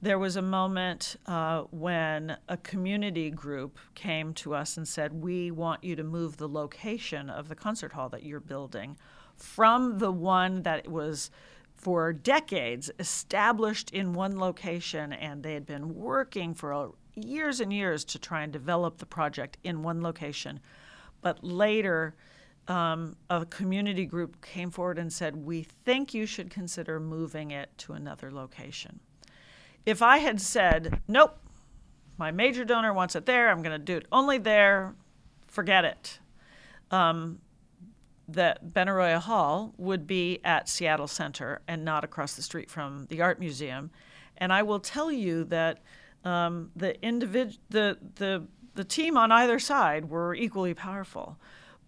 there 0.00 0.18
was 0.18 0.36
a 0.36 0.42
moment 0.42 1.16
uh, 1.26 1.62
when 1.70 2.36
a 2.48 2.56
community 2.56 3.30
group 3.30 3.78
came 3.94 4.32
to 4.34 4.54
us 4.54 4.76
and 4.76 4.86
said, 4.86 5.12
We 5.12 5.50
want 5.50 5.82
you 5.82 5.96
to 5.96 6.04
move 6.04 6.36
the 6.36 6.48
location 6.48 7.28
of 7.28 7.48
the 7.48 7.56
concert 7.56 7.92
hall 7.92 8.08
that 8.10 8.22
you're 8.22 8.40
building 8.40 8.96
from 9.36 9.98
the 9.98 10.12
one 10.12 10.62
that 10.62 10.88
was 10.88 11.30
for 11.76 12.12
decades 12.12 12.90
established 12.98 13.90
in 13.90 14.12
one 14.12 14.38
location, 14.38 15.12
and 15.12 15.42
they 15.42 15.54
had 15.54 15.66
been 15.66 15.94
working 15.94 16.54
for 16.54 16.92
years 17.14 17.60
and 17.60 17.72
years 17.72 18.04
to 18.04 18.18
try 18.18 18.42
and 18.42 18.52
develop 18.52 18.98
the 18.98 19.06
project 19.06 19.58
in 19.62 19.82
one 19.82 20.02
location. 20.02 20.60
But 21.20 21.42
later, 21.42 22.14
um, 22.68 23.16
a 23.30 23.46
community 23.46 24.04
group 24.04 24.44
came 24.44 24.70
forward 24.70 24.98
and 24.98 25.12
said, 25.12 25.36
We 25.36 25.62
think 25.62 26.14
you 26.14 26.26
should 26.26 26.50
consider 26.50 27.00
moving 27.00 27.50
it 27.50 27.70
to 27.78 27.94
another 27.94 28.30
location. 28.30 29.00
If 29.86 30.02
I 30.02 30.18
had 30.18 30.40
said, 30.40 31.00
Nope, 31.08 31.38
my 32.18 32.30
major 32.30 32.64
donor 32.64 32.92
wants 32.92 33.16
it 33.16 33.26
there, 33.26 33.48
I'm 33.48 33.62
going 33.62 33.78
to 33.78 33.84
do 33.84 33.96
it 33.96 34.06
only 34.12 34.38
there, 34.38 34.94
forget 35.46 35.84
it. 35.84 36.18
Um, 36.90 37.40
that 38.28 38.74
Benaroya 38.74 39.20
Hall 39.20 39.72
would 39.78 40.06
be 40.06 40.40
at 40.44 40.68
Seattle 40.68 41.06
Center 41.06 41.62
and 41.66 41.82
not 41.82 42.04
across 42.04 42.34
the 42.34 42.42
street 42.42 42.70
from 42.70 43.06
the 43.08 43.22
Art 43.22 43.40
Museum. 43.40 43.90
And 44.36 44.52
I 44.52 44.62
will 44.62 44.80
tell 44.80 45.10
you 45.10 45.44
that 45.44 45.80
um, 46.24 46.70
the, 46.76 46.94
individ- 47.02 47.56
the, 47.70 47.96
the, 48.16 48.46
the 48.74 48.84
team 48.84 49.16
on 49.16 49.32
either 49.32 49.58
side 49.58 50.10
were 50.10 50.34
equally 50.34 50.74
powerful. 50.74 51.38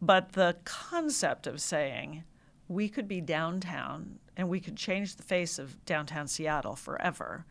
But 0.02 0.32
the 0.32 0.56
concept 0.64 1.46
of 1.46 1.60
saying 1.60 2.24
we 2.68 2.88
could 2.88 3.08
be 3.08 3.20
downtown 3.20 4.18
and 4.36 4.48
we 4.48 4.60
could 4.60 4.76
change 4.76 5.16
the 5.16 5.22
face 5.22 5.58
of 5.58 5.84
downtown 5.84 6.28
Seattle 6.28 6.76
forever. 6.76 7.44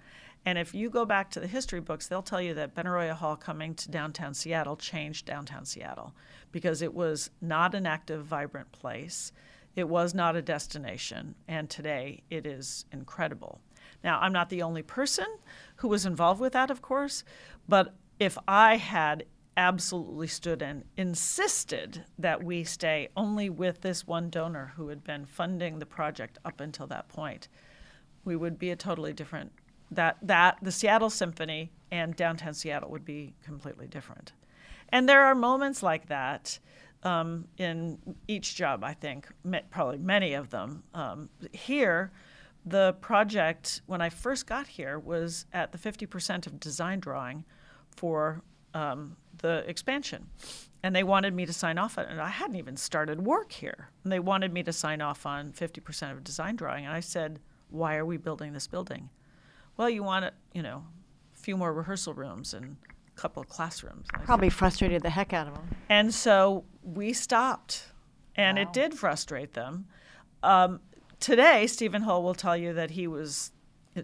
And 0.46 0.58
if 0.58 0.74
you 0.74 0.90
go 0.90 1.06
back 1.06 1.30
to 1.32 1.40
the 1.40 1.48
history 1.48 1.82
books, 1.82 2.08
they'll 2.08 2.22
tell 2.22 2.42
you 2.42 2.54
that 2.54 2.74
Benaroya 2.74 3.12
Hall 3.12 3.36
coming 3.36 3.76
to 3.76 3.92
downtown 3.92 4.34
Seattle 4.34 4.78
changed 4.78 5.26
downtown 5.26 5.66
Seattle 5.66 6.16
because 6.52 6.82
it 6.82 6.94
was 6.94 7.30
not 7.42 7.76
an 7.76 7.86
active, 7.86 8.26
vibrant 8.26 8.72
place. 8.72 9.32
It 9.76 9.88
was 9.88 10.14
not 10.14 10.36
a 10.36 10.42
destination. 10.42 11.36
And 11.48 11.70
today 11.70 12.24
it 12.30 12.48
is 12.48 12.86
incredible. 12.92 13.60
Now, 14.04 14.20
I'm 14.22 14.34
not 14.34 14.50
the 14.50 14.62
only 14.62 14.82
person 14.82 15.28
who 15.78 15.90
was 15.90 16.06
involved 16.06 16.40
with 16.40 16.54
that, 16.54 16.72
of 16.72 16.82
course, 16.82 17.24
but 17.68 17.94
if 18.20 18.38
I 18.48 18.78
had 18.78 19.26
absolutely 19.60 20.28
stood 20.28 20.62
and 20.62 20.86
insisted 20.96 22.06
that 22.18 22.42
we 22.42 22.64
stay 22.64 23.10
only 23.18 23.50
with 23.50 23.82
this 23.82 24.08
one 24.08 24.30
donor 24.30 24.72
who 24.78 24.88
had 24.88 25.04
been 25.04 25.26
funding 25.26 25.80
the 25.80 25.86
project 25.86 26.38
up 26.46 26.62
until 26.62 26.88
that 26.88 27.10
point, 27.10 27.50
we 28.24 28.38
would 28.38 28.58
be 28.58 28.72
a 28.72 28.76
totally 28.78 29.12
different 29.12 29.52
that 29.92 30.18
that 30.22 30.58
the 30.62 30.72
Seattle 30.72 31.10
Symphony 31.10 31.72
and 31.92 32.16
downtown 32.16 32.54
Seattle 32.54 32.90
would 32.90 33.04
be 33.04 33.34
completely 33.44 33.88
different. 33.88 34.32
And 34.90 35.10
there 35.10 35.26
are 35.26 35.36
moments 35.36 35.84
like 35.84 36.08
that 36.08 36.58
um, 37.04 37.46
in 37.58 37.98
each 38.28 38.56
job. 38.56 38.84
I 38.84 38.94
think 38.94 39.28
probably 39.72 39.98
many 39.98 40.36
of 40.36 40.52
them. 40.52 40.84
Um, 40.94 41.30
here, 41.52 42.12
the 42.66 42.96
project 43.02 43.82
when 43.88 44.02
I 44.02 44.10
first 44.10 44.48
got 44.48 44.68
here 44.68 45.00
was 45.00 45.46
at 45.52 45.74
the 45.74 45.78
50% 45.78 46.48
of 46.48 46.60
design 46.60 47.00
drawing 47.00 47.44
for 47.96 48.42
um, 48.74 49.16
the 49.40 49.64
expansion. 49.68 50.28
And 50.82 50.96
they 50.96 51.04
wanted 51.04 51.34
me 51.34 51.46
to 51.46 51.54
sign 51.54 51.78
off 51.78 51.98
on 51.98 52.06
it. 52.06 52.12
And 52.12 52.22
I 52.22 52.30
hadn't 52.30 52.56
even 52.56 52.78
started 52.78 53.26
work 53.26 53.52
here. 53.52 53.90
And 54.04 54.12
they 54.12 54.20
wanted 54.20 54.54
me 54.54 54.64
to 54.64 54.72
sign 54.72 55.02
off 55.02 55.26
on 55.26 55.52
50% 55.52 56.12
of 56.12 56.24
design 56.24 56.56
drawing. 56.56 56.86
And 56.86 56.94
I 56.94 57.02
said, 57.02 57.40
Why 57.70 57.98
are 57.98 58.06
we 58.06 58.18
building 58.18 58.54
this 58.54 58.68
building? 58.68 59.10
Well, 59.76 59.90
you 59.90 60.04
want 60.04 60.34
you 60.54 60.62
know, 60.62 60.84
a 61.36 61.38
few 61.38 61.58
more 61.58 61.74
rehearsal 61.74 62.14
rooms 62.14 62.54
and 62.54 62.78
a 62.88 63.20
couple 63.20 63.42
of 63.42 63.50
classrooms. 63.50 64.08
Probably 64.24 64.50
frustrated 64.50 65.04
the 65.04 65.10
heck 65.10 65.34
out 65.34 65.48
of 65.48 65.56
them. 65.56 65.68
And 65.90 66.14
so 66.14 66.66
we 66.84 67.14
stopped. 67.14 67.86
And 68.36 68.58
wow. 68.58 68.64
it 68.64 68.74
did 68.74 68.94
frustrate 68.94 69.54
them. 69.54 69.86
Um, 70.44 70.80
today, 71.20 71.68
Steven 71.68 72.04
Holl 72.04 72.24
will 72.24 72.36
tell 72.36 72.56
you 72.56 72.74
that 72.74 72.92
he 72.92 73.08
was 73.08 73.52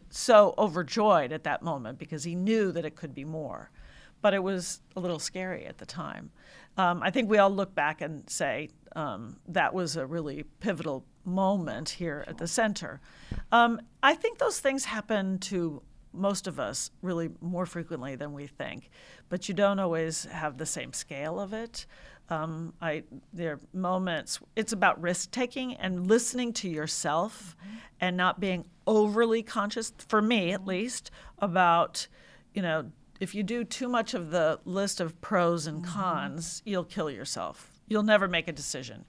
so 0.10 0.54
overjoyed 0.58 1.32
at 1.32 1.44
that 1.44 1.62
moment 1.62 1.98
because 2.00 2.24
he 2.24 2.36
knew 2.36 2.72
that 2.72 2.86
it 2.86 2.96
could 2.96 3.14
be 3.14 3.24
more 3.24 3.70
but 4.22 4.34
it 4.34 4.44
was 4.44 4.82
a 4.96 5.00
little 5.00 5.20
scary 5.20 5.66
at 5.66 5.78
the 5.78 5.86
time. 5.86 6.32
Um, 6.78 7.02
I 7.02 7.12
think 7.12 7.30
we 7.30 7.38
all 7.38 7.50
look 7.50 7.74
back 7.74 8.02
and 8.02 8.30
say 8.30 8.70
um, 8.96 9.38
that 9.48 9.74
was 9.74 9.96
a 9.96 10.06
really 10.06 10.44
pivotal 10.60 11.06
moment 11.24 11.90
here 11.90 12.26
at 12.28 12.38
the 12.38 12.48
center. 12.48 13.00
Um, 13.52 13.82
I 14.04 14.14
think 14.16 14.38
those 14.38 14.60
things 14.60 14.86
happen 14.86 15.40
to 15.40 15.82
most 16.14 16.48
of 16.48 16.60
us 16.60 16.92
really 17.02 17.30
more 17.42 17.66
frequently 17.66 18.16
than 18.16 18.34
we 18.34 18.48
think, 18.48 18.90
but 19.30 19.50
you 19.50 19.56
don't 19.56 19.80
always 19.80 20.26
have 20.26 20.58
the 20.58 20.66
same 20.66 20.94
scale 20.94 21.40
of 21.40 21.54
it. 21.54 21.86
Um, 22.30 22.74
I, 22.82 23.04
there 23.34 23.54
are 23.54 23.60
moments, 23.74 24.40
it's 24.56 24.74
about 24.74 25.00
risk 25.02 25.32
taking 25.32 25.76
and 25.76 26.08
listening 26.08 26.54
to 26.54 26.70
yourself 26.70 27.56
and 28.00 28.18
not 28.18 28.40
being 28.40 28.66
overly 28.88 29.44
conscious, 29.44 29.94
for 30.08 30.22
me 30.22 30.52
at 30.52 30.66
least, 30.66 31.12
about, 31.40 32.08
you 32.54 32.62
know, 32.62 32.92
if 33.20 33.34
you 33.34 33.44
do 33.44 33.64
too 33.64 33.88
much 33.88 34.14
of 34.14 34.32
the 34.32 34.60
list 34.66 35.00
of 35.00 35.20
pros 35.22 35.68
and 35.68 35.84
mm-hmm. 35.84 36.00
cons, 36.00 36.62
you'll 36.66 36.84
kill 36.84 37.10
yourself. 37.10 37.72
You'll 37.88 38.04
never 38.04 38.28
make 38.28 38.48
a 38.48 38.52
decision. 38.52 39.06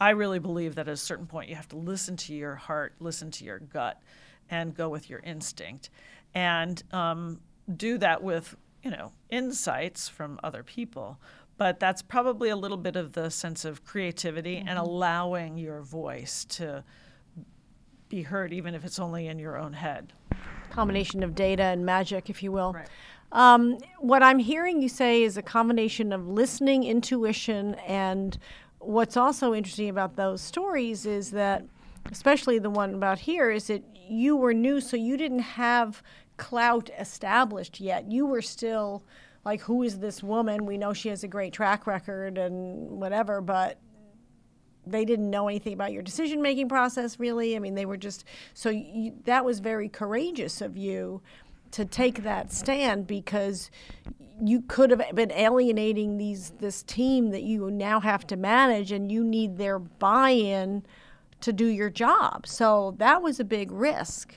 I 0.00 0.10
really 0.10 0.38
believe 0.38 0.76
that 0.76 0.88
at 0.88 0.92
a 0.92 0.96
certain 0.96 1.26
point 1.26 1.48
you 1.48 1.56
have 1.56 1.68
to 1.68 1.76
listen 1.76 2.16
to 2.18 2.34
your 2.34 2.54
heart, 2.54 2.94
listen 3.00 3.30
to 3.32 3.44
your 3.44 3.58
gut, 3.58 4.00
and 4.48 4.74
go 4.74 4.88
with 4.88 5.10
your 5.10 5.20
instinct, 5.20 5.90
and 6.34 6.82
um, 6.92 7.40
do 7.76 7.98
that 7.98 8.22
with 8.22 8.56
you 8.82 8.90
know 8.90 9.12
insights 9.30 10.08
from 10.08 10.38
other 10.44 10.62
people. 10.62 11.18
But 11.56 11.80
that's 11.80 12.02
probably 12.02 12.50
a 12.50 12.56
little 12.56 12.76
bit 12.76 12.94
of 12.94 13.12
the 13.12 13.30
sense 13.30 13.64
of 13.64 13.84
creativity 13.84 14.56
mm-hmm. 14.56 14.68
and 14.68 14.78
allowing 14.78 15.58
your 15.58 15.80
voice 15.82 16.44
to 16.50 16.84
be 18.08 18.22
heard, 18.22 18.52
even 18.52 18.74
if 18.74 18.84
it's 18.84 19.00
only 19.00 19.26
in 19.26 19.38
your 19.38 19.58
own 19.58 19.72
head. 19.72 20.12
Combination 20.70 21.22
of 21.24 21.34
data 21.34 21.64
and 21.64 21.84
magic, 21.84 22.30
if 22.30 22.42
you 22.42 22.52
will. 22.52 22.72
Right. 22.72 22.88
Um, 23.32 23.78
what 23.98 24.22
I'm 24.22 24.38
hearing 24.38 24.80
you 24.80 24.88
say 24.88 25.22
is 25.22 25.36
a 25.36 25.42
combination 25.42 26.12
of 26.12 26.28
listening, 26.28 26.84
intuition, 26.84 27.74
and 27.86 28.38
what's 28.78 29.16
also 29.16 29.54
interesting 29.54 29.88
about 29.88 30.16
those 30.16 30.40
stories 30.40 31.04
is 31.04 31.30
that, 31.32 31.64
especially 32.10 32.58
the 32.58 32.70
one 32.70 32.94
about 32.94 33.18
here, 33.18 33.50
is 33.50 33.66
that 33.66 33.82
you 34.08 34.36
were 34.36 34.54
new, 34.54 34.80
so 34.80 34.96
you 34.96 35.16
didn't 35.16 35.40
have 35.40 36.02
clout 36.38 36.88
established 36.98 37.80
yet. 37.80 38.10
You 38.10 38.24
were 38.24 38.40
still 38.40 39.04
like, 39.44 39.60
who 39.62 39.82
is 39.82 39.98
this 39.98 40.22
woman? 40.22 40.64
We 40.64 40.78
know 40.78 40.92
she 40.92 41.10
has 41.10 41.22
a 41.22 41.28
great 41.28 41.52
track 41.52 41.86
record 41.86 42.38
and 42.38 43.00
whatever, 43.00 43.40
but 43.40 43.78
they 44.86 45.04
didn't 45.04 45.28
know 45.28 45.48
anything 45.48 45.74
about 45.74 45.92
your 45.92 46.02
decision 46.02 46.40
making 46.40 46.68
process, 46.68 47.20
really. 47.20 47.56
I 47.56 47.58
mean, 47.58 47.74
they 47.74 47.84
were 47.84 47.96
just 47.98 48.24
so 48.54 48.70
you, 48.70 49.14
that 49.24 49.44
was 49.44 49.60
very 49.60 49.88
courageous 49.88 50.62
of 50.62 50.78
you 50.78 51.20
to 51.72 51.84
take 51.84 52.22
that 52.22 52.52
stand 52.52 53.06
because 53.06 53.70
you 54.40 54.62
could 54.62 54.90
have 54.90 55.14
been 55.14 55.32
alienating 55.32 56.16
these 56.16 56.50
this 56.58 56.82
team 56.82 57.30
that 57.30 57.42
you 57.42 57.70
now 57.70 58.00
have 58.00 58.26
to 58.26 58.36
manage 58.36 58.92
and 58.92 59.10
you 59.10 59.24
need 59.24 59.58
their 59.58 59.78
buy-in 59.78 60.84
to 61.40 61.52
do 61.52 61.66
your 61.66 61.90
job. 61.90 62.46
So 62.46 62.94
that 62.98 63.22
was 63.22 63.40
a 63.40 63.44
big 63.44 63.70
risk. 63.70 64.34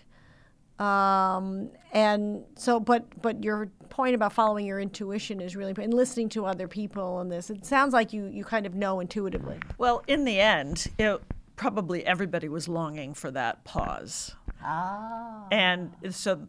Um, 0.80 1.70
and 1.92 2.44
so 2.56 2.80
but 2.80 3.22
but 3.22 3.44
your 3.44 3.70
point 3.90 4.16
about 4.16 4.34
following 4.34 4.66
your 4.66 4.80
intuition 4.80 5.42
is 5.42 5.56
really 5.56 5.74
and 5.78 5.94
listening 5.94 6.30
to 6.30 6.46
other 6.46 6.68
people 6.68 7.20
and 7.20 7.32
this 7.32 7.50
it 7.50 7.66
sounds 7.66 7.94
like 7.94 8.14
you 8.14 8.26
you 8.28 8.44
kind 8.44 8.66
of 8.66 8.74
know 8.74 9.00
intuitively. 9.00 9.60
Well 9.78 10.04
in 10.08 10.26
the 10.26 10.40
end 10.40 10.88
it, 10.98 11.22
probably 11.62 12.04
everybody 12.06 12.50
was 12.50 12.68
longing 12.68 13.14
for 13.14 13.30
that 13.30 13.64
pause 13.64 14.36
Oh. 14.64 15.48
And 15.52 15.92
so 16.12 16.48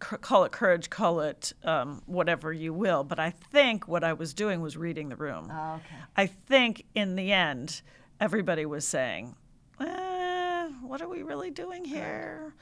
call 0.00 0.44
it 0.44 0.52
courage, 0.52 0.90
call 0.90 1.20
it 1.20 1.52
um, 1.64 2.02
whatever 2.06 2.52
you 2.52 2.72
will. 2.72 3.04
But 3.04 3.18
I 3.18 3.30
think 3.30 3.86
what 3.86 4.02
I 4.02 4.12
was 4.12 4.34
doing 4.34 4.60
was 4.60 4.76
reading 4.76 5.08
the 5.08 5.16
room. 5.16 5.48
Oh, 5.50 5.74
okay. 5.74 6.02
I 6.16 6.26
think 6.26 6.84
in 6.94 7.14
the 7.14 7.32
end, 7.32 7.82
everybody 8.20 8.66
was 8.66 8.86
saying, 8.86 9.36
eh, 9.80 10.68
what 10.82 11.00
are 11.00 11.08
we 11.08 11.22
really 11.22 11.50
doing 11.50 11.84
here? 11.84 12.54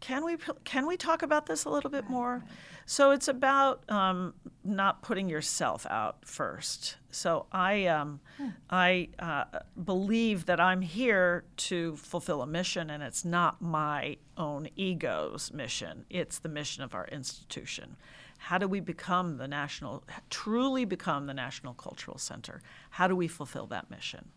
Can 0.00 0.24
we 0.24 0.36
can 0.64 0.86
we 0.86 0.98
talk 0.98 1.22
about 1.22 1.46
this 1.46 1.64
a 1.64 1.70
little 1.70 1.90
bit 1.90 2.10
more? 2.10 2.44
So 2.86 3.12
it's 3.12 3.28
about 3.28 3.88
um, 3.90 4.34
not 4.62 5.02
putting 5.02 5.28
yourself 5.28 5.86
out 5.88 6.18
first. 6.26 6.96
So 7.10 7.46
I 7.50 7.86
um, 7.86 8.20
hmm. 8.36 8.48
I 8.68 9.08
uh, 9.18 9.44
believe 9.84 10.46
that 10.46 10.60
I'm 10.60 10.82
here 10.82 11.44
to 11.56 11.96
fulfill 11.96 12.42
a 12.42 12.46
mission, 12.46 12.90
and 12.90 13.02
it's 13.02 13.24
not 13.24 13.62
my 13.62 14.18
own 14.36 14.68
ego's 14.76 15.52
mission. 15.52 16.04
It's 16.10 16.38
the 16.38 16.48
mission 16.48 16.82
of 16.82 16.94
our 16.94 17.06
institution. 17.08 17.96
How 18.38 18.58
do 18.58 18.68
we 18.68 18.80
become 18.80 19.38
the 19.38 19.48
national, 19.48 20.04
truly 20.28 20.84
become 20.84 21.26
the 21.26 21.34
national 21.34 21.72
cultural 21.74 22.18
center? 22.18 22.60
How 22.90 23.08
do 23.08 23.16
we 23.16 23.28
fulfill 23.28 23.66
that 23.68 23.90
mission? 23.90 24.28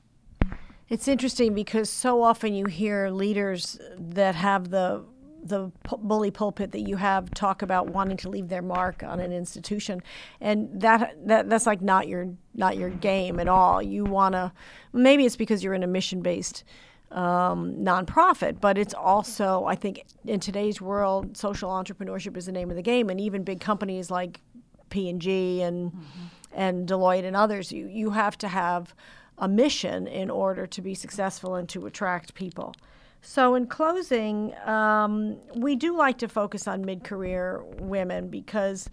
It's 0.88 1.10
interesting 1.10 1.54
because 1.54 1.90
so 1.90 2.22
often 2.24 2.54
you 2.54 2.68
hear 2.68 3.10
leaders 3.10 3.78
that 3.98 4.36
have 4.36 4.70
the 4.70 5.04
the 5.48 5.72
bully 6.00 6.32
pulpit 6.32 6.72
that 6.72 6.88
you 6.88 6.98
have 6.98 7.30
talk 7.32 7.62
about 7.62 7.90
wanting 7.90 8.18
to 8.18 8.30
leave 8.30 8.50
their 8.50 8.62
mark 8.62 9.04
on 9.04 9.20
an 9.20 9.32
institution, 9.32 10.02
and 10.42 10.70
that 10.82 11.16
that 11.28 11.50
that's 11.50 11.66
like 11.66 11.82
not 11.82 12.08
your 12.08 12.30
not 12.54 12.78
your 12.78 12.90
game 12.90 13.40
at 13.40 13.48
all. 13.48 13.82
You 13.82 14.06
want 14.06 14.34
to 14.34 14.52
maybe 14.94 15.26
it's 15.26 15.36
because 15.36 15.64
you're 15.64 15.74
in 15.74 15.84
a 15.84 15.88
mission 15.88 16.22
based 16.22 16.64
um, 17.12 17.76
nonprofit, 17.76 18.60
but 18.60 18.78
it's 18.78 18.94
also 18.94 19.66
I 19.66 19.76
think 19.76 20.06
in 20.26 20.40
today's 20.40 20.82
world, 20.82 21.38
social 21.38 21.70
entrepreneurship 21.70 22.36
is 22.38 22.46
the 22.46 22.52
name 22.52 22.70
of 22.70 22.76
the 22.76 22.82
game, 22.82 23.10
and 23.10 23.20
even 23.20 23.44
big 23.44 23.60
companies 23.60 24.12
like 24.12 24.42
P 24.90 25.10
and 25.10 25.22
G 25.22 25.62
and 25.62 25.92
mm-hmm. 25.92 26.26
and 26.54 26.88
Deloitte 26.88 27.26
and 27.26 27.36
others, 27.36 27.72
you 27.72 27.88
you 27.88 28.12
have 28.12 28.38
to 28.40 28.48
have 28.48 28.94
a 29.38 29.48
mission 29.48 30.08
in 30.08 30.30
order 30.30 30.66
to 30.66 30.82
be 30.82 30.96
successful 30.96 31.56
and 31.56 31.70
to 31.70 31.86
attract 31.86 32.34
people. 32.34 32.74
So, 33.22 33.56
in 33.56 33.68
closing, 33.68 34.54
um, 34.66 35.38
we 35.56 35.76
do 35.76 35.98
like 35.98 36.18
to 36.20 36.28
focus 36.28 36.68
on 36.68 36.86
mid 36.86 37.04
career 37.04 37.64
women 37.80 38.30
because 38.30 38.90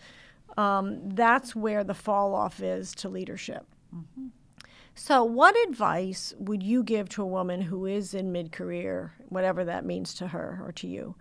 um, 0.56 1.10
that's 1.10 1.54
where 1.54 1.84
the 1.84 1.94
fall 1.94 2.34
off 2.34 2.60
is 2.60 2.94
to 2.96 3.08
leadership. 3.08 3.66
Mm-hmm. 3.94 4.28
So, 4.94 5.24
what 5.24 5.56
advice 5.68 6.34
would 6.38 6.62
you 6.62 6.82
give 6.82 7.08
to 7.10 7.22
a 7.22 7.26
woman 7.26 7.60
who 7.62 7.86
is 7.86 8.14
in 8.14 8.32
mid 8.32 8.52
career, 8.52 9.14
whatever 9.28 9.64
that 9.64 9.84
means 9.84 10.14
to 10.14 10.28
her 10.28 10.60
or 10.64 10.72
to 10.72 10.86
you, 10.86 11.14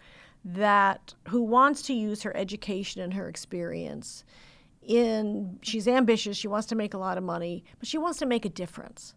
that 0.45 1.13
who 1.29 1.41
wants 1.41 1.81
to 1.83 1.93
use 1.93 2.23
her 2.23 2.35
education 2.35 3.01
and 3.01 3.13
her 3.13 3.27
experience 3.27 4.23
in 4.85 5.59
she's 5.61 5.87
ambitious, 5.87 6.37
she 6.37 6.47
wants 6.47 6.67
to 6.67 6.75
make 6.75 6.93
a 6.93 6.97
lot 6.97 7.17
of 7.17 7.23
money, 7.23 7.63
but 7.79 7.87
she 7.87 7.97
wants 7.97 8.19
to 8.19 8.25
make 8.25 8.45
a 8.45 8.49
difference. 8.49 9.15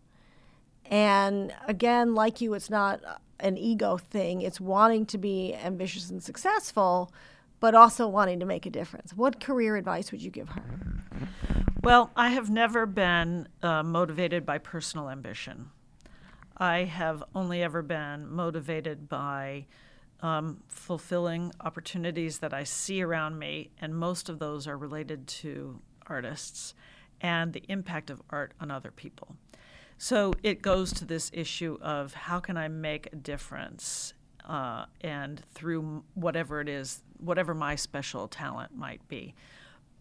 And 0.88 1.52
again, 1.66 2.14
like 2.14 2.40
you, 2.40 2.54
it's 2.54 2.70
not 2.70 3.00
an 3.40 3.56
ego 3.56 3.96
thing. 3.96 4.42
It's 4.42 4.60
wanting 4.60 5.06
to 5.06 5.18
be 5.18 5.54
ambitious 5.54 6.10
and 6.10 6.22
successful, 6.22 7.12
but 7.60 7.74
also 7.74 8.06
wanting 8.06 8.40
to 8.40 8.46
make 8.46 8.66
a 8.66 8.70
difference. 8.70 9.12
What 9.14 9.40
career 9.40 9.76
advice 9.76 10.12
would 10.12 10.22
you 10.22 10.30
give 10.30 10.48
her? 10.50 10.62
Well, 11.82 12.10
I 12.16 12.30
have 12.30 12.50
never 12.50 12.84
been 12.86 13.48
uh, 13.62 13.82
motivated 13.82 14.44
by 14.44 14.58
personal 14.58 15.08
ambition. 15.08 15.70
I 16.56 16.84
have 16.84 17.22
only 17.34 17.62
ever 17.62 17.82
been 17.82 18.28
motivated 18.28 19.08
by 19.08 19.66
um, 20.20 20.62
fulfilling 20.68 21.52
opportunities 21.60 22.38
that 22.38 22.54
I 22.54 22.64
see 22.64 23.02
around 23.02 23.38
me, 23.38 23.70
and 23.80 23.94
most 23.94 24.28
of 24.28 24.38
those 24.38 24.66
are 24.66 24.76
related 24.76 25.26
to 25.28 25.80
artists 26.06 26.74
and 27.20 27.52
the 27.52 27.62
impact 27.68 28.10
of 28.10 28.22
art 28.30 28.52
on 28.60 28.70
other 28.70 28.90
people. 28.90 29.36
So 29.98 30.34
it 30.42 30.62
goes 30.62 30.92
to 30.94 31.04
this 31.04 31.30
issue 31.32 31.78
of 31.80 32.12
how 32.14 32.40
can 32.40 32.56
I 32.56 32.68
make 32.68 33.08
a 33.12 33.16
difference, 33.16 34.12
uh, 34.46 34.86
and 35.00 35.42
through 35.54 36.04
whatever 36.14 36.60
it 36.60 36.68
is, 36.68 37.02
whatever 37.18 37.54
my 37.54 37.76
special 37.76 38.28
talent 38.28 38.76
might 38.76 39.06
be. 39.08 39.34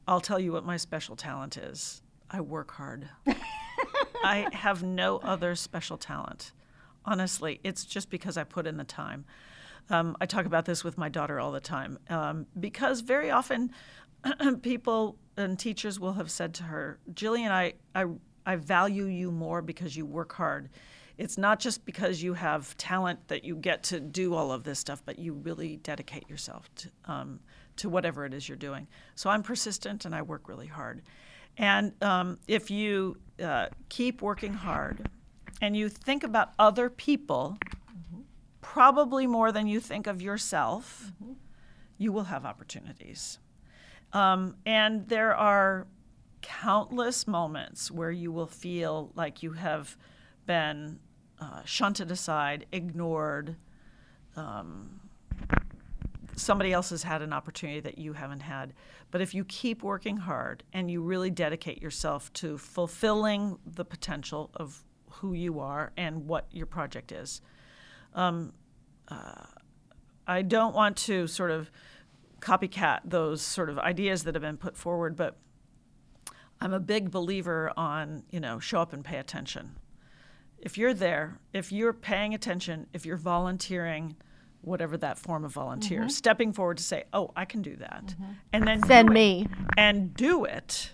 I'll 0.08 0.22
tell 0.22 0.40
you 0.40 0.52
what 0.52 0.66
my 0.66 0.78
special 0.78 1.16
talent 1.16 1.58
is. 1.58 2.02
I 2.30 2.42
work 2.42 2.72
hard. 2.72 3.10
I 4.24 4.50
have 4.54 4.84
no 4.84 5.18
other 5.18 5.56
special 5.56 5.98
talent. 5.98 6.52
Honestly, 7.06 7.60
it's 7.64 7.86
just 7.86 8.10
because 8.10 8.38
I 8.38 8.44
put 8.44 8.68
in 8.68 8.78
the 8.78 8.84
time. 8.84 9.26
Um, 9.90 10.18
I 10.20 10.26
talk 10.26 10.46
about 10.46 10.66
this 10.66 10.84
with 10.84 10.98
my 10.98 11.10
daughter 11.10 11.40
all 11.40 11.52
the 11.52 11.60
time 11.60 12.00
um, 12.10 12.48
because 12.60 13.02
very 13.02 13.30
often 13.30 13.72
people 14.62 15.18
and 15.38 15.60
teachers 15.60 16.00
will 16.00 16.14
have 16.14 16.32
said 16.32 16.54
to 16.56 16.64
her, 16.64 17.00
Jillian, 17.14 17.52
I, 17.52 17.74
I 17.94 18.06
I 18.46 18.56
value 18.56 19.06
you 19.06 19.32
more 19.32 19.62
because 19.62 19.96
you 19.96 20.06
work 20.06 20.34
hard. 20.34 20.70
It's 21.18 21.38
not 21.38 21.60
just 21.60 21.86
because 21.86 22.22
you 22.22 22.34
have 22.34 22.76
talent 22.78 23.28
that 23.30 23.46
you 23.46 23.56
get 23.56 23.84
to 23.84 24.00
do 24.00 24.34
all 24.34 24.52
of 24.52 24.64
this 24.64 24.80
stuff, 24.80 25.02
but 25.06 25.18
you 25.18 25.34
really 25.34 25.78
dedicate 25.78 26.30
yourself 26.30 26.70
to, 26.76 26.90
um, 27.06 27.40
to 27.78 27.90
whatever 27.90 28.26
it 28.26 28.34
is 28.34 28.50
you're 28.50 28.58
doing. 28.58 28.88
So 29.16 29.30
I'm 29.30 29.42
persistent 29.42 30.06
and 30.06 30.14
I 30.14 30.22
work 30.22 30.50
really 30.50 30.68
hard. 30.68 31.04
And 31.58 31.94
um, 32.04 32.38
if 32.48 32.70
you 32.70 33.18
uh, 33.42 33.68
keep 33.88 34.22
working 34.22 34.54
hard 34.54 35.10
and 35.62 35.76
you 35.76 35.88
think 35.88 36.24
about 36.26 36.50
other 36.60 36.90
people, 36.90 37.58
mm-hmm. 37.66 38.22
probably 38.62 39.26
more 39.26 39.54
than 39.54 39.68
you 39.68 39.80
think 39.80 40.08
of 40.08 40.22
yourself, 40.22 41.14
mm-hmm. 41.24 41.34
you 41.98 42.12
will 42.12 42.26
have 42.26 42.46
opportunities. 42.46 43.40
Um, 44.12 44.56
and 44.66 45.08
there 45.08 45.34
are 45.34 45.88
countless 46.46 47.28
moments 47.28 47.90
where 47.90 48.12
you 48.12 48.32
will 48.32 48.46
feel 48.46 49.12
like 49.16 49.42
you 49.42 49.54
have 49.54 49.98
been 50.46 51.00
uh, 51.42 51.64
shunted 51.66 52.12
aside, 52.12 52.68
ignored. 52.72 53.56
Um, 54.36 55.02
somebody 56.36 56.72
else 56.72 56.92
has 56.92 57.02
had 57.02 57.24
an 57.24 57.34
opportunity 57.34 57.80
that 57.80 57.98
you 57.98 58.14
haven't 58.14 58.42
had. 58.42 58.74
But 59.10 59.22
if 59.22 59.34
you 59.34 59.44
keep 59.46 59.82
working 59.82 60.18
hard 60.18 60.64
and 60.72 60.92
you 60.92 61.02
really 61.02 61.32
dedicate 61.32 61.82
yourself 61.82 62.32
to 62.34 62.60
fulfilling 62.60 63.58
the 63.66 63.86
potential 63.86 64.52
of 64.54 64.84
who 65.10 65.34
you 65.34 65.60
are 65.60 65.94
and 65.98 66.28
what 66.28 66.46
your 66.52 66.68
project 66.68 67.12
is, 67.12 67.42
um, 68.14 68.54
uh, 69.08 69.46
I 70.28 70.44
don't 70.44 70.76
want 70.76 70.96
to 70.98 71.26
sort 71.26 71.50
of 71.50 71.72
copycat 72.40 73.00
those 73.06 73.42
sort 73.42 73.72
of 73.72 73.80
ideas 73.80 74.26
that 74.26 74.36
have 74.36 74.44
been 74.44 74.58
put 74.58 74.78
forward, 74.78 75.16
but 75.16 75.38
I'm 76.66 76.74
a 76.74 76.80
big 76.80 77.12
believer 77.12 77.72
on, 77.78 78.24
you 78.32 78.40
know, 78.40 78.58
show 78.58 78.82
up 78.82 78.92
and 78.92 79.06
pay 79.06 79.20
attention. 79.20 79.78
If 80.58 80.80
you're 80.80 80.96
there, 80.96 81.38
if 81.54 81.72
you're 81.72 81.94
paying 81.94 82.34
attention, 82.34 82.88
if 82.92 83.06
you're 83.06 83.18
volunteering, 83.18 84.16
whatever 84.62 84.98
that 84.98 85.20
form 85.20 85.46
of 85.46 85.52
volunteer, 85.52 86.00
mm-hmm. 86.00 86.10
stepping 86.10 86.54
forward 86.54 86.78
to 86.78 86.84
say, 86.84 87.04
"Oh, 87.14 87.30
I 87.36 87.46
can 87.46 87.62
do 87.62 87.76
that," 87.76 88.06
mm-hmm. 88.08 88.32
and 88.52 88.68
then 88.68 88.84
send 88.84 89.10
me 89.10 89.46
and 89.78 90.12
do 90.16 90.44
it. 90.46 90.94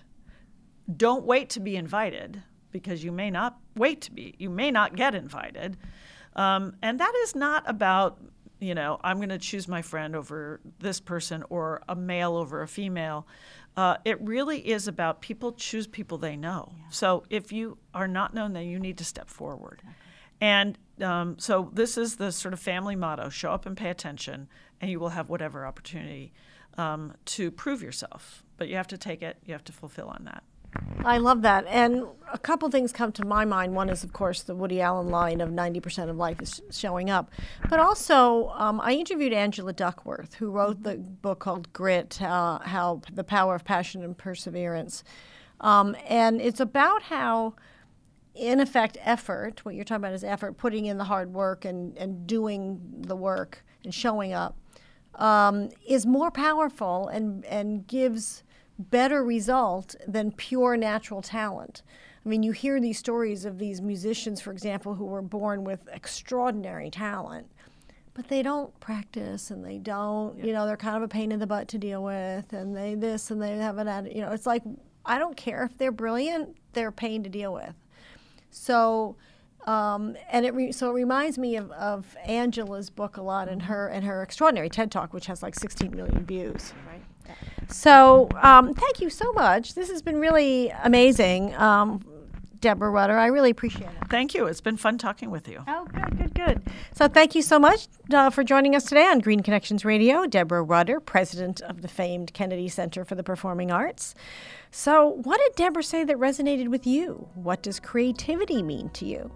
Don't 0.94 1.24
wait 1.24 1.48
to 1.50 1.60
be 1.60 1.76
invited 1.76 2.42
because 2.70 3.02
you 3.02 3.10
may 3.10 3.30
not 3.30 3.58
wait 3.74 4.02
to 4.02 4.12
be. 4.12 4.34
You 4.38 4.50
may 4.50 4.70
not 4.70 4.94
get 4.94 5.14
invited, 5.14 5.78
um, 6.36 6.76
and 6.82 7.00
that 7.00 7.14
is 7.22 7.34
not 7.34 7.64
about 7.66 8.18
you 8.60 8.74
know 8.74 9.00
I'm 9.02 9.16
going 9.16 9.30
to 9.30 9.38
choose 9.38 9.66
my 9.68 9.80
friend 9.80 10.14
over 10.16 10.60
this 10.80 11.00
person 11.00 11.44
or 11.48 11.80
a 11.88 11.96
male 11.96 12.36
over 12.36 12.60
a 12.60 12.68
female. 12.68 13.26
Uh, 13.76 13.96
it 14.04 14.20
really 14.20 14.58
is 14.68 14.86
about 14.86 15.22
people 15.22 15.52
choose 15.52 15.86
people 15.86 16.18
they 16.18 16.36
know. 16.36 16.72
Yeah. 16.76 16.84
So 16.90 17.24
if 17.30 17.52
you 17.52 17.78
are 17.94 18.08
not 18.08 18.34
known, 18.34 18.52
then 18.52 18.66
you 18.66 18.78
need 18.78 18.98
to 18.98 19.04
step 19.04 19.28
forward. 19.30 19.80
Okay. 19.82 19.94
And 20.42 20.78
um, 21.00 21.38
so 21.38 21.70
this 21.72 21.96
is 21.96 22.16
the 22.16 22.32
sort 22.32 22.52
of 22.52 22.60
family 22.60 22.96
motto 22.96 23.28
show 23.28 23.52
up 23.52 23.64
and 23.64 23.76
pay 23.76 23.90
attention, 23.90 24.48
and 24.80 24.90
you 24.90 24.98
will 24.98 25.10
have 25.10 25.28
whatever 25.28 25.64
opportunity 25.64 26.32
um, 26.76 27.14
to 27.26 27.50
prove 27.50 27.82
yourself. 27.82 28.42
But 28.56 28.68
you 28.68 28.76
have 28.76 28.88
to 28.88 28.98
take 28.98 29.22
it, 29.22 29.38
you 29.44 29.52
have 29.52 29.64
to 29.64 29.72
fulfill 29.72 30.08
on 30.08 30.24
that. 30.24 30.42
I 31.04 31.18
love 31.18 31.42
that. 31.42 31.66
And 31.66 32.04
a 32.32 32.38
couple 32.38 32.70
things 32.70 32.92
come 32.92 33.12
to 33.12 33.26
my 33.26 33.44
mind. 33.44 33.74
One 33.74 33.90
is, 33.90 34.04
of 34.04 34.12
course, 34.12 34.42
the 34.42 34.54
Woody 34.54 34.80
Allen 34.80 35.08
line 35.08 35.40
of 35.40 35.50
90% 35.50 36.08
of 36.08 36.16
life 36.16 36.40
is 36.40 36.62
showing 36.70 37.10
up. 37.10 37.30
But 37.68 37.78
also, 37.80 38.48
um, 38.54 38.80
I 38.80 38.92
interviewed 38.92 39.32
Angela 39.32 39.72
Duckworth, 39.72 40.34
who 40.34 40.50
wrote 40.50 40.82
the 40.82 40.96
book 40.96 41.40
called 41.40 41.72
Grit 41.72 42.22
uh, 42.22 42.60
How 42.60 43.02
the 43.12 43.24
Power 43.24 43.54
of 43.54 43.64
Passion 43.64 44.02
and 44.02 44.16
Perseverance. 44.16 45.04
Um, 45.60 45.94
and 46.08 46.40
it's 46.40 46.60
about 46.60 47.02
how, 47.02 47.54
in 48.34 48.60
effect, 48.60 48.96
effort, 49.02 49.64
what 49.64 49.74
you're 49.74 49.84
talking 49.84 50.04
about 50.04 50.14
is 50.14 50.24
effort, 50.24 50.56
putting 50.56 50.86
in 50.86 50.98
the 50.98 51.04
hard 51.04 51.32
work 51.34 51.64
and, 51.64 51.96
and 51.98 52.26
doing 52.26 52.80
the 53.06 53.16
work 53.16 53.64
and 53.84 53.94
showing 53.94 54.32
up, 54.32 54.56
um, 55.16 55.68
is 55.86 56.06
more 56.06 56.30
powerful 56.30 57.08
and, 57.08 57.44
and 57.44 57.86
gives 57.86 58.42
better 58.78 59.24
result 59.24 59.94
than 60.06 60.32
pure 60.32 60.76
natural 60.76 61.22
talent. 61.22 61.82
I 62.24 62.28
mean, 62.28 62.42
you 62.42 62.52
hear 62.52 62.80
these 62.80 62.98
stories 62.98 63.44
of 63.44 63.58
these 63.58 63.80
musicians, 63.80 64.40
for 64.40 64.52
example, 64.52 64.94
who 64.94 65.04
were 65.04 65.22
born 65.22 65.64
with 65.64 65.88
extraordinary 65.92 66.88
talent, 66.88 67.48
but 68.14 68.28
they 68.28 68.42
don't 68.42 68.78
practice 68.78 69.50
and 69.50 69.64
they 69.64 69.78
don't, 69.78 70.38
yeah. 70.38 70.46
you 70.46 70.52
know, 70.52 70.66
they're 70.66 70.76
kind 70.76 70.96
of 70.96 71.02
a 71.02 71.08
pain 71.08 71.32
in 71.32 71.40
the 71.40 71.46
butt 71.46 71.66
to 71.68 71.78
deal 71.78 72.02
with, 72.02 72.52
and 72.52 72.76
they 72.76 72.94
this 72.94 73.30
and 73.30 73.42
they 73.42 73.56
haven't 73.56 73.88
had, 73.88 74.12
you 74.14 74.20
know, 74.20 74.30
it's 74.30 74.46
like, 74.46 74.62
I 75.04 75.18
don't 75.18 75.36
care 75.36 75.64
if 75.64 75.76
they're 75.78 75.92
brilliant, 75.92 76.56
they're 76.74 76.88
a 76.88 76.92
pain 76.92 77.24
to 77.24 77.28
deal 77.28 77.52
with. 77.52 77.74
So, 78.50 79.16
um, 79.66 80.16
and 80.30 80.44
it 80.44 80.54
re- 80.54 80.72
so 80.72 80.90
it 80.90 80.94
reminds 80.94 81.38
me 81.38 81.56
of, 81.56 81.70
of 81.72 82.16
Angela's 82.24 82.90
book 82.90 83.16
a 83.16 83.22
lot 83.22 83.48
and 83.48 83.62
her 83.62 83.88
and 83.88 84.04
her 84.04 84.22
extraordinary 84.22 84.68
TED 84.68 84.92
Talk, 84.92 85.12
which 85.12 85.26
has 85.26 85.42
like 85.42 85.54
16 85.54 85.90
million 85.90 86.24
views. 86.24 86.72
So 87.72 88.28
um, 88.40 88.74
thank 88.74 89.00
you 89.00 89.10
so 89.10 89.32
much. 89.32 89.74
This 89.74 89.90
has 89.90 90.02
been 90.02 90.18
really 90.18 90.70
amazing, 90.84 91.54
um, 91.56 92.04
Deborah 92.60 92.90
Rutter. 92.90 93.18
I 93.18 93.26
really 93.26 93.50
appreciate 93.50 93.88
it. 93.88 94.08
Thank 94.08 94.34
you. 94.34 94.46
It's 94.46 94.60
been 94.60 94.76
fun 94.76 94.98
talking 94.98 95.30
with 95.30 95.48
you. 95.48 95.64
Oh, 95.66 95.84
good, 95.86 96.16
good, 96.16 96.34
good. 96.34 96.64
good. 96.64 96.72
So 96.94 97.08
thank 97.08 97.34
you 97.34 97.42
so 97.42 97.58
much 97.58 97.88
uh, 98.12 98.30
for 98.30 98.44
joining 98.44 98.76
us 98.76 98.84
today 98.84 99.06
on 99.06 99.18
Green 99.18 99.40
Connections 99.40 99.84
Radio. 99.84 100.26
Deborah 100.26 100.62
Rutter, 100.62 101.00
president 101.00 101.60
of 101.62 101.82
the 101.82 101.88
famed 101.88 102.32
Kennedy 102.34 102.68
Center 102.68 103.04
for 103.04 103.16
the 103.16 103.24
Performing 103.24 103.72
Arts. 103.72 104.14
So, 104.70 105.08
what 105.24 105.38
did 105.38 105.56
Deborah 105.56 105.82
say 105.82 106.04
that 106.04 106.16
resonated 106.16 106.68
with 106.68 106.86
you? 106.86 107.28
What 107.34 107.62
does 107.62 107.80
creativity 107.80 108.62
mean 108.62 108.90
to 108.90 109.04
you? 109.06 109.32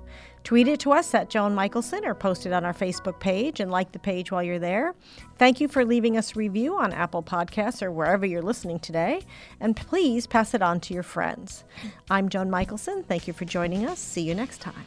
Tweet 0.47 0.69
it 0.69 0.79
to 0.79 0.93
us 0.93 1.13
at 1.13 1.29
Joan 1.29 1.57
Michelson 1.57 2.05
or 2.05 2.15
post 2.15 2.47
it 2.47 2.53
on 2.53 2.65
our 2.65 2.73
Facebook 2.73 3.19
page 3.19 3.59
and 3.59 3.69
like 3.69 3.91
the 3.91 3.99
page 3.99 4.31
while 4.31 4.45
you're 4.45 4.61
there. 4.61 4.95
Thank 5.39 5.61
you 5.61 5.67
for 5.67 5.85
leaving 5.85 6.17
us 6.17 6.37
a 6.37 6.39
review 6.39 6.77
on 6.77 6.93
Apple 6.93 7.25
Podcasts 7.25 7.83
or 7.83 7.91
wherever 7.91 8.25
you're 8.25 8.41
listening 8.41 8.79
today. 8.79 9.23
And 9.59 9.77
please 9.77 10.29
pass 10.29 10.55
it 10.55 10.63
on 10.63 10.79
to 10.83 10.95
your 10.95 11.03
friends. 11.03 11.65
I'm 12.09 12.29
Joan 12.29 12.49
Michelson. 12.49 13.03
Thank 13.03 13.27
you 13.27 13.33
for 13.33 13.45
joining 13.45 13.87
us. 13.87 13.99
See 13.99 14.23
you 14.23 14.37
next 14.37 14.61
time. 14.61 14.87